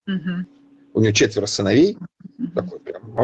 Mm-hmm. 0.09 0.45
У 0.93 1.01
него 1.01 1.13
четверо 1.13 1.45
сыновей. 1.45 1.97
Mm-hmm. 2.39 2.51
Такой 2.53 2.79
прям 2.79 3.17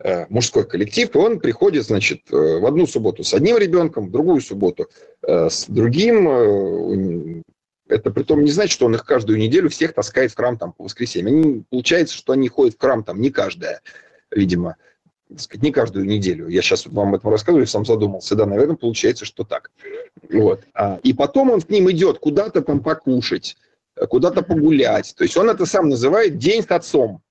Э, 0.00 0.26
мужской 0.28 0.64
коллектив, 0.64 1.12
и 1.12 1.18
он 1.18 1.40
приходит, 1.40 1.84
значит, 1.84 2.20
э, 2.30 2.36
в 2.36 2.64
одну 2.66 2.86
субботу 2.86 3.24
с 3.24 3.34
одним 3.34 3.58
ребенком, 3.58 4.06
в 4.06 4.10
другую 4.12 4.40
субботу 4.40 4.88
э, 5.26 5.48
с 5.50 5.66
другим. 5.66 7.42
Это 7.88 8.10
при 8.10 8.22
том 8.22 8.44
не 8.44 8.50
значит, 8.50 8.72
что 8.72 8.86
он 8.86 8.94
их 8.94 9.04
каждую 9.04 9.38
неделю 9.38 9.70
всех 9.70 9.94
таскает 9.94 10.30
в 10.30 10.36
храм 10.36 10.58
там 10.58 10.72
по 10.72 10.84
воскресеньям. 10.84 11.28
Они, 11.28 11.62
получается, 11.70 12.14
что 12.14 12.34
они 12.34 12.48
ходят 12.48 12.74
в 12.74 12.80
храм 12.80 13.02
там 13.02 13.20
не 13.20 13.30
каждая, 13.30 13.80
видимо, 14.30 14.76
сказать, 15.36 15.62
не 15.62 15.72
каждую 15.72 16.04
неделю. 16.04 16.48
Я 16.48 16.62
сейчас 16.62 16.86
вам 16.86 17.08
об 17.08 17.14
этом 17.16 17.30
рассказываю, 17.30 17.66
сам 17.66 17.86
задумался. 17.86 18.34
Да, 18.34 18.46
наверное, 18.46 18.76
получается, 18.76 19.24
что 19.24 19.44
так. 19.44 19.70
Вот. 20.30 20.62
А, 20.74 21.00
и 21.02 21.12
потом 21.14 21.50
он 21.50 21.60
к 21.62 21.70
ним 21.70 21.90
идет 21.90 22.18
куда-то 22.18 22.60
там 22.62 22.82
покушать, 22.82 23.56
куда-то 24.08 24.42
погулять. 24.42 25.14
То 25.16 25.24
есть 25.24 25.36
он 25.36 25.48
это 25.48 25.64
сам 25.64 25.88
называет 25.88 26.38
день 26.38 26.62
с 26.62 26.70
отцом. 26.70 27.22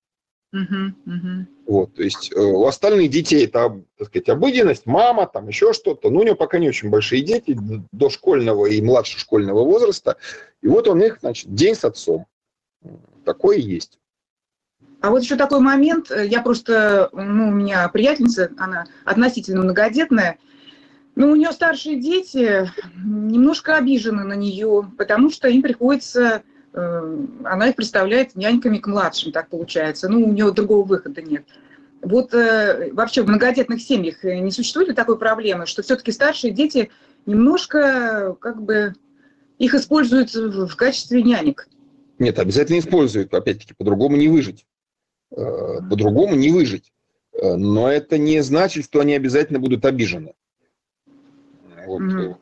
Uh-huh, 0.53 0.93
uh-huh. 1.05 1.45
Вот, 1.65 1.93
то 1.95 2.03
есть 2.03 2.31
э, 2.33 2.39
у 2.39 2.65
остальных 2.65 3.11
детей 3.11 3.45
это, 3.45 3.81
так 3.97 4.07
сказать, 4.07 4.29
обыденность, 4.29 4.85
мама, 4.85 5.27
там 5.27 5.49
еще 5.49 5.73
что-то. 5.73 6.09
Но 6.09 6.21
у 6.21 6.23
него 6.23 6.35
пока 6.35 6.57
не 6.57 6.69
очень 6.69 6.89
большие 6.89 7.21
дети, 7.21 7.57
до 7.91 8.09
школьного 8.09 8.65
и 8.67 8.81
младше 8.81 9.19
школьного 9.19 9.65
возраста. 9.65 10.15
И 10.61 10.67
вот 10.67 10.87
он 10.87 11.03
их, 11.03 11.17
значит, 11.19 11.53
день 11.53 11.75
с 11.75 11.83
отцом. 11.83 12.27
Такое 13.25 13.57
есть. 13.57 13.99
А 15.01 15.09
вот 15.09 15.21
еще 15.21 15.35
такой 15.35 15.59
момент, 15.59 16.11
э, 16.11 16.25
я 16.27 16.41
просто, 16.41 17.09
ну, 17.11 17.49
у 17.49 17.51
меня 17.51 17.87
приятельница, 17.89 18.51
она 18.57 18.85
относительно 19.03 19.61
многодетная, 19.61 20.37
но 21.15 21.27
у 21.29 21.35
нее 21.35 21.51
старшие 21.51 21.99
дети 21.99 22.71
немножко 22.95 23.75
обижены 23.75 24.23
на 24.23 24.33
нее, 24.33 24.89
потому 24.97 25.29
что 25.29 25.49
им 25.49 25.61
приходится 25.61 26.43
она 26.77 27.69
их 27.69 27.75
представляет 27.75 28.35
няньками 28.35 28.77
к 28.77 28.87
младшим, 28.87 29.31
так 29.31 29.49
получается. 29.49 30.09
Ну, 30.09 30.23
у 30.23 30.31
нее 30.31 30.51
другого 30.51 30.85
выхода 30.85 31.21
нет. 31.21 31.45
Вот 32.01 32.33
э, 32.33 32.91
вообще 32.93 33.23
в 33.23 33.27
многодетных 33.27 33.81
семьях 33.81 34.23
э, 34.23 34.37
не 34.39 34.51
существует 34.51 34.89
ли 34.89 34.93
такой 34.93 35.17
проблемы, 35.17 35.65
что 35.65 35.81
все-таки 35.81 36.11
старшие 36.11 36.53
дети 36.53 36.91
немножко 37.25 38.35
как 38.39 38.61
бы 38.61 38.93
их 39.57 39.73
используют 39.73 40.33
в 40.35 40.75
качестве 40.75 41.23
нянек? 41.23 41.67
Нет, 42.19 42.37
обязательно 42.37 42.79
используют, 42.79 43.33
опять-таки, 43.33 43.73
по-другому 43.73 44.15
не 44.15 44.27
выжить. 44.27 44.65
По-другому 45.29 46.35
не 46.35 46.51
выжить. 46.51 46.93
Но 47.33 47.91
это 47.91 48.17
не 48.17 48.41
значит, 48.41 48.85
что 48.85 48.99
они 48.99 49.15
обязательно 49.15 49.59
будут 49.59 49.85
обижены. 49.85 50.33
Вот. 51.85 52.01
Mm-hmm. 52.01 52.35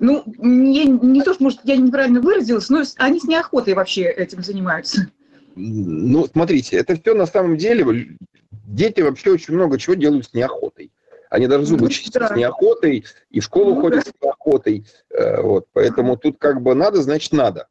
Ну, 0.00 0.22
не, 0.38 0.84
не 0.86 1.22
то, 1.22 1.34
что, 1.34 1.42
может, 1.42 1.60
я 1.64 1.76
неправильно 1.76 2.20
выразилась, 2.20 2.68
но 2.68 2.82
они 2.96 3.20
с 3.20 3.24
неохотой 3.24 3.74
вообще 3.74 4.02
этим 4.02 4.42
занимаются. 4.42 5.08
Ну, 5.56 6.26
смотрите, 6.26 6.76
это 6.76 6.94
все 7.00 7.14
на 7.14 7.26
самом 7.26 7.56
деле, 7.56 8.16
дети 8.50 9.00
вообще 9.00 9.32
очень 9.32 9.54
много 9.54 9.78
чего 9.78 9.94
делают 9.94 10.26
с 10.26 10.34
неохотой. 10.34 10.92
Они 11.30 11.46
даже 11.46 11.66
зубы 11.66 11.84
ну, 11.84 11.88
чистят 11.88 12.22
да. 12.22 12.28
с 12.28 12.36
неохотой, 12.36 13.04
и 13.30 13.40
в 13.40 13.44
школу 13.44 13.74
ну, 13.74 13.80
ходят 13.80 14.04
да. 14.04 14.10
с 14.10 14.24
неохотой. 14.24 14.86
Э, 15.10 15.42
вот. 15.42 15.66
Поэтому 15.72 16.16
тут 16.16 16.38
как 16.38 16.62
бы 16.62 16.74
надо, 16.74 17.02
значит 17.02 17.32
надо. 17.32 17.68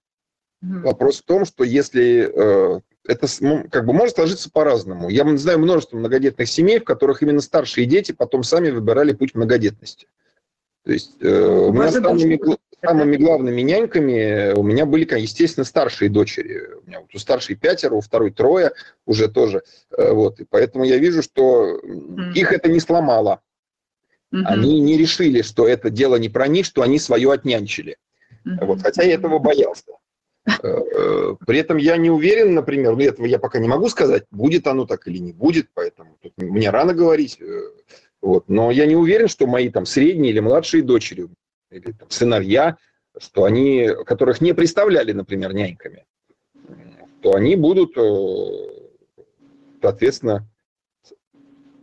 Угу. 0.62 0.82
Вопрос 0.82 1.22
в 1.22 1.24
том, 1.24 1.46
что 1.46 1.64
если 1.64 2.30
э, 2.32 2.80
это 3.08 3.28
как 3.72 3.86
бы 3.86 3.94
может 3.94 4.16
сложиться 4.16 4.52
по-разному. 4.52 5.10
Я 5.10 5.26
знаю 5.38 5.60
множество 5.60 5.98
многодетных 5.98 6.48
семей, 6.48 6.80
в 6.80 6.84
которых 6.84 7.24
именно 7.24 7.42
старшие 7.42 7.88
дети 7.88 8.12
потом 8.12 8.44
сами 8.44 8.70
выбирали 8.70 9.14
путь 9.14 9.34
многодетности. 9.34 10.08
То 10.88 10.94
есть 10.94 11.18
э, 11.20 11.30
у 11.30 11.74
меня 11.74 11.92
самыми, 11.92 12.40
самыми 12.82 13.18
главными 13.18 13.60
няньками 13.60 14.54
у 14.54 14.64
меня 14.64 14.86
были, 14.86 15.06
естественно, 15.20 15.66
старшие 15.66 16.10
дочери. 16.10 16.62
У 16.82 16.88
меня 16.88 17.02
вот 17.02 17.14
у 17.14 17.20
старшей 17.20 17.58
пятеро, 17.58 17.96
у 17.96 18.00
второй 18.00 18.32
трое 18.32 18.72
уже 19.06 19.28
тоже. 19.28 19.64
Э, 19.92 20.14
вот. 20.14 20.40
И 20.40 20.46
поэтому 20.50 20.86
я 20.86 20.96
вижу, 20.96 21.22
что 21.22 21.78
mm-hmm. 21.84 22.32
их 22.36 22.54
это 22.54 22.70
не 22.70 22.80
сломало. 22.80 23.42
Mm-hmm. 24.34 24.44
Они 24.46 24.80
не 24.80 24.98
решили, 24.98 25.42
что 25.42 25.68
это 25.68 25.90
дело 25.90 26.16
не 26.16 26.30
про 26.30 26.48
них, 26.48 26.66
что 26.66 26.84
они 26.84 27.00
свое 27.00 27.34
отнянчили. 27.34 27.98
Mm-hmm. 28.46 28.66
Вот. 28.66 28.82
Хотя 28.82 29.04
я 29.04 29.16
этого 29.16 29.40
боялся. 29.40 29.92
Э, 30.46 30.52
э, 30.64 31.36
при 31.46 31.60
этом 31.60 31.76
я 31.76 31.98
не 31.98 32.10
уверен, 32.10 32.54
например, 32.54 32.96
ну 32.96 33.02
этого 33.02 33.26
я 33.26 33.40
пока 33.40 33.60
не 33.60 33.68
могу 33.68 33.90
сказать, 33.90 34.24
будет 34.32 34.68
оно 34.68 34.86
так 34.86 35.06
или 35.10 35.18
не 35.18 35.34
будет, 35.34 35.68
поэтому 35.74 36.18
тут 36.22 36.32
мне 36.38 36.70
рано 36.70 36.94
говорить. 36.94 37.42
Вот. 38.28 38.50
Но 38.50 38.72
я 38.72 38.86
не 38.86 38.98
уверен, 38.98 39.30
что 39.30 39.48
мои 39.48 39.70
там 39.70 39.86
средние 39.86 40.34
или 40.34 40.42
младшие 40.42 40.84
дочери 40.84 41.30
или 41.72 41.94
там, 41.94 42.10
сыновья, 42.10 42.76
что 43.18 43.46
они, 43.46 43.90
которых 44.06 44.42
не 44.42 44.54
представляли, 44.54 45.14
например, 45.14 45.54
няньками, 45.54 46.06
то 47.22 47.36
они 47.36 47.56
будут, 47.56 47.98
э, 47.98 49.24
соответственно, 49.82 50.46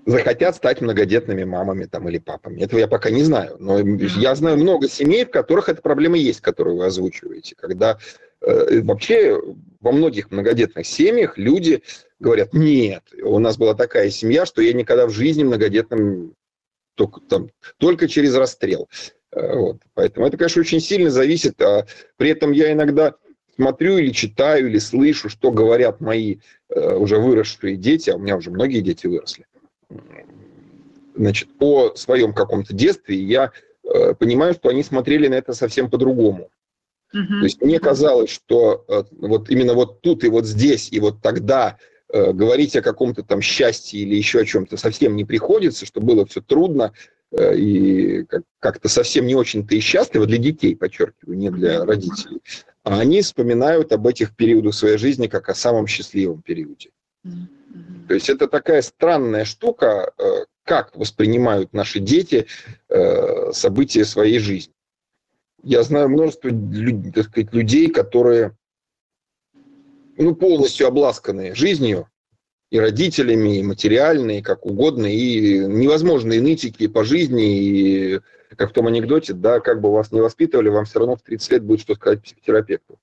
захотят 0.04 0.56
стать 0.56 0.82
многодетными 0.82 1.44
мамами 1.44 1.86
там, 1.86 2.10
или 2.10 2.18
папами. 2.18 2.60
Этого 2.60 2.78
я 2.78 2.88
пока 2.88 3.08
не 3.08 3.22
знаю. 3.22 3.56
Но 3.58 3.78
я 3.78 4.34
знаю 4.34 4.58
много 4.58 4.86
семей, 4.86 5.24
в 5.24 5.30
которых 5.30 5.70
эта 5.70 5.80
проблема 5.80 6.18
есть, 6.18 6.42
которую 6.42 6.76
вы 6.76 6.84
озвучиваете. 6.84 7.54
Когда 7.56 7.96
э, 8.42 8.82
вообще 8.82 9.40
во 9.84 9.92
многих 9.92 10.30
многодетных 10.30 10.86
семьях 10.86 11.36
люди 11.36 11.82
говорят, 12.18 12.54
нет, 12.54 13.02
у 13.22 13.38
нас 13.38 13.58
была 13.58 13.74
такая 13.74 14.10
семья, 14.10 14.46
что 14.46 14.62
я 14.62 14.72
никогда 14.72 15.06
в 15.06 15.10
жизни 15.10 15.44
многодетным 15.44 16.34
только, 16.94 17.20
там, 17.20 17.50
только 17.78 18.08
через 18.08 18.34
расстрел. 18.34 18.88
Э, 19.30 19.56
вот. 19.56 19.82
Поэтому 19.92 20.26
это, 20.26 20.38
конечно, 20.38 20.60
очень 20.60 20.80
сильно 20.80 21.10
зависит. 21.10 21.60
А 21.60 21.86
при 22.16 22.30
этом 22.30 22.52
я 22.52 22.72
иногда 22.72 23.14
смотрю 23.56 23.98
или 23.98 24.10
читаю, 24.10 24.68
или 24.68 24.78
слышу, 24.78 25.28
что 25.28 25.50
говорят 25.50 26.00
мои 26.00 26.38
э, 26.70 26.96
уже 26.96 27.18
выросшие 27.18 27.76
дети, 27.76 28.08
а 28.08 28.16
у 28.16 28.18
меня 28.18 28.36
уже 28.36 28.50
многие 28.50 28.80
дети 28.80 29.06
выросли, 29.06 29.44
значит, 31.14 31.48
о 31.60 31.94
своем 31.94 32.32
каком-то 32.32 32.72
детстве, 32.72 33.16
я 33.16 33.52
э, 33.84 34.14
понимаю, 34.14 34.54
что 34.54 34.70
они 34.70 34.82
смотрели 34.82 35.28
на 35.28 35.34
это 35.34 35.52
совсем 35.52 35.90
по-другому. 35.90 36.48
Uh-huh. 37.14 37.38
То 37.40 37.44
есть 37.44 37.62
мне 37.62 37.78
казалось, 37.78 38.30
что 38.30 38.84
э, 38.88 39.04
вот 39.12 39.50
именно 39.50 39.74
вот 39.74 40.00
тут 40.00 40.24
и 40.24 40.28
вот 40.28 40.46
здесь, 40.46 40.90
и 40.90 40.98
вот 40.98 41.22
тогда 41.22 41.78
э, 42.12 42.32
говорить 42.32 42.74
о 42.76 42.82
каком-то 42.82 43.22
там 43.22 43.40
счастье 43.40 44.00
или 44.00 44.16
еще 44.16 44.40
о 44.40 44.44
чем-то 44.44 44.76
совсем 44.76 45.14
не 45.14 45.24
приходится, 45.24 45.86
что 45.86 46.00
было 46.00 46.26
все 46.26 46.40
трудно, 46.40 46.92
Э, 47.36 47.54
и 47.56 48.26
как-то 48.60 48.88
совсем 48.88 49.26
не 49.26 49.34
очень-то 49.34 49.74
и 49.74 49.80
счастливы 49.80 50.26
для 50.26 50.38
детей, 50.38 50.76
подчеркиваю, 50.76 51.36
не 51.36 51.50
для 51.50 51.84
родителей. 51.84 52.40
А 52.84 53.00
они 53.00 53.22
вспоминают 53.22 53.92
об 53.92 54.06
этих 54.06 54.36
периодах 54.36 54.74
своей 54.74 54.98
жизни 54.98 55.26
как 55.26 55.48
о 55.48 55.54
самом 55.54 55.86
счастливом 55.86 56.42
периоде. 56.42 56.90
То 58.06 58.14
есть 58.14 58.28
это 58.28 58.46
такая 58.46 58.82
странная 58.82 59.46
штука, 59.46 60.12
как 60.64 60.94
воспринимают 60.94 61.72
наши 61.72 61.98
дети 61.98 62.46
события 63.52 64.04
своей 64.04 64.38
жизни. 64.38 64.73
Я 65.64 65.82
знаю 65.82 66.10
множество 66.10 66.50
так 67.14 67.24
сказать, 67.24 67.52
людей, 67.52 67.90
которые 67.90 68.56
ну, 70.16 70.34
полностью 70.34 70.86
обласканы 70.86 71.54
жизнью, 71.54 72.08
и 72.70 72.78
родителями, 72.78 73.58
и 73.58 73.62
материальные, 73.62 74.42
как 74.42 74.66
угодно, 74.66 75.06
и 75.06 75.60
невозможные 75.60 76.40
нытики 76.40 76.88
по 76.88 77.04
жизни, 77.04 77.58
и 77.58 78.20
как 78.56 78.70
в 78.70 78.72
том 78.72 78.88
анекдоте, 78.88 79.32
да, 79.32 79.60
как 79.60 79.80
бы 79.80 79.92
вас 79.92 80.10
не 80.10 80.20
воспитывали, 80.20 80.68
вам 80.68 80.84
все 80.84 80.98
равно 80.98 81.14
в 81.14 81.22
30 81.22 81.52
лет 81.52 81.62
будет 81.62 81.80
что 81.80 81.94
сказать 81.94 82.22
психотерапевту. 82.22 82.98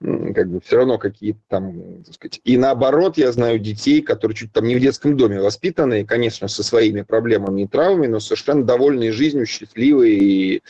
Как 0.00 0.50
бы 0.50 0.60
все 0.60 0.78
равно 0.78 0.98
какие-то 0.98 1.38
там, 1.48 2.02
так 2.04 2.14
сказать. 2.14 2.40
И 2.42 2.58
наоборот, 2.58 3.16
я 3.16 3.30
знаю 3.30 3.58
детей, 3.60 4.02
которые 4.02 4.36
чуть 4.36 4.52
там 4.52 4.66
не 4.66 4.74
в 4.74 4.80
детском 4.80 5.16
доме 5.16 5.40
воспитаны, 5.40 6.04
конечно, 6.04 6.48
со 6.48 6.62
своими 6.62 7.02
проблемами 7.02 7.62
и 7.62 7.68
травмами, 7.68 8.08
но 8.08 8.20
совершенно 8.20 8.64
довольные 8.64 9.12
жизнью, 9.12 9.46
счастливые. 9.46 10.18
И 10.18 10.62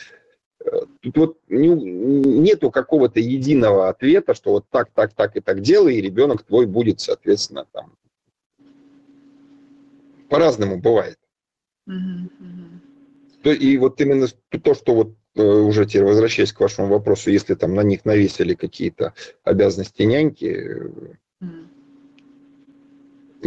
тут 1.01 1.17
вот 1.17 1.37
не, 1.47 1.69
нету 1.69 2.71
какого-то 2.71 3.19
единого 3.19 3.89
ответа, 3.89 4.33
что 4.33 4.51
вот 4.51 4.65
так, 4.69 4.89
так, 4.93 5.13
так 5.13 5.35
и 5.35 5.39
так 5.39 5.61
делай, 5.61 5.95
и 5.95 6.01
ребенок 6.01 6.43
твой 6.43 6.65
будет, 6.65 6.99
соответственно, 6.99 7.65
там 7.71 7.93
по-разному 10.29 10.79
бывает. 10.79 11.19
Mm-hmm. 11.87 13.55
И 13.55 13.77
вот 13.77 14.01
именно 14.01 14.27
то, 14.49 14.73
что 14.73 14.95
вот 14.95 15.15
э, 15.35 15.43
уже 15.43 15.85
теперь 15.85 16.05
возвращаясь 16.05 16.51
к 16.51 16.59
вашему 16.59 16.87
вопросу, 16.87 17.29
если 17.29 17.53
там 17.53 17.75
на 17.75 17.81
них 17.81 18.05
навесили 18.05 18.55
какие-то 18.55 19.13
обязанности 19.43 20.01
няньки, 20.01 20.81
mm. 21.43 21.67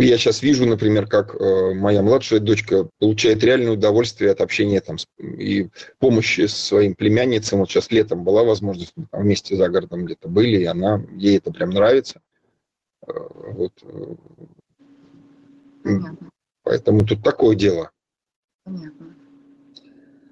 Я 0.05 0.19
сейчас 0.19 0.43
вижу, 0.43 0.67
например, 0.67 1.07
как 1.07 1.35
э, 1.35 1.75
моя 1.75 2.03
младшая 2.03 2.41
дочка 2.41 2.89
получает 2.99 3.43
реальное 3.43 3.73
удовольствие 3.73 4.31
от 4.31 4.41
общения 4.41 4.81
там 4.81 4.97
и 5.19 5.69
помощи 5.99 6.47
своим 6.47 6.95
племянницам. 6.95 7.61
Вот 7.61 7.71
сейчас 7.71 7.91
летом 7.91 8.25
была 8.25 8.45
возможность, 8.45 8.93
мы 8.97 9.07
там 9.11 9.23
вместе 9.23 9.57
за 9.57 9.69
городом 9.69 10.05
где-то 10.05 10.29
были, 10.29 10.59
и 10.59 10.65
она, 10.65 11.03
ей 11.17 11.39
это 11.39 11.51
прям 11.51 11.71
нравится. 11.71 12.21
Э, 13.07 13.13
вот. 13.53 13.73
Понятно. 15.83 16.31
Поэтому 16.63 17.05
тут 17.07 17.23
такое 17.23 17.57
дело. 17.57 17.91
Понятно. 18.65 19.15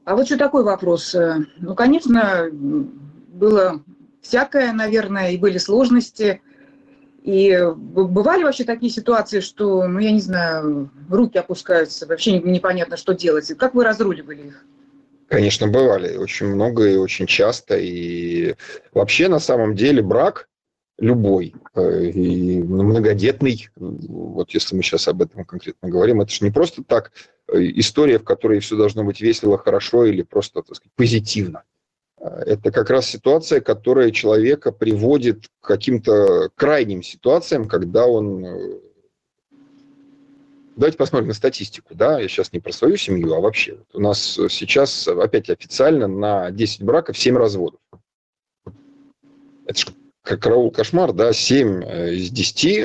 А 0.05 0.15
вот 0.15 0.27
еще 0.27 0.37
такой 0.37 0.63
вопрос. 0.63 1.15
Э, 1.15 1.45
ну, 1.59 1.75
конечно, 1.75 2.49
было 2.53 3.83
всякое, 4.23 4.73
наверное, 4.73 5.31
и 5.31 5.39
были 5.39 5.59
сложности. 5.59 6.41
И 7.27 7.61
бывали 7.75 8.45
вообще 8.45 8.63
такие 8.63 8.91
ситуации, 8.91 9.41
что, 9.41 9.89
ну, 9.89 9.99
я 9.99 10.13
не 10.13 10.21
знаю, 10.21 10.91
руки 11.11 11.37
опускаются, 11.37 12.07
вообще 12.07 12.39
непонятно, 12.39 12.97
что 12.97 13.15
делать. 13.15 13.53
Как 13.59 13.75
вы 13.75 13.83
разруливали 13.83 14.47
их? 14.47 14.65
Конечно, 15.27 15.67
бывали. 15.67 16.17
Очень 16.17 16.47
много 16.47 16.89
и 16.89 16.95
очень 16.95 17.27
часто. 17.27 17.77
И 17.79 18.55
вообще, 18.93 19.27
на 19.27 19.41
самом 19.41 19.75
деле, 19.75 20.03
брак 20.03 20.49
любой, 20.99 21.53
э, 21.75 22.05
и 22.05 22.63
многодетный, 22.63 23.71
вот 23.75 24.51
если 24.53 24.77
мы 24.77 24.85
сейчас 24.85 25.09
об 25.09 25.21
этом 25.21 25.45
конкретно 25.45 25.89
говорим, 25.89 26.21
это 26.21 26.31
же 26.31 26.45
не 26.45 26.53
просто 26.53 26.85
так 26.85 27.11
э, 27.49 27.59
история, 27.75 28.21
в 28.21 28.25
которой 28.25 28.61
все 28.61 28.77
должно 28.77 29.03
быть 29.03 29.21
весело, 29.21 29.59
хорошо 29.59 30.05
или 30.05 30.23
просто, 30.23 30.63
так 30.63 30.77
сказать, 30.77 30.93
позитивно. 30.95 31.65
Э, 32.27 32.43
это 32.47 32.71
как 32.71 32.91
раз 32.91 33.07
ситуация, 33.07 33.61
которая 33.61 34.11
человека 34.11 34.73
приводит 34.73 35.47
к 35.61 35.67
каким-то 35.67 36.51
крайним 36.55 37.03
ситуациям, 37.03 37.69
когда 37.69 38.07
он... 38.07 38.81
Давайте 40.77 40.99
посмотрим 40.99 41.29
на 41.29 41.35
статистику, 41.35 41.95
да, 41.95 42.21
я 42.21 42.29
сейчас 42.29 42.53
не 42.53 42.61
про 42.61 42.71
свою 42.71 42.99
семью, 42.99 43.33
а 43.33 43.41
вообще. 43.41 43.79
У 43.95 44.01
нас 44.01 44.39
сейчас 44.51 45.09
опять 45.09 45.49
официально 45.49 46.07
на 46.07 46.51
10 46.51 46.83
браков 46.83 47.17
7 47.17 47.35
разводов. 47.37 47.81
Это 49.65 49.79
же 49.79 49.87
как 50.27 50.43
караул 50.43 50.71
кошмар, 50.71 51.13
да, 51.13 51.33
7 51.33 51.83
э, 51.83 52.15
из 52.15 52.31
10, 52.31 52.65
э, 52.65 52.81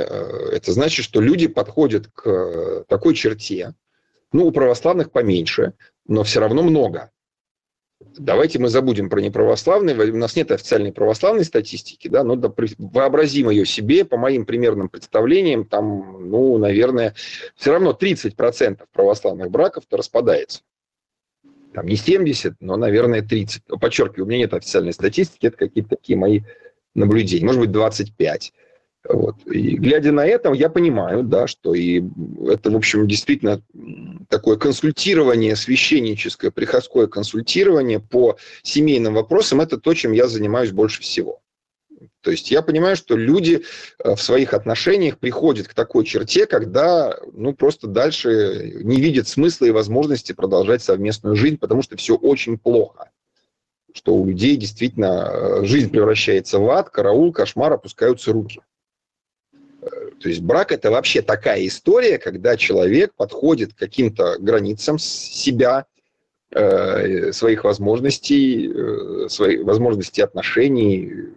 это 0.54 0.72
значит, 0.72 1.04
что 1.04 1.20
люди 1.20 1.48
подходят 1.48 2.08
к 2.08 2.30
э, 2.30 2.84
такой 2.88 3.16
черте, 3.16 3.74
ну, 4.32 4.46
у 4.46 4.52
православных 4.52 5.12
поменьше, 5.12 5.74
но 6.08 6.24
все 6.24 6.40
равно 6.40 6.62
много. 6.62 7.10
Давайте 8.18 8.60
мы 8.60 8.68
забудем 8.68 9.10
про 9.10 9.22
неправославные, 9.22 9.96
у 10.12 10.18
нас 10.18 10.36
нет 10.36 10.52
официальной 10.52 10.92
православной 10.92 11.46
статистики, 11.46 12.08
да, 12.08 12.24
но 12.24 12.40
вообразим 12.78 13.50
ее 13.50 13.66
себе, 13.66 14.04
по 14.04 14.18
моим 14.18 14.46
примерным 14.46 14.90
представлениям, 14.90 15.66
там, 15.66 16.30
ну, 16.30 16.58
наверное, 16.58 17.16
все 17.56 17.72
равно 17.72 17.98
30% 18.00 18.82
православных 18.92 19.50
браков-то 19.50 19.98
распадается. 19.98 20.62
Там 21.74 21.86
не 21.86 21.96
70, 21.96 22.56
но, 22.60 22.76
наверное, 22.76 23.22
30. 23.22 23.64
Подчеркиваю, 23.80 24.26
у 24.26 24.28
меня 24.28 24.40
нет 24.40 24.54
официальной 24.54 24.94
статистики, 24.94 25.46
это 25.46 25.58
какие-то 25.58 25.92
такие 25.92 26.18
мои 26.18 26.42
наблюдений, 26.94 27.46
может 27.46 27.62
быть, 27.62 27.72
25. 27.72 28.54
Вот. 29.10 29.36
И 29.48 29.78
глядя 29.78 30.12
на 30.12 30.26
это, 30.26 30.54
я 30.54 30.70
понимаю, 30.70 31.24
да, 31.24 31.48
что 31.48 31.74
и 31.74 32.04
это, 32.48 32.70
в 32.70 32.76
общем, 32.76 33.08
действительно 33.08 33.62
такое 34.30 34.58
консультирование 34.58 35.56
священническое, 35.56 36.52
приходское 36.52 37.08
консультирование 37.08 38.00
по 38.00 38.38
семейным 38.62 39.16
вопросам, 39.16 39.60
это 39.60 39.78
то, 39.78 39.94
чем 39.96 40.12
я 40.12 40.28
занимаюсь 40.28 40.72
больше 40.72 41.02
всего. 41.02 41.42
То 42.22 42.30
есть 42.30 42.52
я 42.52 42.62
понимаю, 42.62 42.96
что 42.96 43.16
люди 43.16 43.64
э, 44.04 44.16
в 44.16 44.22
своих 44.22 44.54
отношениях 44.54 45.18
приходят 45.18 45.68
к 45.68 45.74
такой 45.74 46.06
черте, 46.06 46.46
когда 46.46 47.18
ну, 47.34 47.54
просто 47.54 47.88
дальше 47.88 48.74
не 48.84 49.02
видят 49.02 49.28
смысла 49.28 49.66
и 49.66 49.72
возможности 49.72 50.32
продолжать 50.32 50.84
совместную 50.84 51.36
жизнь, 51.36 51.58
потому 51.58 51.82
что 51.82 51.98
все 51.98 52.16
очень 52.16 52.58
плохо. 52.58 53.10
Что 53.94 54.16
у 54.16 54.26
людей 54.26 54.56
действительно 54.56 55.30
э, 55.32 55.66
жизнь 55.66 55.90
превращается 55.90 56.60
в 56.60 56.70
ад, 56.70 56.90
караул, 56.92 57.34
кошмар, 57.34 57.74
опускаются 57.74 58.32
руки. 58.32 58.62
Э, 60.22 60.24
то 60.24 60.30
есть 60.30 60.42
брак– 60.42 60.72
это 60.74 60.92
вообще 60.92 61.22
такая 61.22 61.66
история, 61.66 62.18
когда 62.18 62.56
человек 62.58 63.14
подходит 63.16 63.74
к 63.74 63.78
каким-то 63.78 64.38
границам 64.40 65.00
себя, 65.00 65.86
своих 66.52 67.64
возможностей, 67.64 69.30
своих 69.30 69.64
возможностей 69.64 70.22
отношений, 70.22 71.32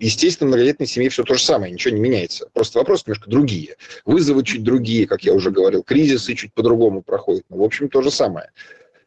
Естественно, 0.00 0.48
в 0.48 0.52
многодетной 0.52 0.86
семье 0.86 1.10
все 1.10 1.24
то 1.24 1.34
же 1.34 1.42
самое, 1.42 1.72
ничего 1.72 1.94
не 1.94 2.00
меняется. 2.00 2.48
Просто 2.54 2.78
вопросы 2.78 3.04
немножко 3.06 3.28
другие. 3.28 3.76
Вызовы 4.06 4.42
чуть 4.44 4.64
другие, 4.64 5.06
как 5.06 5.22
я 5.24 5.34
уже 5.34 5.50
говорил, 5.50 5.82
кризисы 5.82 6.34
чуть 6.34 6.54
по-другому 6.54 7.02
проходят. 7.02 7.44
Но, 7.50 7.58
в 7.58 7.62
общем, 7.62 7.90
то 7.90 8.00
же 8.00 8.10
самое. 8.10 8.50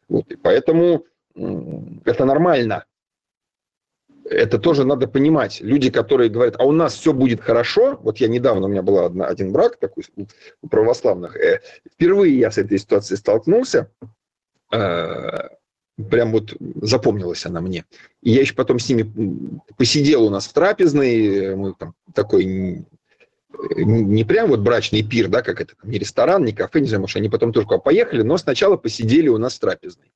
Вот, 0.08 0.32
и 0.32 0.36
поэтому 0.36 1.06
это 2.06 2.26
нормально. 2.26 2.86
Это 4.26 4.58
тоже 4.58 4.86
надо 4.86 5.08
понимать. 5.08 5.60
Люди, 5.62 5.90
которые 5.90 6.30
говорят, 6.30 6.56
а 6.58 6.64
у 6.64 6.72
нас 6.72 6.96
все 6.96 7.14
будет 7.14 7.42
хорошо, 7.42 8.00
вот 8.02 8.18
я 8.18 8.28
недавно, 8.28 8.68
у 8.68 8.70
меня 8.70 8.82
был 8.82 9.00
один 9.24 9.52
брак 9.52 9.78
такой 9.78 10.06
у 10.62 10.68
православных, 10.68 11.36
э, 11.36 11.62
впервые 11.94 12.38
я 12.40 12.50
с 12.50 12.58
этой 12.58 12.80
ситуацией 12.80 13.18
столкнулся, 13.18 13.92
э, 14.72 15.50
прям 16.10 16.32
вот 16.32 16.56
запомнилась 16.82 17.46
она 17.46 17.60
мне. 17.60 17.86
И 18.22 18.32
я 18.32 18.42
еще 18.42 18.56
потом 18.56 18.80
с 18.80 18.88
ними 18.88 19.12
посидел 19.78 20.24
у 20.24 20.30
нас 20.30 20.48
в 20.48 20.54
трапезной, 20.54 21.56
мы 21.56 21.74
там 21.74 21.94
такой 22.14 22.86
не 23.76 24.24
прям 24.24 24.50
вот 24.50 24.62
брачный 24.62 25.04
пир, 25.04 25.28
да, 25.28 25.42
как 25.42 25.62
это, 25.62 25.74
не 25.84 26.00
ресторан, 26.00 26.44
не 26.44 26.54
кафе, 26.54 26.80
не 26.80 26.88
знаю, 26.88 27.02
может, 27.02 27.18
они 27.18 27.30
потом 27.30 27.54
только 27.54 27.78
поехали, 27.78 28.22
но 28.22 28.38
сначала 28.38 28.78
посидели 28.78 29.28
у 29.30 29.38
нас 29.38 29.56
в 29.56 29.60
трапезной. 29.60 30.12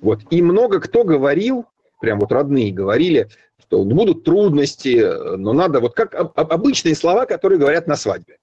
Вот. 0.00 0.20
И 0.30 0.42
много 0.42 0.80
кто 0.80 1.04
говорил, 1.04 1.66
прям 2.02 2.18
вот 2.18 2.32
родные 2.32 2.72
говорили, 2.72 3.28
что 3.60 3.82
будут 3.84 4.24
трудности, 4.24 5.36
но 5.36 5.54
надо 5.54 5.80
вот 5.80 5.94
как 5.94 6.14
обычные 6.14 6.94
слова, 6.94 7.24
которые 7.24 7.58
говорят 7.58 7.86
на 7.86 7.96
свадьбе. 7.96 8.36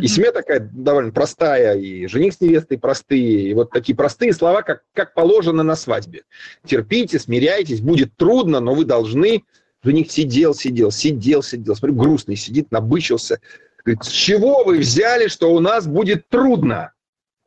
И 0.00 0.08
семья 0.08 0.32
такая 0.32 0.58
довольно 0.72 1.12
простая, 1.12 1.78
и 1.78 2.08
жених 2.08 2.34
с 2.34 2.40
невестой 2.40 2.78
простые, 2.78 3.48
и 3.48 3.54
вот 3.54 3.70
такие 3.70 3.94
простые 3.94 4.32
слова, 4.32 4.62
как, 4.62 4.82
как 4.92 5.14
положено 5.14 5.62
на 5.62 5.76
свадьбе. 5.76 6.24
Терпите, 6.66 7.20
смиряйтесь, 7.20 7.80
будет 7.80 8.16
трудно, 8.16 8.58
но 8.58 8.74
вы 8.74 8.84
должны. 8.84 9.44
Жених 9.84 10.10
сидел, 10.10 10.52
сидел, 10.52 10.90
сидел, 10.90 11.44
сидел, 11.44 11.76
смотрю, 11.76 11.94
грустный 11.94 12.34
сидит, 12.34 12.72
набычился. 12.72 13.38
Говорит, 13.84 14.02
с 14.02 14.08
чего 14.08 14.64
вы 14.64 14.78
взяли, 14.78 15.28
что 15.28 15.52
у 15.54 15.60
нас 15.60 15.86
будет 15.86 16.28
трудно? 16.28 16.92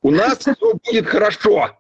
У 0.01 0.11
нас 0.11 0.37
все 0.37 0.55
будет 0.85 1.05
хорошо. 1.05 1.77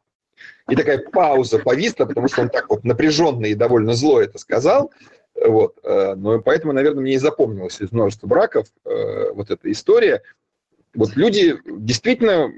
И 0.69 0.75
такая 0.75 0.99
пауза 0.99 1.59
повисла, 1.59 2.05
потому 2.05 2.27
что 2.27 2.41
он 2.41 2.49
так 2.49 2.69
вот 2.69 2.83
напряженно 2.83 3.45
и 3.45 3.55
довольно 3.55 3.93
зло 3.93 4.21
это 4.21 4.37
сказал. 4.37 4.91
Вот. 5.35 5.77
Э, 5.83 6.15
но 6.15 6.41
поэтому, 6.41 6.73
наверное, 6.73 7.01
мне 7.01 7.13
и 7.13 7.17
запомнилось 7.17 7.79
из 7.79 7.91
множества 7.91 8.27
браков 8.27 8.67
э, 8.85 9.31
вот 9.33 9.49
эта 9.49 9.71
история– 9.71 10.23
вот 10.97 11.15
люди 11.15 11.55
действительно, 11.65 12.51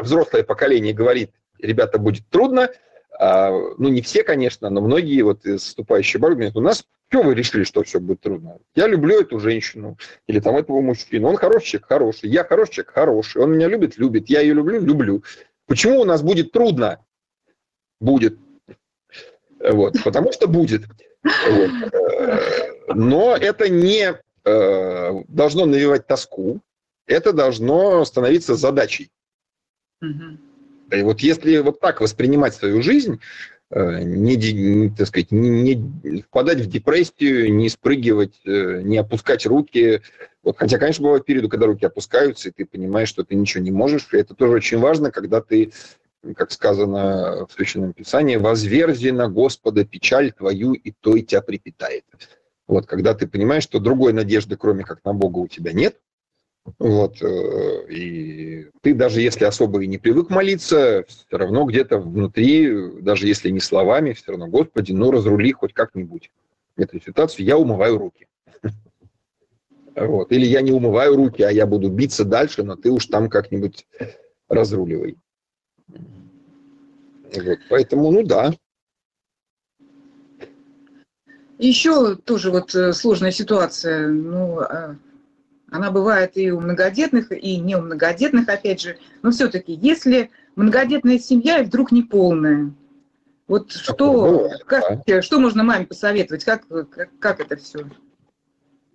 взрослое 0.00 0.44
поколение 0.44 0.94
говорит, 0.94 1.30
ребята, 1.58 1.98
будет 1.98 2.26
трудно, 2.30 2.70
а, 3.18 3.50
ну, 3.50 3.88
не 3.88 4.00
все, 4.00 4.22
конечно, 4.22 4.70
но 4.70 4.80
многие 4.80 5.20
вот 5.22 5.42
вступающие 5.44 6.20
бары 6.20 6.34
говорят, 6.34 6.56
у 6.56 6.60
нас 6.60 6.86
что 7.08 7.22
вы 7.22 7.34
решили, 7.34 7.62
что 7.62 7.84
все 7.84 8.00
будет 8.00 8.20
трудно? 8.20 8.58
Я 8.74 8.88
люблю 8.88 9.20
эту 9.20 9.38
женщину 9.38 9.96
или 10.26 10.40
там 10.40 10.56
этого 10.56 10.80
мужчину. 10.80 11.28
Он 11.28 11.36
хороший 11.36 11.66
человек, 11.66 11.86
хороший. 11.86 12.28
Я 12.30 12.42
хороший 12.42 12.72
человек, 12.72 12.92
хороший. 12.92 13.42
Он 13.42 13.52
меня 13.52 13.68
любит, 13.68 13.96
любит. 13.96 14.28
Я 14.28 14.40
ее 14.40 14.54
люблю, 14.54 14.80
люблю. 14.80 15.22
Почему 15.66 16.00
у 16.00 16.04
нас 16.04 16.22
будет 16.22 16.52
трудно? 16.52 17.04
Будет. 18.00 18.38
Вот. 19.60 19.94
Потому 20.04 20.32
что 20.32 20.46
будет. 20.46 20.82
Вот. 21.22 21.70
Но 22.94 23.36
это 23.36 23.68
не 23.68 24.14
э, 24.44 25.24
должно 25.28 25.66
навевать 25.66 26.06
тоску 26.06 26.62
это 27.06 27.32
должно 27.32 28.04
становиться 28.04 28.54
задачей. 28.56 29.10
Угу. 30.02 30.96
И 30.96 31.02
вот 31.02 31.20
если 31.20 31.58
вот 31.58 31.80
так 31.80 32.00
воспринимать 32.00 32.54
свою 32.54 32.82
жизнь, 32.82 33.14
э, 33.14 33.18
не, 33.70 34.36
не, 34.36 34.90
так 34.90 35.08
сказать, 35.08 35.32
не, 35.32 35.74
не 35.74 36.22
впадать 36.22 36.60
в 36.60 36.68
депрессию, 36.68 37.52
не 37.52 37.68
спрыгивать, 37.68 38.40
э, 38.44 38.82
не 38.82 38.96
опускать 38.96 39.44
руки. 39.44 40.02
Хотя, 40.56 40.78
конечно, 40.78 41.02
бывают 41.02 41.26
периоды, 41.26 41.48
когда 41.48 41.66
руки 41.66 41.84
опускаются, 41.84 42.48
и 42.48 42.52
ты 42.52 42.64
понимаешь, 42.64 43.08
что 43.08 43.24
ты 43.24 43.34
ничего 43.34 43.64
не 43.64 43.72
можешь. 43.72 44.08
Это 44.12 44.34
тоже 44.34 44.52
очень 44.52 44.78
важно, 44.78 45.10
когда 45.10 45.40
ты, 45.40 45.72
как 46.36 46.52
сказано 46.52 47.46
в 47.46 47.52
Священном 47.52 47.92
Писании, 47.92 48.36
«возверзи 48.36 49.10
на 49.10 49.28
Господа 49.28 49.84
печаль 49.84 50.32
твою, 50.32 50.74
и 50.74 50.92
то 50.92 51.16
и 51.16 51.22
тебя 51.22 51.42
припитает». 51.42 52.04
Вот, 52.68 52.86
когда 52.86 53.14
ты 53.14 53.26
понимаешь, 53.26 53.64
что 53.64 53.80
другой 53.80 54.12
надежды, 54.12 54.56
кроме 54.56 54.84
как 54.84 55.04
на 55.04 55.12
Бога, 55.12 55.38
у 55.38 55.48
тебя 55.48 55.72
нет, 55.72 55.96
вот, 56.78 57.22
э, 57.22 57.86
и 57.90 58.70
ты 58.82 58.94
даже 58.94 59.20
если 59.20 59.44
особо 59.44 59.82
и 59.82 59.86
не 59.86 59.98
привык 59.98 60.30
молиться, 60.30 61.04
все 61.06 61.36
равно 61.36 61.64
где-то 61.64 61.98
внутри, 61.98 63.00
даже 63.00 63.26
если 63.26 63.50
не 63.50 63.60
словами, 63.60 64.12
все 64.12 64.32
равно, 64.32 64.48
Господи, 64.48 64.92
ну 64.92 65.10
разрули 65.10 65.52
хоть 65.52 65.72
как-нибудь 65.72 66.30
эту 66.76 67.00
ситуацию, 67.00 67.46
я 67.46 67.56
умываю 67.56 67.98
руки. 67.98 68.26
Вот. 69.94 70.30
Или 70.30 70.44
я 70.44 70.60
не 70.60 70.72
умываю 70.72 71.16
руки, 71.16 71.42
а 71.42 71.50
я 71.50 71.66
буду 71.66 71.88
биться 71.88 72.26
дальше, 72.26 72.62
но 72.62 72.76
ты 72.76 72.90
уж 72.90 73.06
там 73.06 73.30
как-нибудь 73.30 73.86
разруливай. 74.46 75.16
Вот. 75.88 77.58
Поэтому, 77.70 78.10
ну 78.10 78.22
да. 78.22 78.52
Еще 81.58 82.16
тоже 82.16 82.50
вот 82.50 82.74
э, 82.74 82.92
сложная 82.92 83.30
ситуация. 83.30 84.08
Ну, 84.08 84.60
а 84.60 84.96
она 85.70 85.90
бывает 85.90 86.32
и 86.36 86.50
у 86.50 86.60
многодетных, 86.60 87.32
и 87.32 87.58
не 87.58 87.76
у 87.76 87.82
многодетных, 87.82 88.48
опять 88.48 88.80
же. 88.80 88.98
Но 89.22 89.30
все-таки, 89.30 89.72
если 89.72 90.30
многодетная 90.54 91.18
семья 91.18 91.58
и 91.58 91.64
вдруг 91.64 91.92
не 91.92 92.02
полная, 92.02 92.72
вот 93.48 93.72
что, 93.72 94.50
как, 94.66 95.02
что 95.22 95.38
можно 95.38 95.62
маме 95.62 95.86
посоветовать? 95.86 96.44
Как, 96.44 96.66
как, 96.68 97.10
как 97.18 97.40
это 97.40 97.56
все? 97.56 97.86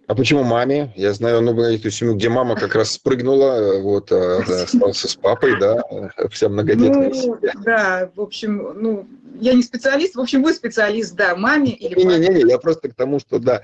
А 0.07 0.15
почему 0.15 0.43
маме? 0.43 0.91
Я 0.97 1.13
знаю 1.13 1.41
ну, 1.41 1.57
эту 1.61 1.89
семью, 1.89 2.15
где 2.15 2.27
мама 2.27 2.55
как 2.55 2.75
раз 2.75 2.91
спрыгнула, 2.91 3.79
вот, 3.79 4.11
а, 4.11 4.39
остался 4.63 5.07
с 5.07 5.15
папой, 5.15 5.57
да, 5.57 5.81
вся 6.29 6.49
многодетная 6.49 7.09
ну, 7.09 7.13
семья. 7.13 7.53
Да, 7.63 8.11
в 8.13 8.19
общем, 8.19 8.73
ну, 8.75 9.07
я 9.39 9.53
не 9.53 9.63
специалист, 9.63 10.15
в 10.15 10.19
общем, 10.19 10.43
вы 10.43 10.53
специалист, 10.53 11.15
да, 11.15 11.35
маме 11.37 11.71
или 11.71 11.97
Не-не-не, 11.97 12.49
я 12.49 12.57
просто 12.57 12.89
к 12.89 12.93
тому, 12.93 13.19
что, 13.19 13.39
да, 13.39 13.63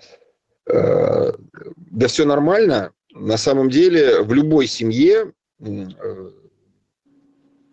э, 0.67 1.33
да 1.75 2.07
все 2.07 2.23
нормально, 2.23 2.93
на 3.19 3.37
самом 3.37 3.69
деле 3.69 4.21
в 4.21 4.33
любой 4.33 4.67
семье 4.67 5.33
э, 5.59 5.85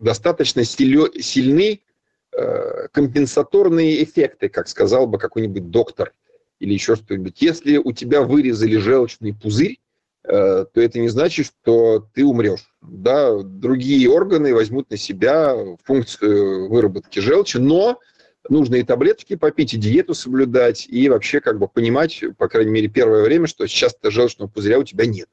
достаточно 0.01 0.65
сильны 0.65 1.81
э, 2.33 2.89
компенсаторные 2.93 4.03
эффекты, 4.03 4.49
как 4.49 4.69
сказал 4.69 5.07
бы 5.07 5.19
какой-нибудь 5.19 5.71
доктор 5.71 6.13
или 6.61 6.73
еще 6.73 6.97
что-нибудь. 6.97 7.41
Если 7.41 7.79
у 7.79 7.93
тебя 7.93 8.23
вырезали 8.23 8.77
желчный 8.77 9.35
пузырь, 9.35 9.79
э, 10.25 10.67
то 10.73 10.81
это 10.81 10.99
не 10.99 11.09
значит, 11.09 11.47
что 11.47 12.09
ты 12.15 12.25
умрешь. 12.25 12.71
Да, 12.83 13.43
другие 13.43 14.09
органы 14.09 14.55
возьмут 14.55 14.91
на 14.91 14.97
себя 14.97 15.57
функцию 15.85 16.69
выработки 16.69 17.19
желчи, 17.19 17.59
но 17.59 17.99
нужно 18.49 18.77
и 18.77 18.83
таблетки 18.83 19.37
попить, 19.37 19.75
и 19.75 19.79
диету 19.79 20.15
соблюдать, 20.15 20.87
и 20.89 21.09
вообще 21.09 21.41
как 21.41 21.59
бы 21.59 21.69
понимать, 21.69 22.23
по 22.39 22.49
крайней 22.49 22.73
мере, 22.73 22.89
первое 22.89 23.23
время, 23.23 23.47
что 23.47 23.67
сейчас-то 23.67 24.11
желчного 24.11 24.49
пузыря 24.49 24.79
у 24.79 24.85
тебя 24.85 25.07
нет. 25.07 25.29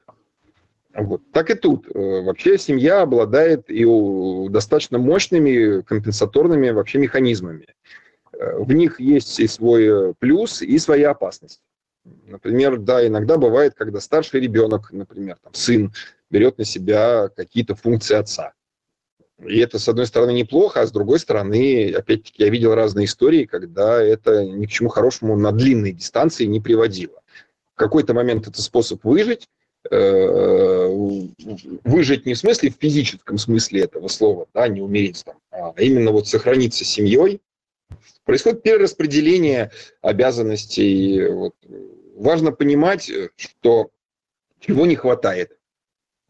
Вот. 0.94 1.22
Так 1.32 1.50
и 1.50 1.54
тут. 1.54 1.86
Э, 1.88 2.22
вообще 2.22 2.58
семья 2.58 3.02
обладает 3.02 3.70
и 3.70 3.86
достаточно 4.50 4.98
мощными 4.98 5.80
компенсаторными 5.82 6.70
вообще 6.70 6.98
механизмами. 6.98 7.66
Э, 8.32 8.58
в 8.58 8.72
них 8.72 9.00
есть 9.00 9.40
и 9.40 9.46
свой 9.46 10.14
плюс, 10.14 10.60
и 10.60 10.78
своя 10.78 11.12
опасность. 11.12 11.62
Например, 12.04 12.78
да, 12.78 13.06
иногда 13.06 13.36
бывает, 13.38 13.74
когда 13.74 14.00
старший 14.00 14.40
ребенок, 14.40 14.92
например, 14.92 15.38
там, 15.42 15.54
сын, 15.54 15.92
берет 16.30 16.58
на 16.58 16.64
себя 16.64 17.30
какие-то 17.34 17.74
функции 17.74 18.16
отца. 18.16 18.52
И 19.46 19.58
это, 19.58 19.78
с 19.78 19.88
одной 19.88 20.06
стороны, 20.06 20.32
неплохо, 20.32 20.80
а 20.80 20.86
с 20.86 20.92
другой 20.92 21.18
стороны, 21.18 21.92
опять-таки, 21.92 22.42
я 22.42 22.48
видел 22.48 22.74
разные 22.74 23.06
истории, 23.06 23.44
когда 23.44 24.02
это 24.02 24.44
ни 24.44 24.66
к 24.66 24.70
чему 24.70 24.88
хорошему 24.88 25.36
на 25.36 25.52
длинной 25.52 25.92
дистанции 25.92 26.44
не 26.44 26.60
приводило. 26.60 27.20
В 27.74 27.78
какой-то 27.78 28.14
момент 28.14 28.46
это 28.48 28.62
способ 28.62 29.04
выжить, 29.04 29.48
Э, 29.90 30.86
выжить 31.82 32.24
не 32.24 32.34
в 32.34 32.38
смысле 32.38 32.70
в 32.70 32.80
физическом 32.80 33.36
смысле 33.36 33.82
этого 33.82 34.06
слова, 34.06 34.46
да, 34.54 34.68
не 34.68 34.80
умереть 34.80 35.24
там, 35.24 35.34
а 35.50 35.74
именно 35.76 36.12
вот 36.12 36.28
сохраниться 36.28 36.84
семьей, 36.84 37.40
Происходит 38.24 38.62
перераспределение 38.62 39.70
обязанностей. 40.00 41.26
Вот. 41.28 41.54
Важно 42.14 42.52
понимать, 42.52 43.10
что 43.36 43.90
чего 44.60 44.86
не 44.86 44.94
хватает 44.94 45.58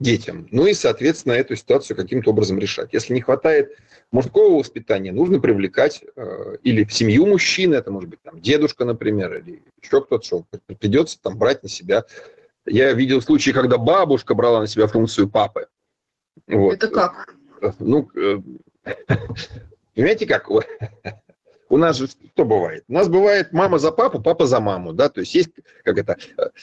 детям. 0.02 0.46
Ну 0.50 0.66
и, 0.66 0.74
соответственно, 0.74 1.32
эту 1.32 1.56
ситуацию 1.56 1.96
каким-то 1.96 2.30
образом 2.30 2.58
решать. 2.58 2.92
Если 2.92 3.14
не 3.14 3.20
хватает 3.20 3.78
мужского 4.10 4.58
воспитания, 4.58 5.12
нужно 5.12 5.40
привлекать 5.40 6.04
э, 6.16 6.56
или 6.62 6.84
в 6.84 6.92
семью 6.92 7.26
мужчины, 7.26 7.76
это 7.76 7.90
может 7.90 8.10
быть 8.10 8.20
там 8.22 8.40
дедушка, 8.40 8.84
например, 8.84 9.38
или 9.38 9.62
еще 9.80 10.02
кто-то, 10.02 10.24
что 10.24 10.44
придется 10.78 11.20
там 11.22 11.38
брать 11.38 11.62
на 11.62 11.68
себя. 11.68 12.04
Я 12.66 12.92
видел 12.92 13.22
случаи, 13.22 13.50
когда 13.52 13.78
бабушка 13.78 14.34
брала 14.34 14.60
на 14.60 14.66
себя 14.66 14.86
функцию 14.86 15.28
папы. 15.30 15.66
Вот. 16.46 16.74
Это 16.74 16.88
как? 16.88 17.34
Ну, 17.78 18.10
э, 18.14 18.38
понимаете 19.94 20.26
как? 20.26 20.48
У 21.72 21.78
нас 21.78 21.96
же 21.96 22.06
что 22.06 22.44
бывает? 22.44 22.84
У 22.88 22.92
нас 22.92 23.08
бывает 23.08 23.54
мама 23.54 23.78
за 23.78 23.92
папу, 23.92 24.20
папа 24.20 24.46
за 24.46 24.60
маму, 24.60 24.92
да, 24.92 25.08
то 25.08 25.20
есть 25.20 25.34
есть, 25.34 25.48
как 25.84 25.96
это, 25.96 26.18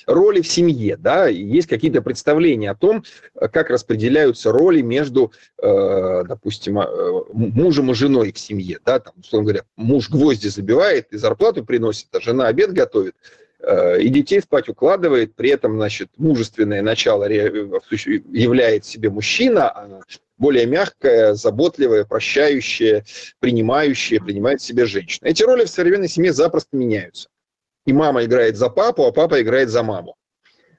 роли 0.05 0.41
в 0.41 0.47
семье, 0.47 0.97
да, 0.97 1.27
есть 1.27 1.67
какие-то 1.67 2.03
представления 2.03 2.69
о 2.69 2.75
том, 2.75 3.03
как 3.33 3.71
распределяются 3.71 4.51
роли 4.51 4.81
между, 4.81 5.31
э, 5.57 6.23
допустим, 6.27 6.79
э, 6.79 7.23
мужем 7.33 7.89
и 7.89 7.95
женой 7.95 8.31
к 8.31 8.37
семье, 8.37 8.77
да, 8.85 8.99
там, 8.99 9.15
условно 9.19 9.47
говоря, 9.47 9.65
муж 9.75 10.11
гвозди 10.11 10.47
забивает 10.47 11.11
и 11.11 11.17
зарплату 11.17 11.65
приносит, 11.65 12.09
а 12.11 12.21
жена 12.21 12.45
обед 12.45 12.71
готовит, 12.71 13.15
э, 13.61 14.01
и 14.01 14.09
детей 14.09 14.41
спать 14.41 14.69
укладывает, 14.69 15.33
при 15.33 15.49
этом, 15.49 15.77
значит, 15.77 16.09
мужественное 16.17 16.83
начало 16.83 17.23
является 17.27 18.91
себе 18.91 19.09
мужчина, 19.09 19.71
а 19.71 20.01
более 20.39 20.65
мягкая, 20.65 21.35
заботливая, 21.35 22.05
прощающая, 22.05 23.05
принимающая, 23.39 24.19
принимает 24.19 24.61
себе 24.61 24.85
женщина. 24.85 25.27
Эти 25.27 25.43
роли 25.43 25.65
в 25.65 25.69
современной 25.69 26.07
семье 26.07 26.33
запросто 26.33 26.75
меняются. 26.75 27.29
И 27.85 27.93
мама 27.93 28.23
играет 28.23 28.57
за 28.57 28.69
папу, 28.69 29.05
а 29.05 29.11
папа 29.11 29.41
играет 29.41 29.69
за 29.69 29.83
маму. 29.83 30.15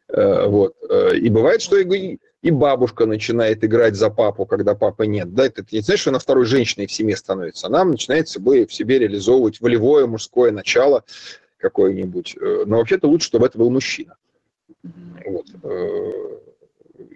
Э, 0.09 0.47
вот. 0.47 0.75
Э, 0.89 1.17
и 1.17 1.29
бывает, 1.29 1.63
что 1.63 1.77
и 1.77 2.51
бабушка 2.51 3.07
начинает 3.07 3.63
играть 3.63 3.97
за 3.97 4.11
папу, 4.11 4.47
когда 4.47 4.75
папы 4.75 5.07
нет. 5.07 5.35
Да, 5.35 5.47
это 5.47 5.65
не 5.71 5.81
значит, 5.81 6.01
что 6.01 6.11
она 6.11 6.19
второй 6.19 6.47
женщиной 6.47 6.87
в 6.87 6.93
семье 6.93 7.17
становится. 7.17 7.67
Она 7.67 7.85
начинает 7.85 8.29
собой, 8.29 8.67
в 8.67 8.73
себе 8.73 8.99
реализовывать 8.99 9.61
волевое 9.61 10.07
мужское 10.07 10.51
начало 10.51 11.05
какое-нибудь. 11.59 12.37
Э, 12.41 12.65
но 12.67 12.79
вообще-то 12.79 13.09
лучше, 13.09 13.27
чтобы 13.27 13.47
это 13.47 13.59
был 13.59 13.71
мужчина. 13.71 14.17
Вот. 15.27 15.47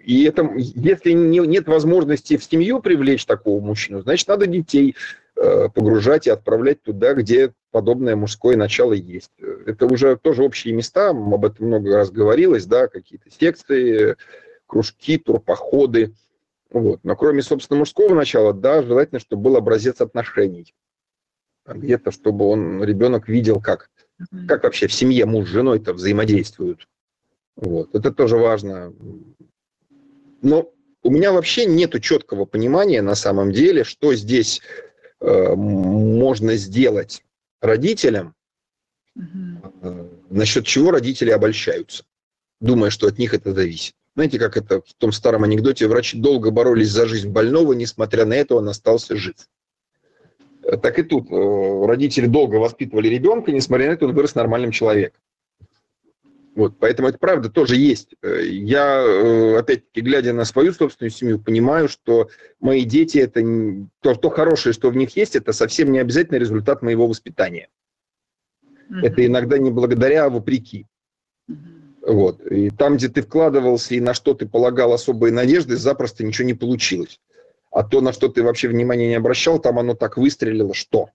И 0.05 0.23
это, 0.25 0.47
если 0.55 1.11
не, 1.13 1.39
нет 1.39 1.67
возможности 1.67 2.37
в 2.37 2.43
семью 2.43 2.79
привлечь 2.79 3.25
такого 3.25 3.59
мужчину, 3.59 4.01
значит, 4.03 4.27
надо 4.27 4.45
детей 4.45 4.95
э, 5.35 5.67
погружать 5.73 6.27
и 6.27 6.29
отправлять 6.29 6.83
туда, 6.83 7.15
где 7.15 7.53
подобное 7.71 8.15
мужское 8.15 8.55
начало 8.55 8.93
есть. 8.93 9.31
Это 9.65 9.87
уже 9.87 10.15
тоже 10.15 10.43
общие 10.43 10.75
места, 10.75 11.09
об 11.09 11.43
этом 11.43 11.67
много 11.67 11.95
раз 11.95 12.11
говорилось, 12.11 12.67
да, 12.67 12.87
какие-то 12.87 13.31
секции, 13.31 14.15
кружки, 14.67 15.17
турпоходы. 15.17 16.13
Вот. 16.69 16.99
Но 17.03 17.15
кроме, 17.15 17.41
собственно, 17.41 17.79
мужского 17.79 18.13
начала, 18.13 18.53
да, 18.53 18.83
желательно, 18.83 19.19
чтобы 19.19 19.41
был 19.41 19.55
образец 19.55 20.01
отношений. 20.01 20.75
Где-то, 21.65 22.11
чтобы 22.11 22.45
он, 22.45 22.83
ребенок 22.83 23.27
видел, 23.27 23.59
как, 23.59 23.89
как 24.47 24.63
вообще 24.63 24.85
в 24.85 24.93
семье 24.93 25.25
муж 25.25 25.47
с 25.47 25.51
женой-то 25.51 25.93
взаимодействуют. 25.93 26.87
Вот. 27.55 27.95
Это 27.95 28.11
тоже 28.11 28.37
важно. 28.37 28.93
Но 30.45 30.71
у 31.01 31.09
меня 31.09 31.31
вообще 31.31 31.65
нет 31.65 31.99
четкого 32.03 32.45
понимания 32.45 33.01
на 33.01 33.15
самом 33.15 33.51
деле, 33.51 33.83
что 33.83 34.13
здесь 34.13 34.61
э, 35.19 35.55
можно 35.55 36.55
сделать 36.55 37.23
родителям, 37.61 38.35
э, 39.15 39.21
насчет 40.29 40.67
чего 40.67 40.91
родители 40.91 41.31
обольщаются, 41.31 42.03
думая, 42.61 42.91
что 42.91 43.07
от 43.07 43.17
них 43.17 43.33
это 43.33 43.53
зависит. 43.53 43.95
Знаете, 44.13 44.37
как 44.37 44.55
это 44.55 44.81
в 44.81 44.93
том 44.99 45.11
старом 45.11 45.43
анекдоте, 45.43 45.87
врачи 45.87 46.15
долго 46.15 46.51
боролись 46.51 46.91
за 46.91 47.07
жизнь 47.07 47.29
больного, 47.29 47.73
несмотря 47.73 48.25
на 48.25 48.35
это 48.35 48.53
он 48.53 48.69
остался 48.69 49.15
жив. 49.15 49.35
Э, 50.61 50.77
так 50.77 50.99
и 50.99 51.03
тут 51.03 51.31
э, 51.31 51.85
родители 51.87 52.27
долго 52.27 52.57
воспитывали 52.57 53.07
ребенка, 53.07 53.51
несмотря 53.51 53.87
на 53.87 53.93
это 53.93 54.05
он 54.05 54.13
вырос 54.13 54.35
нормальным 54.35 54.69
человеком. 54.69 55.19
Вот, 56.55 56.79
поэтому 56.79 57.09
это 57.09 57.17
правда 57.17 57.49
тоже 57.49 57.75
есть. 57.75 58.15
Э, 58.21 58.41
я, 58.45 59.03
э, 59.03 59.57
опять-таки, 59.57 59.99
глядя 59.99 60.31
на 60.31 60.45
свою 60.45 60.71
собственную 60.71 61.11
семью, 61.11 61.37
понимаю, 61.37 61.89
что 61.89 62.29
мои 62.61 62.85
дети, 62.85 63.17
это 63.17 63.41
то, 63.99 64.15
то 64.15 64.29
хорошее, 64.29 64.71
что 64.71 64.89
в 64.89 64.95
них 64.95 65.17
есть, 65.17 65.35
это 65.35 65.51
совсем 65.51 65.91
не 65.91 65.99
обязательно 65.99 66.37
результат 66.37 66.81
моего 66.81 67.07
воспитания. 67.07 67.67
Mm-hmm. 68.89 69.01
Это 69.03 69.25
иногда 69.25 69.57
не 69.57 69.69
благодаря, 69.69 70.25
а 70.25 70.29
вопреки. 70.29 70.87
Mm-hmm. 71.51 72.13
Вот. 72.13 72.41
И 72.45 72.69
там, 72.69 72.95
где 72.95 73.09
ты 73.09 73.21
вкладывался 73.21 73.93
и 73.95 73.99
на 73.99 74.13
что 74.13 74.33
ты 74.33 74.47
полагал 74.47 74.93
особые 74.93 75.33
надежды, 75.33 75.75
запросто 75.75 76.23
ничего 76.23 76.47
не 76.47 76.53
получилось. 76.53 77.19
А 77.69 77.83
то, 77.83 77.99
на 77.99 78.13
что 78.13 78.29
ты 78.29 78.41
вообще 78.43 78.69
внимания 78.69 79.09
не 79.09 79.15
обращал, 79.15 79.59
там 79.59 79.77
оно 79.77 79.93
так 79.93 80.15
выстрелило, 80.15 80.73
что 80.73 81.09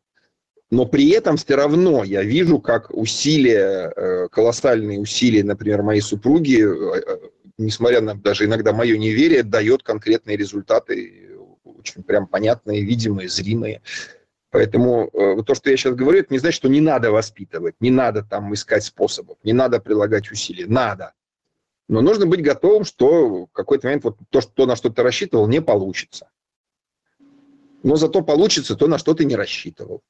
но 0.70 0.86
при 0.86 1.10
этом 1.10 1.36
все 1.36 1.56
равно 1.56 2.04
я 2.04 2.22
вижу, 2.22 2.60
как 2.60 2.90
усилия, 2.90 3.92
э, 3.94 4.28
колоссальные 4.28 5.00
усилия, 5.00 5.42
например, 5.42 5.82
моей 5.82 6.00
супруги, 6.00 6.62
э, 6.62 7.02
э, 7.06 7.28
несмотря 7.58 8.00
на 8.00 8.14
даже 8.14 8.44
иногда 8.44 8.72
мое 8.72 8.96
неверие, 8.96 9.42
дает 9.42 9.82
конкретные 9.82 10.36
результаты, 10.36 11.36
очень 11.64 12.04
прям 12.04 12.28
понятные, 12.28 12.82
видимые, 12.82 13.28
зримые. 13.28 13.82
Поэтому 14.52 15.10
то, 15.46 15.54
что 15.54 15.70
я 15.70 15.76
сейчас 15.76 15.94
говорю, 15.94 16.18
это 16.18 16.32
не 16.32 16.40
значит, 16.40 16.56
что 16.56 16.68
не 16.68 16.80
надо 16.80 17.12
воспитывать, 17.12 17.76
не 17.78 17.90
надо 17.90 18.24
там 18.24 18.52
искать 18.52 18.82
способов, 18.82 19.38
не 19.44 19.52
надо 19.52 19.78
прилагать 19.80 20.30
усилия. 20.30 20.66
Надо. 20.66 21.14
Но 21.88 22.00
нужно 22.00 22.26
быть 22.26 22.42
готовым, 22.42 22.84
что 22.84 23.46
в 23.46 23.52
какой-то 23.52 23.86
момент 23.86 24.02
вот 24.02 24.18
то, 24.28 24.40
что, 24.40 24.66
на 24.66 24.74
что 24.74 24.90
ты 24.90 25.02
рассчитывал, 25.02 25.46
не 25.46 25.62
получится. 25.62 26.30
Но 27.84 27.94
зато 27.94 28.22
получится 28.22 28.74
то, 28.74 28.88
на 28.88 28.98
что 28.98 29.14
ты 29.14 29.24
не 29.24 29.36
рассчитывал 29.36 30.02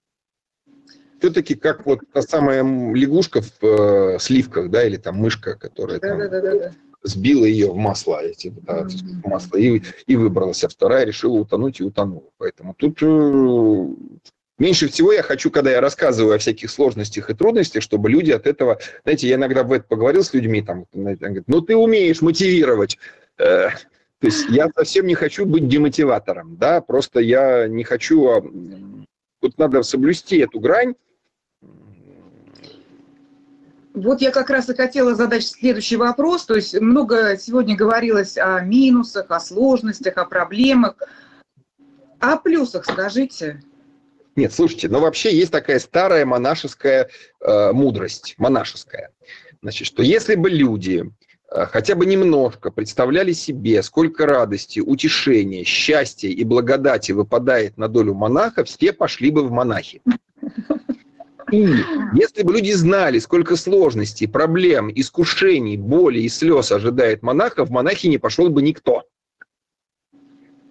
все-таки 1.21 1.55
как 1.55 1.87
вот 1.87 2.01
та 2.12 2.23
самая 2.23 2.62
лягушка 2.62 3.43
в 3.43 3.64
э, 3.64 4.18
сливках, 4.18 4.71
да, 4.71 4.85
или 4.85 4.97
там 4.97 5.16
мышка, 5.16 5.57
которая 5.57 6.01
да, 6.01 6.09
там 6.09 6.18
да, 6.18 6.29
да, 6.29 6.41
да. 6.41 6.73
сбила 7.03 7.45
ее 7.45 7.71
в 7.71 7.77
масло, 7.77 8.23
эти, 8.23 8.49
да, 8.49 8.89
в 8.89 9.29
масло 9.29 9.57
и, 9.57 9.83
и 10.07 10.16
выбралась, 10.16 10.64
а 10.64 10.68
вторая 10.68 11.05
решила 11.05 11.35
утонуть 11.35 11.81
и 11.81 11.85
утонула. 11.85 12.31
Поэтому 12.39 12.75
тут 12.75 12.99
э, 13.03 13.87
меньше 14.59 14.89
всего 14.89 15.12
я 15.12 15.23
хочу, 15.23 15.51
когда 15.51 15.71
я 15.71 15.81
рассказываю 15.81 16.35
о 16.35 16.39
всяких 16.39 16.71
сложностях 16.71 17.29
и 17.29 17.35
трудностях, 17.35 17.83
чтобы 17.83 18.11
люди 18.11 18.31
от 18.31 18.47
этого, 18.47 18.79
знаете, 19.05 19.29
я 19.29 19.37
иногда 19.37 19.62
в 19.62 19.73
это 19.73 19.85
поговорил 19.87 20.25
с 20.25 20.33
людьми, 20.33 20.62
там, 20.62 20.87
говорят, 20.93 21.45
ну 21.47 21.61
ты 21.61 21.77
умеешь 21.77 22.23
мотивировать. 22.23 22.99
Э, 23.39 23.68
то 24.21 24.27
есть 24.27 24.49
я 24.51 24.68
совсем 24.75 25.07
не 25.07 25.14
хочу 25.14 25.47
быть 25.47 25.68
демотиватором, 25.68 26.57
да, 26.57 26.81
просто 26.83 27.21
я 27.21 27.68
не 27.68 27.85
хочу, 27.85 28.29
а, 28.29 28.43
тут 29.41 29.57
надо 29.57 29.83
соблюсти 29.83 30.39
эту 30.39 30.61
грань, 30.61 30.95
вот 33.95 34.20
я 34.20 34.30
как 34.30 34.51
раз 34.51 34.68
и 34.68 34.74
хотела 34.74 35.14
задать 35.14 35.47
следующий 35.47 35.97
вопрос. 35.97 36.45
То 36.45 36.55
есть 36.55 36.78
много 36.80 37.36
сегодня 37.36 37.76
говорилось 37.76 38.36
о 38.38 38.61
минусах, 38.61 39.26
о 39.30 39.41
сложностях, 39.41 40.16
о 40.16 40.24
проблемах. 40.24 40.95
О 42.20 42.36
плюсах 42.36 42.84
скажите. 42.84 43.62
Нет, 44.36 44.53
слушайте, 44.53 44.88
но 44.88 45.01
вообще 45.01 45.34
есть 45.36 45.51
такая 45.51 45.78
старая 45.78 46.24
монашеская 46.24 47.09
э, 47.41 47.72
мудрость, 47.72 48.34
монашеская. 48.38 49.11
Значит, 49.61 49.86
что 49.88 50.03
если 50.03 50.36
бы 50.36 50.49
люди 50.51 51.11
э, 51.51 51.66
хотя 51.66 51.95
бы 51.97 52.07
немножко 52.07 52.70
представляли 52.70 53.32
себе, 53.32 53.82
сколько 53.82 54.26
радости, 54.26 54.78
утешения, 54.80 55.64
счастья 55.64 56.28
и 56.28 56.45
благодати 56.45 57.12
выпадает 57.12 57.76
на 57.76 57.88
долю 57.88 58.14
монаха, 58.14 58.64
все 58.64 58.93
пошли 58.93 59.30
бы 59.30 59.43
в 59.43 59.51
монахи. 59.51 60.01
И 61.53 61.66
если 62.14 62.42
бы 62.42 62.53
люди 62.53 62.72
знали, 62.72 63.18
сколько 63.18 63.57
сложностей, 63.57 64.28
проблем, 64.28 64.90
искушений, 64.94 65.76
боли 65.76 66.20
и 66.20 66.28
слез 66.28 66.70
ожидает 66.72 67.22
монаха, 67.22 67.64
в 67.64 67.70
монахи 67.70 68.07
не 68.07 68.18
пошел 68.18 68.48
бы 68.51 68.62
никто. 68.62 69.05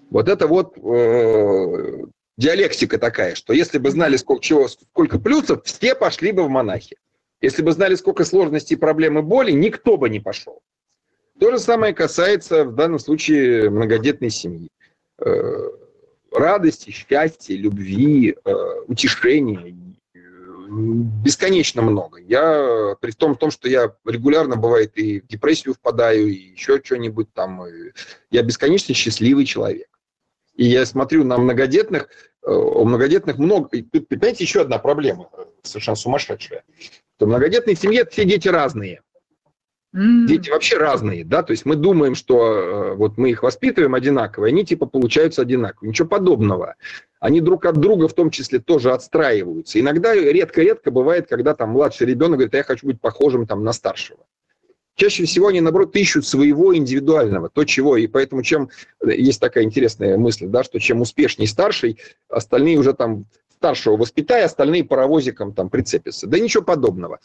Вот 0.09 0.27
это 0.27 0.47
вот 0.47 0.77
э, 0.77 2.03
диалектика 2.37 2.97
такая, 2.97 3.35
что 3.35 3.53
если 3.53 3.77
бы 3.77 3.91
знали, 3.91 4.17
сколько, 4.17 4.41
чего, 4.41 4.67
сколько 4.67 5.19
плюсов, 5.19 5.63
все 5.65 5.93
пошли 5.95 6.31
бы 6.31 6.43
в 6.43 6.49
монахи. 6.49 6.97
Если 7.41 7.61
бы 7.61 7.71
знали, 7.71 7.95
сколько 7.95 8.25
сложностей, 8.25 8.77
проблем 8.77 9.19
и 9.19 9.21
боли, 9.21 9.51
никто 9.51 9.97
бы 9.97 10.09
не 10.09 10.19
пошел. 10.19 10.61
То 11.39 11.51
же 11.51 11.59
самое 11.59 11.93
касается 11.93 12.65
в 12.65 12.75
данном 12.75 12.99
случае 12.99 13.69
многодетной 13.69 14.29
семьи. 14.29 14.69
Э, 15.19 15.69
радости, 16.31 16.91
счастья, 16.91 17.55
любви, 17.55 18.35
э, 18.43 18.53
утешения, 18.87 19.75
бесконечно 20.69 21.81
много. 21.81 22.19
Я, 22.19 22.95
при 23.01 23.11
том, 23.11 23.35
том, 23.35 23.51
что 23.51 23.67
я 23.67 23.93
регулярно, 24.05 24.55
бывает, 24.55 24.97
и 24.97 25.21
в 25.21 25.27
депрессию 25.27 25.73
впадаю, 25.73 26.27
и 26.27 26.51
еще 26.51 26.81
что-нибудь 26.83 27.33
там, 27.33 27.63
я 28.31 28.43
бесконечно 28.43 28.93
счастливый 28.93 29.45
человек. 29.45 29.87
И 30.55 30.65
я 30.65 30.85
смотрю 30.85 31.23
на 31.23 31.37
многодетных, 31.37 32.09
у 32.43 32.83
многодетных 32.85 33.37
много... 33.37 33.69
И 33.77 33.81
тут, 33.81 34.07
понимаете, 34.07 34.43
еще 34.43 34.61
одна 34.61 34.77
проблема, 34.77 35.29
совершенно 35.63 35.95
сумасшедшая. 35.95 36.63
То 37.17 37.25
в 37.25 37.29
многодетной 37.29 37.75
семье 37.75 38.05
все 38.05 38.25
дети 38.25 38.47
разные. 38.47 39.01
Mm. 39.95 40.27
Дети 40.27 40.51
вообще 40.51 40.77
разные, 40.77 41.25
да, 41.25 41.41
то 41.41 41.51
есть 41.51 41.65
мы 41.65 41.75
думаем, 41.75 42.13
что 42.13 42.93
вот 42.95 43.17
мы 43.17 43.31
их 43.31 43.41
воспитываем 43.41 43.95
одинаково, 43.95 44.45
и 44.45 44.49
они 44.49 44.63
типа 44.63 44.85
получаются 44.85 45.41
одинаково. 45.41 45.87
Ничего 45.87 46.07
подобного. 46.07 46.75
Они 47.19 47.41
друг 47.41 47.65
от 47.65 47.77
друга 47.77 48.07
в 48.07 48.13
том 48.13 48.29
числе 48.29 48.59
тоже 48.59 48.91
отстраиваются. 48.91 49.79
Иногда 49.79 50.13
редко-редко 50.13 50.91
бывает, 50.91 51.27
когда 51.27 51.55
там 51.55 51.71
младший 51.71 52.05
ребенок 52.05 52.37
говорит, 52.37 52.53
а 52.53 52.57
я 52.57 52.63
хочу 52.63 52.85
быть 52.85 53.01
похожим 53.01 53.47
там 53.47 53.63
на 53.63 53.73
старшего. 53.73 54.19
Чаще 54.95 55.25
всего 55.25 55.47
они, 55.47 55.61
наоборот, 55.61 55.95
ищут 55.95 56.27
своего 56.27 56.75
индивидуального, 56.75 57.49
то, 57.49 57.63
чего. 57.63 57.97
И 57.97 58.05
поэтому 58.07 58.43
чем... 58.43 58.69
Есть 59.03 59.39
такая 59.39 59.63
интересная 59.63 60.17
мысль, 60.17 60.47
да, 60.47 60.63
что 60.63 60.77
чем 60.77 61.01
успешнее 61.01 61.47
старший, 61.47 61.97
остальные 62.27 62.77
уже 62.77 62.93
там 62.93 63.25
старшего 63.55 63.97
воспитай, 63.97 64.43
остальные 64.43 64.83
паровозиком 64.83 65.53
там 65.53 65.69
прицепятся. 65.69 66.27
Да 66.27 66.37
ничего 66.37 66.63
подобного. 66.63 67.19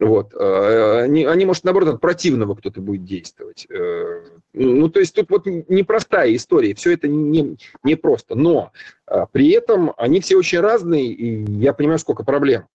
Вот. 0.00 0.32
Э, 0.32 1.02
они, 1.02 1.26
они, 1.26 1.44
может, 1.44 1.64
наоборот, 1.64 1.94
от 1.94 2.00
противного 2.00 2.54
кто-то 2.54 2.80
будет 2.80 3.04
действовать. 3.04 3.66
Э, 3.70 4.22
ну, 4.54 4.88
то 4.88 4.98
есть 4.98 5.14
тут 5.14 5.28
вот 5.28 5.44
непростая 5.44 6.34
история, 6.34 6.74
все 6.74 6.94
это 6.94 7.06
не, 7.06 7.58
не 7.84 7.96
просто. 7.96 8.34
Но 8.34 8.72
э, 9.06 9.26
при 9.30 9.50
этом 9.50 9.92
они 9.98 10.22
все 10.22 10.36
очень 10.36 10.60
разные, 10.60 11.12
и 11.12 11.44
я 11.60 11.74
понимаю, 11.74 11.98
сколько 11.98 12.24
проблем. 12.24 12.66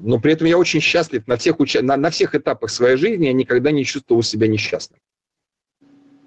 Но 0.00 0.18
при 0.18 0.32
этом 0.32 0.46
я 0.46 0.56
очень 0.56 0.80
счастлив 0.80 1.26
на 1.26 1.36
всех, 1.36 1.58
уча... 1.60 1.82
на, 1.82 1.96
на 1.96 2.08
всех 2.10 2.36
этапах 2.36 2.70
своей 2.70 2.96
жизни, 2.96 3.26
я 3.26 3.32
никогда 3.32 3.70
не 3.70 3.84
чувствовал 3.84 4.22
себя 4.22 4.46
несчастным. 4.46 5.00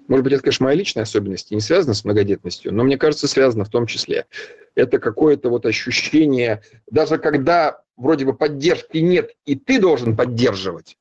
Может 0.06 0.24
быть, 0.24 0.32
это, 0.34 0.42
конечно, 0.42 0.64
моя 0.64 0.76
личная 0.76 1.02
особенность, 1.02 1.50
не 1.50 1.60
связана 1.60 1.94
с 1.94 2.04
многодетностью, 2.04 2.72
но 2.72 2.84
мне 2.84 2.96
кажется, 2.96 3.26
связано 3.26 3.64
в 3.64 3.68
том 3.68 3.86
числе. 3.86 4.26
Это 4.74 4.98
какое-то 4.98 5.48
вот 5.48 5.66
ощущение, 5.66 6.62
даже 6.88 7.18
когда 7.18 7.82
вроде 7.98 8.24
бы 8.24 8.32
поддержки 8.32 8.98
нет, 8.98 9.32
и 9.44 9.56
ты 9.56 9.78
должен 9.78 10.16
поддерживать, 10.16 10.96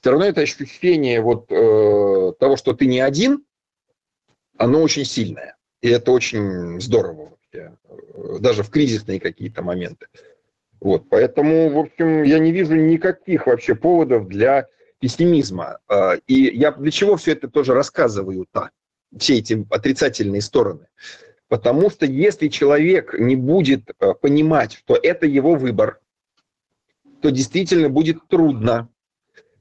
все 0.00 0.10
равно 0.10 0.26
это 0.26 0.40
ощущение 0.40 1.20
вот 1.20 1.46
э, 1.50 2.32
того, 2.38 2.56
что 2.56 2.72
ты 2.72 2.86
не 2.86 3.00
один, 3.00 3.44
оно 4.58 4.82
очень 4.82 5.04
сильное. 5.04 5.56
И 5.80 5.88
это 5.88 6.10
очень 6.10 6.80
здорово 6.80 7.30
вообще, 7.30 7.76
э, 7.88 8.38
даже 8.40 8.62
в 8.62 8.70
кризисные 8.70 9.20
какие-то 9.20 9.62
моменты. 9.62 10.06
Вот, 10.80 11.08
поэтому, 11.08 11.70
в 11.70 11.78
общем, 11.78 12.24
я 12.24 12.40
не 12.40 12.50
вижу 12.50 12.74
никаких 12.74 13.46
вообще 13.46 13.76
поводов 13.76 14.26
для 14.26 14.66
пессимизма. 14.98 15.78
А, 15.88 16.14
и 16.26 16.56
я 16.56 16.72
для 16.72 16.90
чего 16.90 17.16
все 17.16 17.32
это 17.32 17.48
тоже 17.48 17.72
рассказываю-то, 17.72 18.70
все 19.16 19.38
эти 19.38 19.64
отрицательные 19.70 20.40
стороны? 20.40 20.88
Потому 21.46 21.90
что 21.90 22.06
если 22.06 22.48
человек 22.48 23.14
не 23.16 23.36
будет 23.36 23.90
а, 24.00 24.14
понимать, 24.14 24.72
что 24.72 24.98
это 25.00 25.26
его 25.26 25.54
выбор, 25.54 26.00
то 27.22 27.30
действительно 27.30 27.88
будет 27.88 28.18
трудно. 28.28 28.88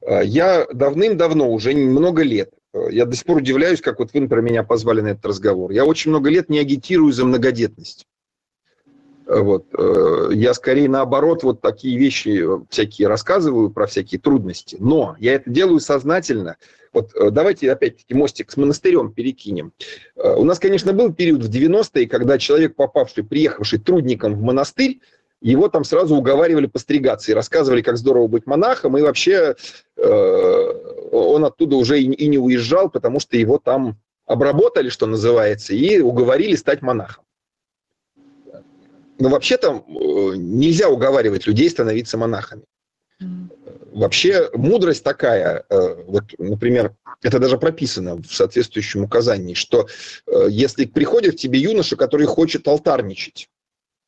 А, 0.05 0.21
я 0.21 0.67
давным-давно, 0.73 1.49
уже 1.49 1.73
много 1.73 2.23
лет, 2.23 2.51
я 2.89 3.05
до 3.05 3.15
сих 3.15 3.25
пор 3.25 3.37
удивляюсь, 3.37 3.81
как 3.81 3.99
вот 3.99 4.13
вы, 4.13 4.27
про 4.27 4.41
меня 4.41 4.63
позвали 4.63 5.01
на 5.01 5.09
этот 5.09 5.25
разговор. 5.25 5.71
Я 5.71 5.85
очень 5.85 6.11
много 6.11 6.29
лет 6.29 6.49
не 6.49 6.59
агитирую 6.59 7.11
за 7.11 7.25
многодетность. 7.25 8.07
Вот. 9.31 9.65
Э, 9.77 10.29
я 10.33 10.53
скорее 10.53 10.89
наоборот 10.89 11.43
вот 11.43 11.61
такие 11.61 11.97
вещи 11.97 12.43
э, 12.43 12.65
всякие 12.69 13.07
рассказываю 13.07 13.69
про 13.69 13.87
всякие 13.87 14.19
трудности. 14.19 14.75
Но 14.79 15.15
я 15.19 15.35
это 15.35 15.49
делаю 15.49 15.79
сознательно. 15.79 16.57
Вот 16.91 17.15
э, 17.15 17.29
давайте 17.29 17.71
опять-таки 17.71 18.13
мостик 18.13 18.51
с 18.51 18.57
монастырем 18.57 19.13
перекинем. 19.13 19.71
У 20.15 20.43
нас, 20.43 20.59
конечно, 20.59 20.91
был 20.91 21.13
период 21.13 21.43
в 21.43 21.49
90-е, 21.49 22.07
когда 22.07 22.37
человек, 22.37 22.75
попавший, 22.75 23.23
приехавший 23.23 23.79
трудником 23.79 24.35
в 24.35 24.41
монастырь, 24.41 24.99
его 25.41 25.67
там 25.69 25.83
сразу 25.83 26.15
уговаривали 26.15 26.67
постригаться 26.67 27.31
и 27.31 27.35
рассказывали, 27.35 27.81
как 27.81 27.97
здорово 27.97 28.27
быть 28.27 28.45
монахом, 28.45 28.97
и 28.97 29.01
вообще 29.01 29.55
э, 29.97 31.09
он 31.11 31.43
оттуда 31.43 31.75
уже 31.75 31.99
и, 31.99 32.05
и 32.05 32.27
не 32.27 32.37
уезжал, 32.37 32.89
потому 32.89 33.19
что 33.19 33.35
его 33.37 33.57
там 33.57 33.97
обработали, 34.27 34.89
что 34.89 35.07
называется, 35.07 35.73
и 35.73 35.99
уговорили 35.99 36.55
стать 36.55 36.83
монахом. 36.83 37.23
Но 39.17 39.29
вообще-то 39.29 39.83
э, 39.87 40.35
нельзя 40.37 40.89
уговаривать 40.89 41.47
людей 41.47 41.69
становиться 41.69 42.17
монахами. 42.17 42.63
Вообще 43.91 44.49
мудрость 44.53 45.03
такая, 45.03 45.65
э, 45.69 46.03
вот, 46.05 46.23
например, 46.37 46.95
это 47.23 47.39
даже 47.39 47.57
прописано 47.57 48.15
в 48.15 48.27
соответствующем 48.27 49.03
указании, 49.03 49.53
что 49.53 49.87
если 50.47 50.85
приходит 50.85 51.35
к 51.35 51.37
тебе 51.37 51.59
юноша, 51.59 51.95
который 51.95 52.25
хочет 52.25 52.67
алтарничать, 52.67 53.49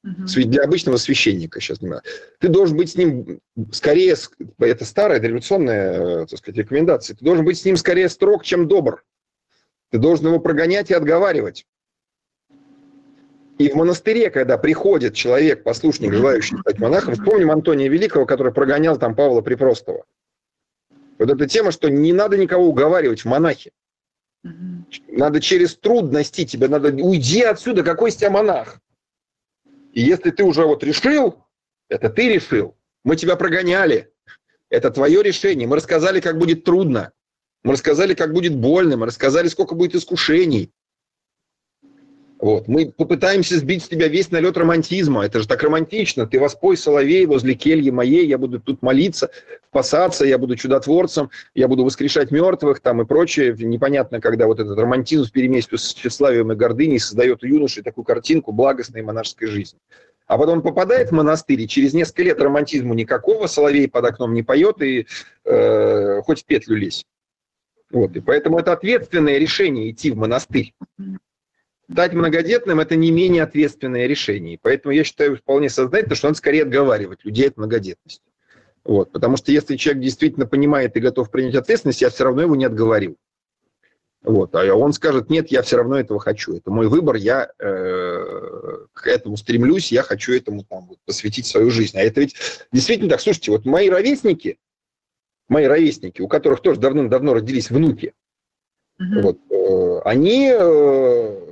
mm 0.05 0.43
для 0.45 0.63
обычного 0.63 0.97
священника 0.97 1.61
сейчас 1.61 1.81
не 1.81 1.89
надо. 1.89 2.03
Ты 2.39 2.49
должен 2.49 2.75
быть 2.75 2.91
с 2.91 2.95
ним 2.95 3.39
скорее, 3.71 4.15
это 4.59 4.85
старая 4.85 5.19
революционная, 5.19 6.25
так 6.25 6.39
сказать, 6.39 6.57
рекомендация, 6.57 7.15
ты 7.15 7.23
должен 7.23 7.45
быть 7.45 7.57
с 7.57 7.65
ним 7.65 7.77
скорее 7.77 8.09
строг, 8.09 8.43
чем 8.43 8.67
добр. 8.67 9.03
Ты 9.91 9.99
должен 9.99 10.27
его 10.27 10.39
прогонять 10.39 10.89
и 10.89 10.93
отговаривать. 10.93 11.65
И 13.59 13.69
в 13.69 13.75
монастыре, 13.75 14.31
когда 14.31 14.57
приходит 14.57 15.13
человек, 15.13 15.63
послушник, 15.63 16.11
желающий 16.11 16.57
стать 16.57 16.79
монахом, 16.79 17.13
вспомним 17.13 17.51
Антония 17.51 17.87
Великого, 17.87 18.25
который 18.25 18.51
прогонял 18.51 18.97
там 18.97 19.15
Павла 19.15 19.41
Припростого. 19.41 20.05
Вот 21.19 21.29
эта 21.29 21.47
тема, 21.47 21.71
что 21.71 21.89
не 21.89 22.11
надо 22.11 22.37
никого 22.37 22.67
уговаривать 22.67 23.21
в 23.21 23.25
монахи. 23.25 23.71
Надо 25.07 25.39
через 25.39 25.75
трудности, 25.75 26.45
тебе 26.45 26.67
надо 26.67 26.89
уйди 26.89 27.43
отсюда, 27.43 27.83
какой 27.83 28.09
из 28.09 28.15
тебя 28.15 28.31
монах. 28.31 28.79
И 29.93 30.01
если 30.01 30.31
ты 30.31 30.43
уже 30.43 30.65
вот 30.65 30.83
решил, 30.83 31.45
это 31.87 32.09
ты 32.09 32.33
решил, 32.33 32.75
мы 33.03 33.15
тебя 33.15 33.35
прогоняли, 33.35 34.11
это 34.69 34.89
твое 34.89 35.21
решение, 35.21 35.67
мы 35.67 35.75
рассказали, 35.75 36.19
как 36.19 36.39
будет 36.39 36.63
трудно, 36.63 37.13
мы 37.63 37.73
рассказали, 37.73 38.15
как 38.15 38.33
будет 38.33 38.55
больно, 38.55 38.97
мы 38.97 39.05
рассказали, 39.05 39.47
сколько 39.47 39.75
будет 39.75 39.93
искушений, 39.93 40.73
вот. 42.43 42.67
Мы 42.67 42.91
попытаемся 42.91 43.57
сбить 43.57 43.85
с 43.85 43.87
тебя 43.87 44.09
весь 44.09 44.29
налет 44.29 44.57
романтизма. 44.57 45.23
Это 45.23 45.39
же 45.39 45.47
так 45.47 45.63
романтично. 45.63 46.27
Ты 46.27 46.41
воспой 46.41 46.75
соловей 46.75 47.25
возле 47.25 47.53
кельи 47.53 47.89
моей, 47.89 48.27
я 48.27 48.37
буду 48.37 48.59
тут 48.59 48.81
молиться, 48.81 49.31
спасаться, 49.69 50.25
я 50.25 50.37
буду 50.37 50.57
чудотворцем, 50.57 51.29
я 51.55 51.69
буду 51.69 51.85
воскрешать 51.85 52.31
мертвых 52.31 52.81
там 52.81 53.01
и 53.01 53.05
прочее. 53.05 53.55
Непонятно, 53.57 54.19
когда 54.19 54.47
вот 54.47 54.59
этот 54.59 54.77
романтизм 54.77 55.23
в 55.23 55.31
переместе 55.31 55.77
с 55.77 55.93
тщеславием 55.93 56.51
и 56.51 56.55
гордыней 56.55 56.99
создает 56.99 57.45
у 57.45 57.47
юноши 57.47 57.81
такую 57.81 58.03
картинку 58.03 58.51
благостной 58.51 59.03
монашеской 59.03 59.47
жизни. 59.47 59.79
А 60.27 60.37
потом 60.37 60.61
попадает 60.61 61.11
в 61.11 61.13
монастырь, 61.13 61.61
и 61.61 61.67
через 61.69 61.93
несколько 61.93 62.23
лет 62.23 62.41
романтизму 62.41 62.93
никакого, 62.93 63.47
соловей 63.47 63.87
под 63.87 64.03
окном 64.03 64.33
не 64.33 64.43
поет, 64.43 64.81
и 64.81 65.07
э, 65.45 66.21
хоть 66.25 66.41
в 66.41 66.45
петлю 66.45 66.75
лезь. 66.75 67.05
Вот, 67.89 68.13
и 68.17 68.19
поэтому 68.19 68.59
это 68.59 68.73
ответственное 68.73 69.37
решение 69.37 69.91
идти 69.91 70.11
в 70.11 70.17
монастырь. 70.17 70.73
Стать 71.93 72.13
многодетным– 72.13 72.79
это 72.79 72.95
не 72.95 73.11
менее 73.11 73.43
ответственное 73.43 74.07
решение. 74.07 74.57
Поэтому 74.59 74.95
я 74.95 75.03
считаю 75.03 75.37
вполне 75.37 75.69
сознательно, 75.69 76.15
что 76.15 76.27
надо 76.27 76.37
скорее 76.39 76.63
отговаривать 76.63 77.23
людей 77.23 77.47
от 77.47 77.57
многодетности. 77.57 78.23
Вот, 78.83 79.11
потому 79.11 79.37
что 79.37 79.51
если 79.51 79.75
человек 79.75 80.01
действительно 80.01 80.47
понимает 80.47 80.97
и 80.97 80.99
готов 80.99 81.29
принять 81.29 81.53
ответственность, 81.53 82.01
я 82.01 82.09
все 82.09 82.23
равно 82.23 82.41
его 82.41 82.55
не 82.55 82.65
отговорил. 82.65 83.15
Вот, 84.23 84.55
а 84.55 84.73
он 84.73 84.91
скажет, 84.93 85.29
нет, 85.29 85.51
я 85.51 85.61
все 85.61 85.77
равно 85.77 85.99
этого 85.99 86.19
хочу. 86.19 86.57
Это 86.57 86.71
мой 86.71 86.87
выбор, 86.87 87.15
я 87.15 87.51
э, 87.59 88.85
к 88.93 89.05
этому 89.05 89.37
стремлюсь, 89.37 89.91
я 89.91 90.01
хочу 90.01 90.33
этому 90.33 90.63
там, 90.63 90.87
вот, 90.87 90.97
посвятить 91.05 91.45
свою 91.45 91.69
жизнь. 91.69 91.95
А 91.95 92.01
это 92.01 92.21
ведь 92.21 92.35
действительно 92.71 93.11
так. 93.11 93.21
Слушайте, 93.21 93.51
вот 93.51 93.65
мои 93.65 93.87
ровесники, 93.87 94.57
мои 95.47 95.65
ровесники, 95.65 96.21
у 96.21 96.27
которых 96.27 96.61
тоже 96.61 96.79
давным-давно 96.79 97.35
родились 97.35 97.69
внуки, 97.69 98.15
mm-hmm. 98.99 99.21
вот, 99.21 99.37
э, 99.51 100.01
они 100.05 100.51
э, 100.51 101.42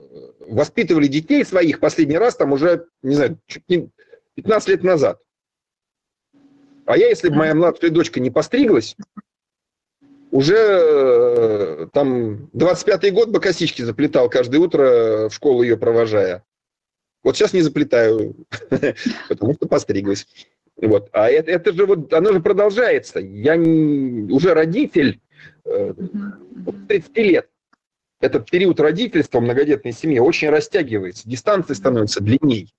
воспитывали 0.52 1.08
детей 1.08 1.44
своих 1.46 1.80
последний 1.80 2.18
раз 2.18 2.36
там 2.36 2.52
уже, 2.52 2.88
не 3.02 3.16
знаю, 3.16 3.40
чуть 3.48 3.64
не 3.70 3.90
15 4.36 4.70
лет 4.70 4.84
назад. 4.84 5.20
А 6.86 6.98
я, 6.98 7.08
если 7.08 7.30
бы 7.30 7.36
моя 7.36 7.56
младшая 7.56 7.92
дочка 7.92 8.20
не 8.20 8.32
постриглась, 8.32 8.96
уже 10.32 10.56
э, 10.56 11.88
там 11.94 12.50
25-й 12.54 13.12
год 13.12 13.30
бы 13.30 13.40
косички 13.40 13.82
заплетал 13.82 14.30
каждое 14.30 14.60
утро 14.60 15.30
в 15.30 15.34
школу 15.34 15.64
ее 15.64 15.78
провожая. 15.78 16.44
Вот 17.24 17.36
сейчас 17.36 17.54
не 17.54 17.62
заплетаю, 17.62 18.36
потому 19.30 19.54
что 19.54 19.68
постриглась. 19.68 20.28
Вот. 20.78 21.10
А 21.12 21.30
это, 21.30 21.52
это 21.52 21.74
же 21.74 21.86
вот, 21.86 22.12
оно 22.14 22.34
же 22.34 22.40
продолжается. 22.40 23.20
Я 23.20 23.56
не, 23.56 24.32
уже 24.32 24.54
родитель 24.54 25.22
э, 25.66 25.94
30 26.88 27.18
лет 27.18 27.51
этот 28.22 28.50
период 28.50 28.80
родительства 28.80 29.40
в 29.40 29.44
многодетной 29.44 29.92
семье 29.92 30.22
очень 30.22 30.50
растягивается, 30.50 31.28
дистанции 31.28 31.74
становятся 31.74 32.22
длинней. 32.22 32.74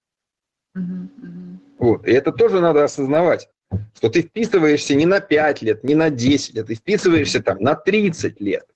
Вот. 1.78 2.06
И 2.06 2.12
это 2.12 2.32
тоже 2.32 2.60
надо 2.60 2.84
осознавать, 2.84 3.48
что 3.94 4.08
ты 4.08 4.22
вписываешься 4.22 4.94
не 4.94 5.06
на 5.06 5.20
5 5.20 5.62
лет, 5.62 5.84
не 5.84 5.94
на 5.94 6.10
10 6.10 6.54
лет, 6.54 6.66
ты 6.66 6.74
вписываешься 6.74 7.42
там 7.42 7.58
на 7.58 7.74
30 7.74 8.40
лет. 8.40 8.66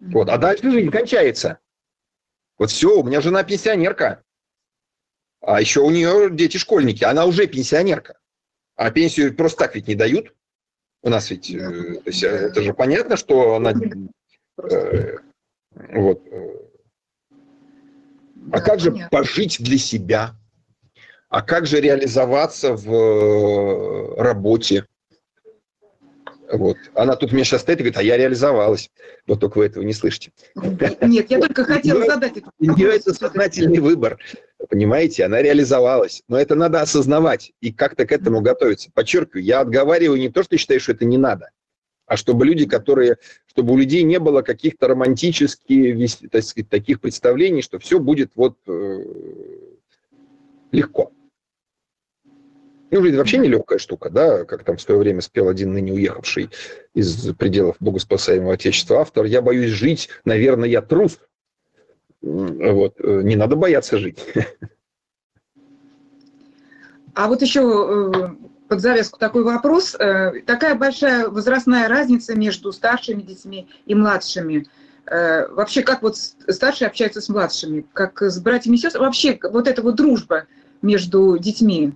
Вот. 0.00 0.28
А 0.28 0.38
дальше 0.38 0.70
жизнь 0.70 0.90
кончается. 0.90 1.58
Вот 2.58 2.70
все, 2.70 3.00
у 3.00 3.04
меня 3.04 3.20
жена 3.20 3.42
пенсионерка. 3.42 4.22
А 5.40 5.60
еще 5.60 5.80
у 5.80 5.90
нее 5.90 6.30
дети 6.30 6.56
школьники, 6.56 7.04
она 7.04 7.26
уже 7.26 7.46
пенсионерка. 7.46 8.18
А 8.76 8.90
пенсию 8.90 9.36
просто 9.36 9.64
так 9.64 9.74
ведь 9.74 9.88
не 9.88 9.94
дают. 9.94 10.34
У 11.02 11.10
нас 11.10 11.30
ведь, 11.30 11.50
э, 11.50 11.58
то 11.58 12.02
есть, 12.06 12.22
да. 12.22 12.28
это 12.28 12.62
же 12.62 12.72
понятно, 12.72 13.16
что 13.16 13.56
она... 13.56 13.74
Э, 14.56 15.18
вот. 15.74 16.22
А 18.52 18.58
да, 18.58 18.60
как 18.60 18.78
понятно. 18.78 19.00
же 19.00 19.08
пожить 19.10 19.56
для 19.60 19.78
себя? 19.78 20.34
А 21.28 21.42
как 21.42 21.66
же 21.66 21.80
реализоваться 21.80 22.74
в 22.74 22.92
э, 22.92 24.22
работе? 24.22 24.86
Вот. 26.52 26.76
Она 26.94 27.16
тут 27.16 27.32
мне 27.32 27.42
сейчас 27.42 27.62
стоит 27.62 27.78
и 27.78 27.82
говорит, 27.82 27.98
а 27.98 28.02
я 28.02 28.16
реализовалась. 28.16 28.90
Вот 29.26 29.40
только 29.40 29.58
вы 29.58 29.66
этого 29.66 29.82
не 29.82 29.94
слышите. 29.94 30.30
Нет, 30.54 31.30
я 31.30 31.40
только 31.40 31.64
хотела 31.64 32.04
задать 32.04 32.36
это. 32.36 32.50
У 32.60 32.64
нее 32.64 32.96
это 32.96 33.14
сознательный 33.14 33.80
выбор. 33.80 34.18
Понимаете, 34.68 35.24
она 35.24 35.42
реализовалась. 35.42 36.22
Но 36.28 36.38
это 36.38 36.54
надо 36.54 36.82
осознавать 36.82 37.52
и 37.60 37.72
как-то 37.72 38.06
к 38.06 38.12
этому 38.12 38.40
готовиться. 38.40 38.90
Подчеркиваю, 38.94 39.42
я 39.42 39.60
отговариваю 39.60 40.20
не 40.20 40.28
то, 40.28 40.42
что 40.42 40.56
считаю, 40.56 40.80
что 40.80 40.92
это 40.92 41.04
не 41.04 41.18
надо, 41.18 41.50
а 42.06 42.16
чтобы 42.16 42.46
люди, 42.46 42.66
которые, 42.66 43.16
чтобы 43.46 43.72
у 43.72 43.78
людей 43.78 44.02
не 44.02 44.18
было 44.18 44.42
каких-то 44.42 44.88
романтических, 44.88 46.30
так 46.30 46.42
сказать, 46.42 46.68
таких 46.68 47.00
представлений, 47.00 47.62
что 47.62 47.78
все 47.78 47.98
будет 47.98 48.32
вот 48.34 48.56
э, 48.66 49.04
легко. 50.70 51.12
Ну, 52.90 53.02
жизнь 53.02 53.16
вообще 53.16 53.38
нелегкая 53.38 53.78
штука, 53.78 54.10
да, 54.10 54.44
как 54.44 54.62
там 54.62 54.76
в 54.76 54.80
свое 54.80 55.00
время 55.00 55.20
спел 55.20 55.48
один 55.48 55.72
ныне 55.72 55.92
уехавший 55.92 56.50
из 56.94 57.34
пределов 57.34 57.76
богоспасаемого 57.80 58.54
Отечества 58.54 59.00
автор. 59.00 59.24
Я 59.24 59.42
боюсь 59.42 59.70
жить, 59.70 60.10
наверное, 60.24 60.68
я 60.68 60.80
трус. 60.80 61.18
Вот, 62.20 62.94
э, 63.00 63.22
не 63.24 63.36
надо 63.36 63.56
бояться 63.56 63.98
жить. 63.98 64.18
А 67.16 67.28
вот 67.28 67.42
еще 67.42 67.60
э, 68.12 68.46
под 68.68 68.80
завязку 68.80 69.18
такой 69.18 69.44
вопрос. 69.44 69.94
Э, 69.98 70.32
такая 70.46 70.74
большая 70.74 71.28
возрастная 71.28 71.88
разница 71.88 72.36
между 72.36 72.72
старшими 72.72 73.22
детьми 73.22 73.68
и 73.86 73.94
младшими. 73.94 74.66
Вообще, 75.06 75.82
как 75.82 76.00
вот 76.00 76.16
старшие 76.16 76.88
общаются 76.88 77.20
с 77.20 77.28
младшими? 77.28 77.84
Как 77.92 78.22
с 78.22 78.40
братьями 78.40 78.76
и 78.76 78.78
сестрами? 78.78 79.04
Вообще, 79.04 79.38
вот 79.42 79.68
эта 79.68 79.82
вот 79.82 79.96
дружба 79.96 80.46
между 80.80 81.36
детьми, 81.36 81.92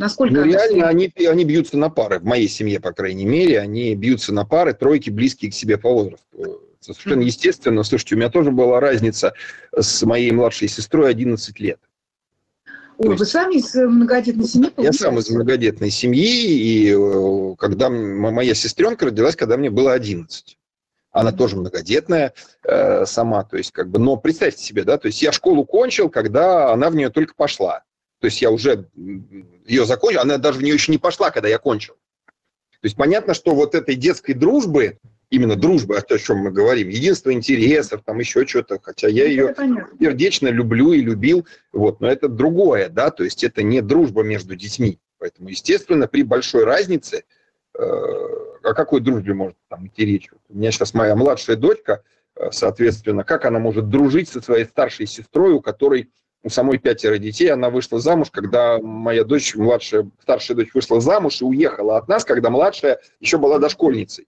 Насколько 0.00 0.36
ну, 0.36 0.44
реально 0.44 0.88
они, 0.88 1.12
они 1.28 1.44
бьются 1.44 1.76
на 1.76 1.90
пары. 1.90 2.20
В 2.20 2.24
моей 2.24 2.48
семье, 2.48 2.80
по 2.80 2.90
крайней 2.90 3.26
мере, 3.26 3.60
они 3.60 3.94
бьются 3.94 4.32
на 4.32 4.46
пары, 4.46 4.72
тройки 4.72 5.10
близкие 5.10 5.50
к 5.50 5.54
себе 5.54 5.76
по 5.76 5.92
возрасту. 5.92 6.62
Совершенно 6.80 7.20
естественно. 7.20 7.82
Слушайте, 7.82 8.14
у 8.14 8.18
меня 8.18 8.30
тоже 8.30 8.50
была 8.50 8.80
разница 8.80 9.34
с 9.78 10.02
моей 10.02 10.30
младшей 10.32 10.68
сестрой 10.68 11.10
11 11.10 11.60
лет. 11.60 11.78
Ой, 13.02 13.16
вы 13.16 13.24
сами 13.24 13.54
из 13.54 13.74
многодетной 13.74 14.44
семьи? 14.44 14.70
Я 14.76 14.92
сам 14.92 15.18
из 15.18 15.30
многодетной 15.30 15.88
семьи, 15.88 16.22
и 16.22 16.92
э, 16.94 17.54
когда 17.56 17.88
моя 17.88 18.54
сестренка 18.54 19.06
родилась, 19.06 19.36
когда 19.36 19.56
мне 19.56 19.70
было 19.70 19.94
11. 19.94 20.58
Она 21.10 21.32
тоже 21.32 21.56
многодетная 21.56 22.34
э, 22.62 23.06
сама, 23.06 23.44
то 23.44 23.56
есть 23.56 23.72
как 23.72 23.88
бы, 23.88 23.98
но 23.98 24.18
представьте 24.18 24.62
себе, 24.62 24.84
да, 24.84 24.98
то 24.98 25.06
есть 25.06 25.22
я 25.22 25.32
школу 25.32 25.64
кончил, 25.64 26.10
когда 26.10 26.74
она 26.74 26.90
в 26.90 26.94
нее 26.94 27.08
только 27.08 27.34
пошла. 27.34 27.84
То 28.20 28.26
есть 28.26 28.42
я 28.42 28.50
уже 28.50 28.86
ее 29.64 29.86
закончил, 29.86 30.20
она 30.20 30.36
даже 30.36 30.58
в 30.58 30.62
нее 30.62 30.74
еще 30.74 30.92
не 30.92 30.98
пошла, 30.98 31.30
когда 31.30 31.48
я 31.48 31.58
кончил. 31.58 31.94
То 32.34 32.84
есть 32.86 32.96
понятно, 32.96 33.32
что 33.32 33.54
вот 33.54 33.74
этой 33.74 33.94
детской 33.94 34.34
дружбы, 34.34 34.98
именно 35.30 35.56
дружбы, 35.56 35.96
о 35.96 36.18
чем 36.18 36.38
мы 36.38 36.50
говорим, 36.50 36.88
единство 36.88 37.32
интересов, 37.32 38.02
там 38.04 38.18
еще 38.18 38.46
что-то, 38.46 38.78
хотя 38.82 39.08
я 39.08 39.24
ну, 39.24 39.30
ее 39.30 39.86
сердечно 39.98 40.48
люблю 40.48 40.92
и 40.92 41.00
любил, 41.00 41.46
вот, 41.72 42.00
но 42.00 42.08
это 42.08 42.28
другое, 42.28 42.88
да, 42.88 43.10
то 43.10 43.24
есть 43.24 43.44
это 43.44 43.62
не 43.62 43.80
дружба 43.80 44.22
между 44.22 44.56
детьми. 44.56 44.98
Поэтому, 45.18 45.48
естественно, 45.48 46.08
при 46.08 46.22
большой 46.24 46.64
разнице, 46.64 47.24
э, 47.78 47.80
о 47.82 48.74
какой 48.74 49.00
дружбе 49.00 49.34
может 49.34 49.56
там 49.68 49.86
идти 49.86 50.04
речь? 50.04 50.28
У 50.48 50.56
меня 50.56 50.72
сейчас 50.72 50.94
моя 50.94 51.14
младшая 51.14 51.56
дочка, 51.56 52.02
э, 52.34 52.50
соответственно, 52.50 53.22
как 53.22 53.44
она 53.44 53.58
может 53.58 53.88
дружить 53.88 54.28
со 54.28 54.40
своей 54.40 54.64
старшей 54.64 55.06
сестрой, 55.06 55.52
у 55.52 55.60
которой 55.60 56.10
у 56.42 56.48
самой 56.48 56.78
пятеро 56.78 57.18
детей, 57.18 57.48
она 57.52 57.68
вышла 57.68 58.00
замуж, 58.00 58.30
когда 58.32 58.78
моя 58.78 59.24
дочь, 59.24 59.54
младшая, 59.54 60.10
старшая 60.22 60.56
дочь 60.56 60.70
вышла 60.72 61.00
замуж 61.00 61.42
и 61.42 61.44
уехала 61.44 61.98
от 61.98 62.08
нас, 62.08 62.24
когда 62.24 62.48
младшая 62.48 62.98
еще 63.20 63.36
была 63.36 63.58
дошкольницей. 63.58 64.26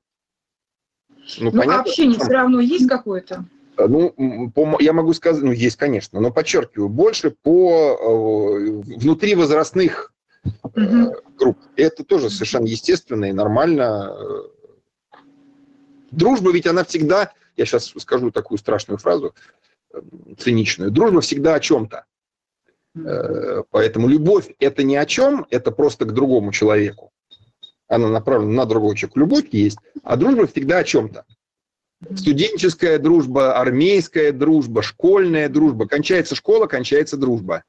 Ну, 1.39 1.51
ну 1.51 1.53
понятно, 1.53 1.81
общение 1.81 2.19
все 2.19 2.33
равно 2.33 2.61
есть 2.61 2.89
какое-то? 2.89 3.45
Э, 3.77 3.87
ну, 3.87 4.51
по, 4.51 4.77
я 4.81 4.93
могу 4.93 5.13
сказать, 5.15 5.43
ну, 5.43 5.53
есть, 5.53 5.77
конечно, 5.77 6.21
но 6.21 6.31
подчеркиваю, 6.31 6.89
больше 6.89 7.31
по 7.31 7.71
э, 7.71 8.97
внутривозрастных 8.97 10.13
э, 10.45 11.13
групп. 11.39 11.59
Это 11.77 12.05
тоже 12.05 12.31
совершенно 12.31 12.67
естественно 12.67 13.27
и 13.27 13.33
нормально. 13.33 14.15
Дружба 16.11 16.53
ведь 16.53 16.67
она 16.67 16.85
всегда, 16.85 17.33
я 17.57 17.65
сейчас 17.65 17.93
скажу 17.97 18.31
такую 18.31 18.59
страшную 18.59 18.99
фразу, 18.99 19.35
циничную. 20.39 20.91
Дружба 20.91 21.21
всегда 21.21 21.55
о 21.55 21.61
чем-то. 21.61 22.05
Э, 22.95 23.63
поэтому 23.71 24.09
любовь– 24.09 24.55
это 24.59 24.83
не 24.83 24.97
о 24.97 25.07
чем, 25.07 25.47
это 25.51 25.71
просто 25.71 26.05
к 26.05 26.13
другому 26.13 26.53
человеку. 26.53 27.12
Она 27.93 28.09
направлена 28.09 28.53
на 28.53 28.67
другого 28.67 28.97
человека. 28.97 29.21
Любовь 29.21 29.47
есть, 29.53 29.79
а 30.03 30.17
дружба 30.17 30.47
всегда 30.47 30.79
о 30.79 30.85
чем-то. 30.85 31.25
Студенческая 32.17 32.99
дружба, 32.99 33.59
армейская 33.61 34.33
дружба, 34.33 34.83
школьная 34.83 35.49
дружба. 35.49 35.87
Кончается 35.87 36.35
школа, 36.35 36.67
кончается 36.67 37.17
дружба. 37.17 37.63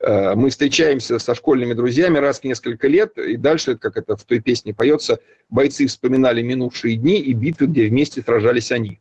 Э, 0.00 0.34
мы 0.34 0.50
встречаемся 0.50 1.18
со 1.18 1.34
школьными 1.34 1.74
друзьями 1.74 2.18
раз 2.18 2.40
в 2.40 2.44
несколько 2.44 2.88
лет, 2.88 3.16
и 3.16 3.36
дальше, 3.36 3.76
как 3.76 3.96
это 3.96 4.16
в 4.16 4.24
той 4.24 4.40
песне 4.40 4.74
поется, 4.74 5.20
бойцы 5.50 5.86
вспоминали 5.86 6.42
минувшие 6.42 6.96
дни 6.96 7.20
и 7.20 7.32
битвы, 7.32 7.66
где 7.66 7.86
вместе 7.86 8.22
сражались 8.22 8.72
они. 8.72 9.00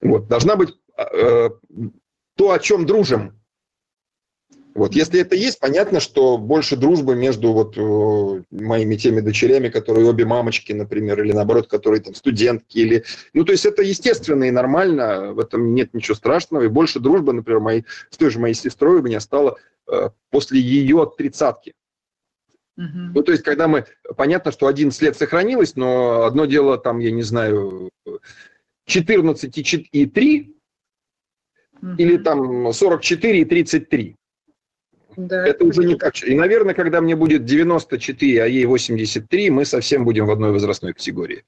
Вот. 0.00 0.28
Должна 0.28 0.56
быть 0.56 0.74
Э, 1.00 1.50
то, 2.36 2.52
о 2.52 2.58
чем 2.58 2.86
дружим. 2.86 3.39
Вот, 4.74 4.94
если 4.94 5.20
это 5.20 5.34
есть, 5.34 5.58
понятно, 5.58 6.00
что 6.00 6.38
больше 6.38 6.76
дружбы 6.76 7.16
между 7.16 7.52
вот 7.52 7.76
э, 7.76 8.42
моими 8.50 8.94
теми 8.94 9.20
дочерями, 9.20 9.68
которые 9.68 10.08
обе 10.08 10.24
мамочки, 10.24 10.72
например, 10.72 11.22
или 11.22 11.32
наоборот, 11.32 11.66
которые 11.66 12.00
там 12.00 12.14
студентки, 12.14 12.78
или, 12.78 13.04
ну, 13.32 13.44
то 13.44 13.52
есть 13.52 13.66
это 13.66 13.82
естественно 13.82 14.44
и 14.44 14.50
нормально, 14.50 15.32
в 15.32 15.40
этом 15.40 15.74
нет 15.74 15.92
ничего 15.92 16.14
страшного, 16.14 16.62
и 16.62 16.68
больше 16.68 17.00
дружбы, 17.00 17.32
например, 17.32 17.60
моей, 17.60 17.84
с 18.10 18.16
той 18.16 18.30
же 18.30 18.38
моей 18.38 18.54
сестрой 18.54 19.00
у 19.00 19.02
меня 19.02 19.18
стало 19.18 19.56
э, 19.90 20.10
после 20.30 20.60
ее 20.60 21.10
тридцатки. 21.16 21.74
Uh-huh. 22.78 23.10
Ну, 23.14 23.22
то 23.22 23.32
есть, 23.32 23.44
когда 23.44 23.66
мы, 23.66 23.86
понятно, 24.16 24.52
что 24.52 24.68
11 24.68 25.02
лет 25.02 25.16
сохранилось, 25.16 25.74
но 25.74 26.22
одно 26.22 26.46
дело, 26.46 26.78
там, 26.78 27.00
я 27.00 27.10
не 27.10 27.22
знаю, 27.22 27.90
14 28.86 29.88
и 29.92 30.06
3, 30.06 30.56
или 31.98 32.16
там 32.18 32.72
44 32.72 33.40
и 33.40 33.44
33. 33.44 34.16
Да, 35.26 35.46
это 35.46 35.64
уже 35.64 35.84
не 35.84 35.96
так. 35.96 36.14
И, 36.22 36.34
наверное, 36.34 36.74
когда 36.74 37.00
мне 37.00 37.16
будет 37.16 37.44
94, 37.44 38.42
а 38.42 38.46
ей 38.46 38.64
83, 38.66 39.50
мы 39.50 39.64
совсем 39.64 40.04
будем 40.04 40.26
в 40.26 40.30
одной 40.30 40.52
возрастной 40.52 40.92
категории. 40.92 41.44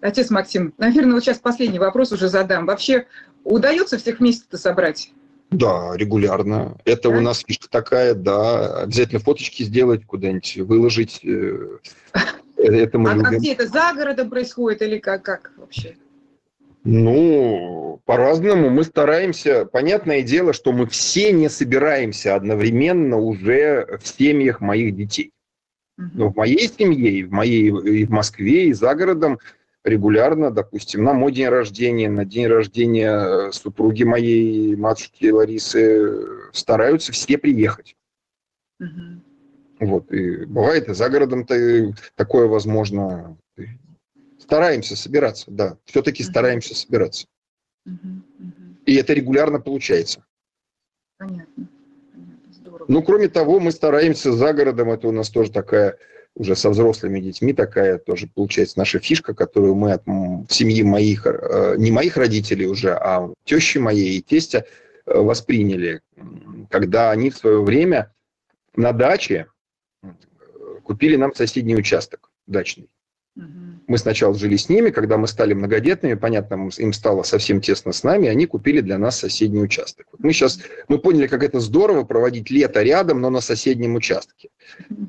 Отец 0.00 0.30
Максим, 0.30 0.74
наверное, 0.78 1.14
вот 1.14 1.24
сейчас 1.24 1.38
последний 1.38 1.78
вопрос 1.78 2.12
уже 2.12 2.28
задам. 2.28 2.66
Вообще 2.66 3.06
удается 3.44 3.98
всех 3.98 4.20
вместе-то 4.20 4.56
собрать? 4.56 5.12
Да, 5.50 5.96
регулярно. 5.96 6.76
Это 6.84 7.10
да? 7.10 7.16
у 7.16 7.20
нас 7.20 7.42
фишка 7.46 7.68
такая, 7.70 8.14
да. 8.14 8.82
Обязательно 8.82 9.20
фоточки 9.20 9.62
сделать, 9.62 10.04
куда-нибудь 10.04 10.56
выложить. 10.58 11.20
Э, 11.24 11.78
это 12.56 12.98
мы 12.98 13.10
а, 13.10 13.14
а 13.14 13.30
где 13.34 13.54
это, 13.54 13.66
за 13.66 13.92
городом 13.94 14.30
происходит 14.30 14.82
или 14.82 14.98
как, 14.98 15.22
как 15.22 15.52
вообще? 15.56 15.96
Ну, 16.90 18.00
по-разному. 18.06 18.70
Мы 18.70 18.82
стараемся. 18.82 19.66
Понятное 19.66 20.22
дело, 20.22 20.54
что 20.54 20.72
мы 20.72 20.86
все 20.86 21.32
не 21.32 21.50
собираемся 21.50 22.34
одновременно 22.34 23.18
уже 23.18 23.98
в 24.02 24.08
семьях 24.08 24.62
моих 24.62 24.96
детей. 24.96 25.32
Но 25.98 26.30
в 26.30 26.36
моей 26.36 26.66
семье, 26.66 27.10
и 27.10 27.24
в, 27.24 27.30
моей, 27.30 27.68
и 27.68 28.06
в 28.06 28.10
Москве, 28.10 28.68
и 28.68 28.72
за 28.72 28.94
городом 28.94 29.38
регулярно, 29.84 30.50
допустим, 30.50 31.04
на 31.04 31.12
мой 31.12 31.30
день 31.30 31.48
рождения, 31.48 32.08
на 32.08 32.24
день 32.24 32.46
рождения 32.46 33.50
супруги 33.50 34.04
моей 34.04 34.74
матушки 34.74 35.26
Ларисы 35.26 36.24
стараются 36.52 37.12
все 37.12 37.36
приехать. 37.36 37.96
Угу. 38.80 39.80
Вот, 39.80 40.10
и 40.10 40.46
бывает 40.46 40.88
и 40.88 40.94
за 40.94 41.10
городом-то 41.10 41.92
такое 42.14 42.46
возможно 42.46 43.36
стараемся 44.48 44.96
собираться, 44.96 45.50
да. 45.50 45.76
Все-таки 45.84 46.22
uh-huh. 46.22 46.30
стараемся 46.30 46.74
собираться. 46.74 47.26
Uh-huh. 47.86 47.92
Uh-huh. 48.40 48.76
И 48.86 48.94
это 48.94 49.12
регулярно 49.12 49.60
получается. 49.60 50.24
Понятно. 51.18 51.68
Понятно. 52.10 52.52
Здорово. 52.54 52.86
Ну, 52.88 53.02
кроме 53.02 53.28
того, 53.28 53.60
мы 53.60 53.72
стараемся 53.72 54.32
за 54.32 54.54
городом, 54.54 54.90
это 54.90 55.06
у 55.06 55.12
нас 55.12 55.28
тоже 55.28 55.52
такая 55.52 55.98
уже 56.34 56.56
со 56.56 56.70
взрослыми 56.70 57.20
детьми 57.20 57.52
такая 57.52 57.98
тоже 57.98 58.28
получается 58.32 58.78
наша 58.78 59.00
фишка, 59.00 59.34
которую 59.34 59.74
мы 59.74 59.92
от 59.92 60.04
семьи 60.48 60.82
моих, 60.82 61.26
э, 61.26 61.74
не 61.76 61.90
моих 61.90 62.16
родителей 62.16 62.66
уже, 62.66 62.94
а 62.94 63.28
тещи 63.44 63.78
моей 63.78 64.18
и 64.18 64.22
тестя 64.22 64.64
э, 65.04 65.18
восприняли. 65.18 66.00
когда 66.70 67.10
они 67.10 67.30
в 67.30 67.36
свое 67.36 67.62
время 67.62 68.14
на 68.76 68.92
даче 68.92 69.46
купили 70.84 71.16
нам 71.16 71.34
соседний 71.34 71.76
участок 71.76 72.30
дачный. 72.46 72.88
Мы 73.88 73.96
сначала 73.96 74.34
жили 74.34 74.56
с 74.56 74.68
ними, 74.68 74.90
когда 74.90 75.16
мы 75.16 75.26
стали 75.26 75.54
многодетными, 75.54 76.12
понятно, 76.12 76.68
им 76.76 76.92
стало 76.92 77.22
совсем 77.22 77.62
тесно 77.62 77.92
с 77.92 78.04
нами, 78.04 78.28
они 78.28 78.44
купили 78.44 78.82
для 78.82 78.98
нас 78.98 79.18
соседний 79.18 79.62
участок. 79.62 80.06
Вот 80.12 80.20
мы 80.22 80.34
сейчас, 80.34 80.60
мы 80.88 80.98
поняли, 80.98 81.26
как 81.26 81.42
это 81.42 81.58
здорово 81.58 82.04
проводить 82.04 82.50
лето 82.50 82.82
рядом, 82.82 83.22
но 83.22 83.30
на 83.30 83.40
соседнем 83.40 83.94
участке. 83.94 84.50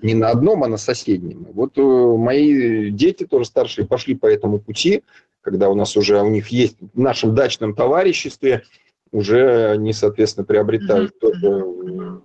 Не 0.02 0.14
на 0.14 0.30
одном, 0.30 0.64
а 0.64 0.70
на 0.70 0.78
соседнем. 0.78 1.46
Вот 1.54 1.78
э, 1.78 1.82
мои 1.82 2.90
дети 2.90 3.26
тоже 3.26 3.46
старшие 3.46 3.86
пошли 3.86 4.16
по 4.16 4.28
этому 4.28 4.60
пути, 4.60 5.04
когда 5.42 5.70
у 5.70 5.76
нас 5.76 5.98
уже 5.98 6.22
у 6.22 6.30
них 6.30 6.48
есть 6.48 6.78
в 6.80 7.00
нашем 7.00 7.36
дачном 7.36 7.76
товариществе, 7.76 8.64
уже 9.12 9.72
они, 9.72 9.92
соответственно, 9.92 10.46
приобретают 10.46 11.14
mm-hmm. 11.22 12.22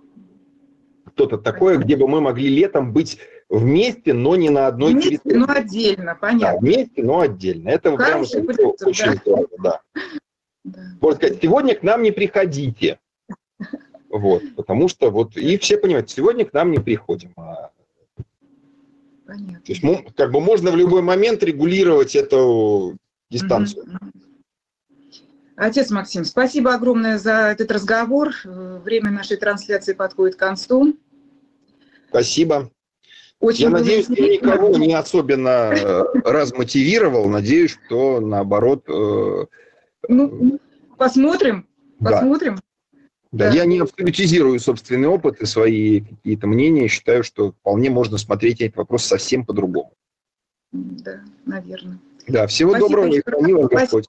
Что-то 1.15 1.37
такое, 1.37 1.77
где 1.77 1.95
бы 1.95 2.07
мы 2.07 2.19
могли 2.19 2.49
летом 2.49 2.91
быть 2.91 3.19
вместе, 3.49 4.13
но 4.13 4.35
не 4.35 4.49
на 4.49 4.67
одной 4.67 4.93
вместе, 4.93 5.11
территории. 5.11 5.37
но 5.37 5.45
отдельно, 5.49 6.17
понятно. 6.19 6.47
Да, 6.51 6.57
вместе, 6.59 7.03
но 7.03 7.19
отдельно. 7.21 7.69
Это 7.69 7.95
прям 7.95 8.21
очень 8.21 9.05
да. 9.05 9.15
здорово, 9.15 9.47
да. 9.63 9.81
да. 10.65 10.79
Можно 10.99 11.17
сказать, 11.17 11.39
сегодня 11.41 11.75
к 11.75 11.83
нам 11.83 12.03
не 12.03 12.11
приходите. 12.11 12.99
Вот, 14.09 14.43
потому 14.55 14.87
что 14.87 15.09
вот, 15.09 15.35
и 15.35 15.57
все 15.57 15.77
понимают, 15.77 16.09
сегодня 16.09 16.45
к 16.45 16.53
нам 16.53 16.71
не 16.71 16.79
приходим. 16.79 17.31
А... 17.37 17.71
Понятно. 19.25 19.61
То 19.65 19.71
есть, 19.71 19.81
как 20.15 20.31
бы 20.31 20.41
можно 20.41 20.71
в 20.71 20.75
любой 20.75 21.01
момент 21.01 21.43
регулировать 21.43 22.15
эту 22.15 22.97
дистанцию. 23.29 23.85
Отец 25.55 25.89
Максим, 25.89 26.25
спасибо 26.25 26.73
огромное 26.73 27.17
за 27.17 27.51
этот 27.51 27.71
разговор. 27.71 28.33
Время 28.43 29.09
нашей 29.11 29.37
трансляции 29.37 29.93
подходит 29.93 30.35
к 30.35 30.39
концу. 30.39 30.97
Спасибо. 32.15 32.71
Очень 33.41 33.65
я 33.65 33.69
надеюсь, 33.71 34.07
я 34.07 34.29
никого 34.29 34.77
не 34.77 34.93
особенно 34.93 35.71
размотивировал. 36.23 37.27
Надеюсь, 37.27 37.77
что 37.85 38.21
наоборот. 38.21 38.85
Ну, 38.87 40.59
посмотрим. 40.97 41.67
Посмотрим. 41.99 42.59
Да, 43.33 43.49
да, 43.49 43.53
я 43.53 43.65
не 43.65 43.79
абсолютизирую 43.79 44.57
собственный 44.61 45.09
опыт 45.09 45.41
и 45.41 45.45
свои 45.45 45.99
какие-то 45.99 46.47
мнения. 46.47 46.87
Считаю, 46.87 47.21
что 47.25 47.51
вполне 47.51 47.89
можно 47.89 48.17
смотреть 48.17 48.61
этот 48.61 48.77
вопрос 48.77 49.03
совсем 49.03 49.45
по-другому. 49.45 49.91
Да, 50.71 51.19
наверное. 51.45 51.99
Да, 52.27 52.47
всего 52.47 52.69
Спасибо 52.69 52.89
доброго 52.89 53.13
и 53.13 53.21
храни 53.21 53.53
вас 53.53 53.67
Господь. 53.67 54.05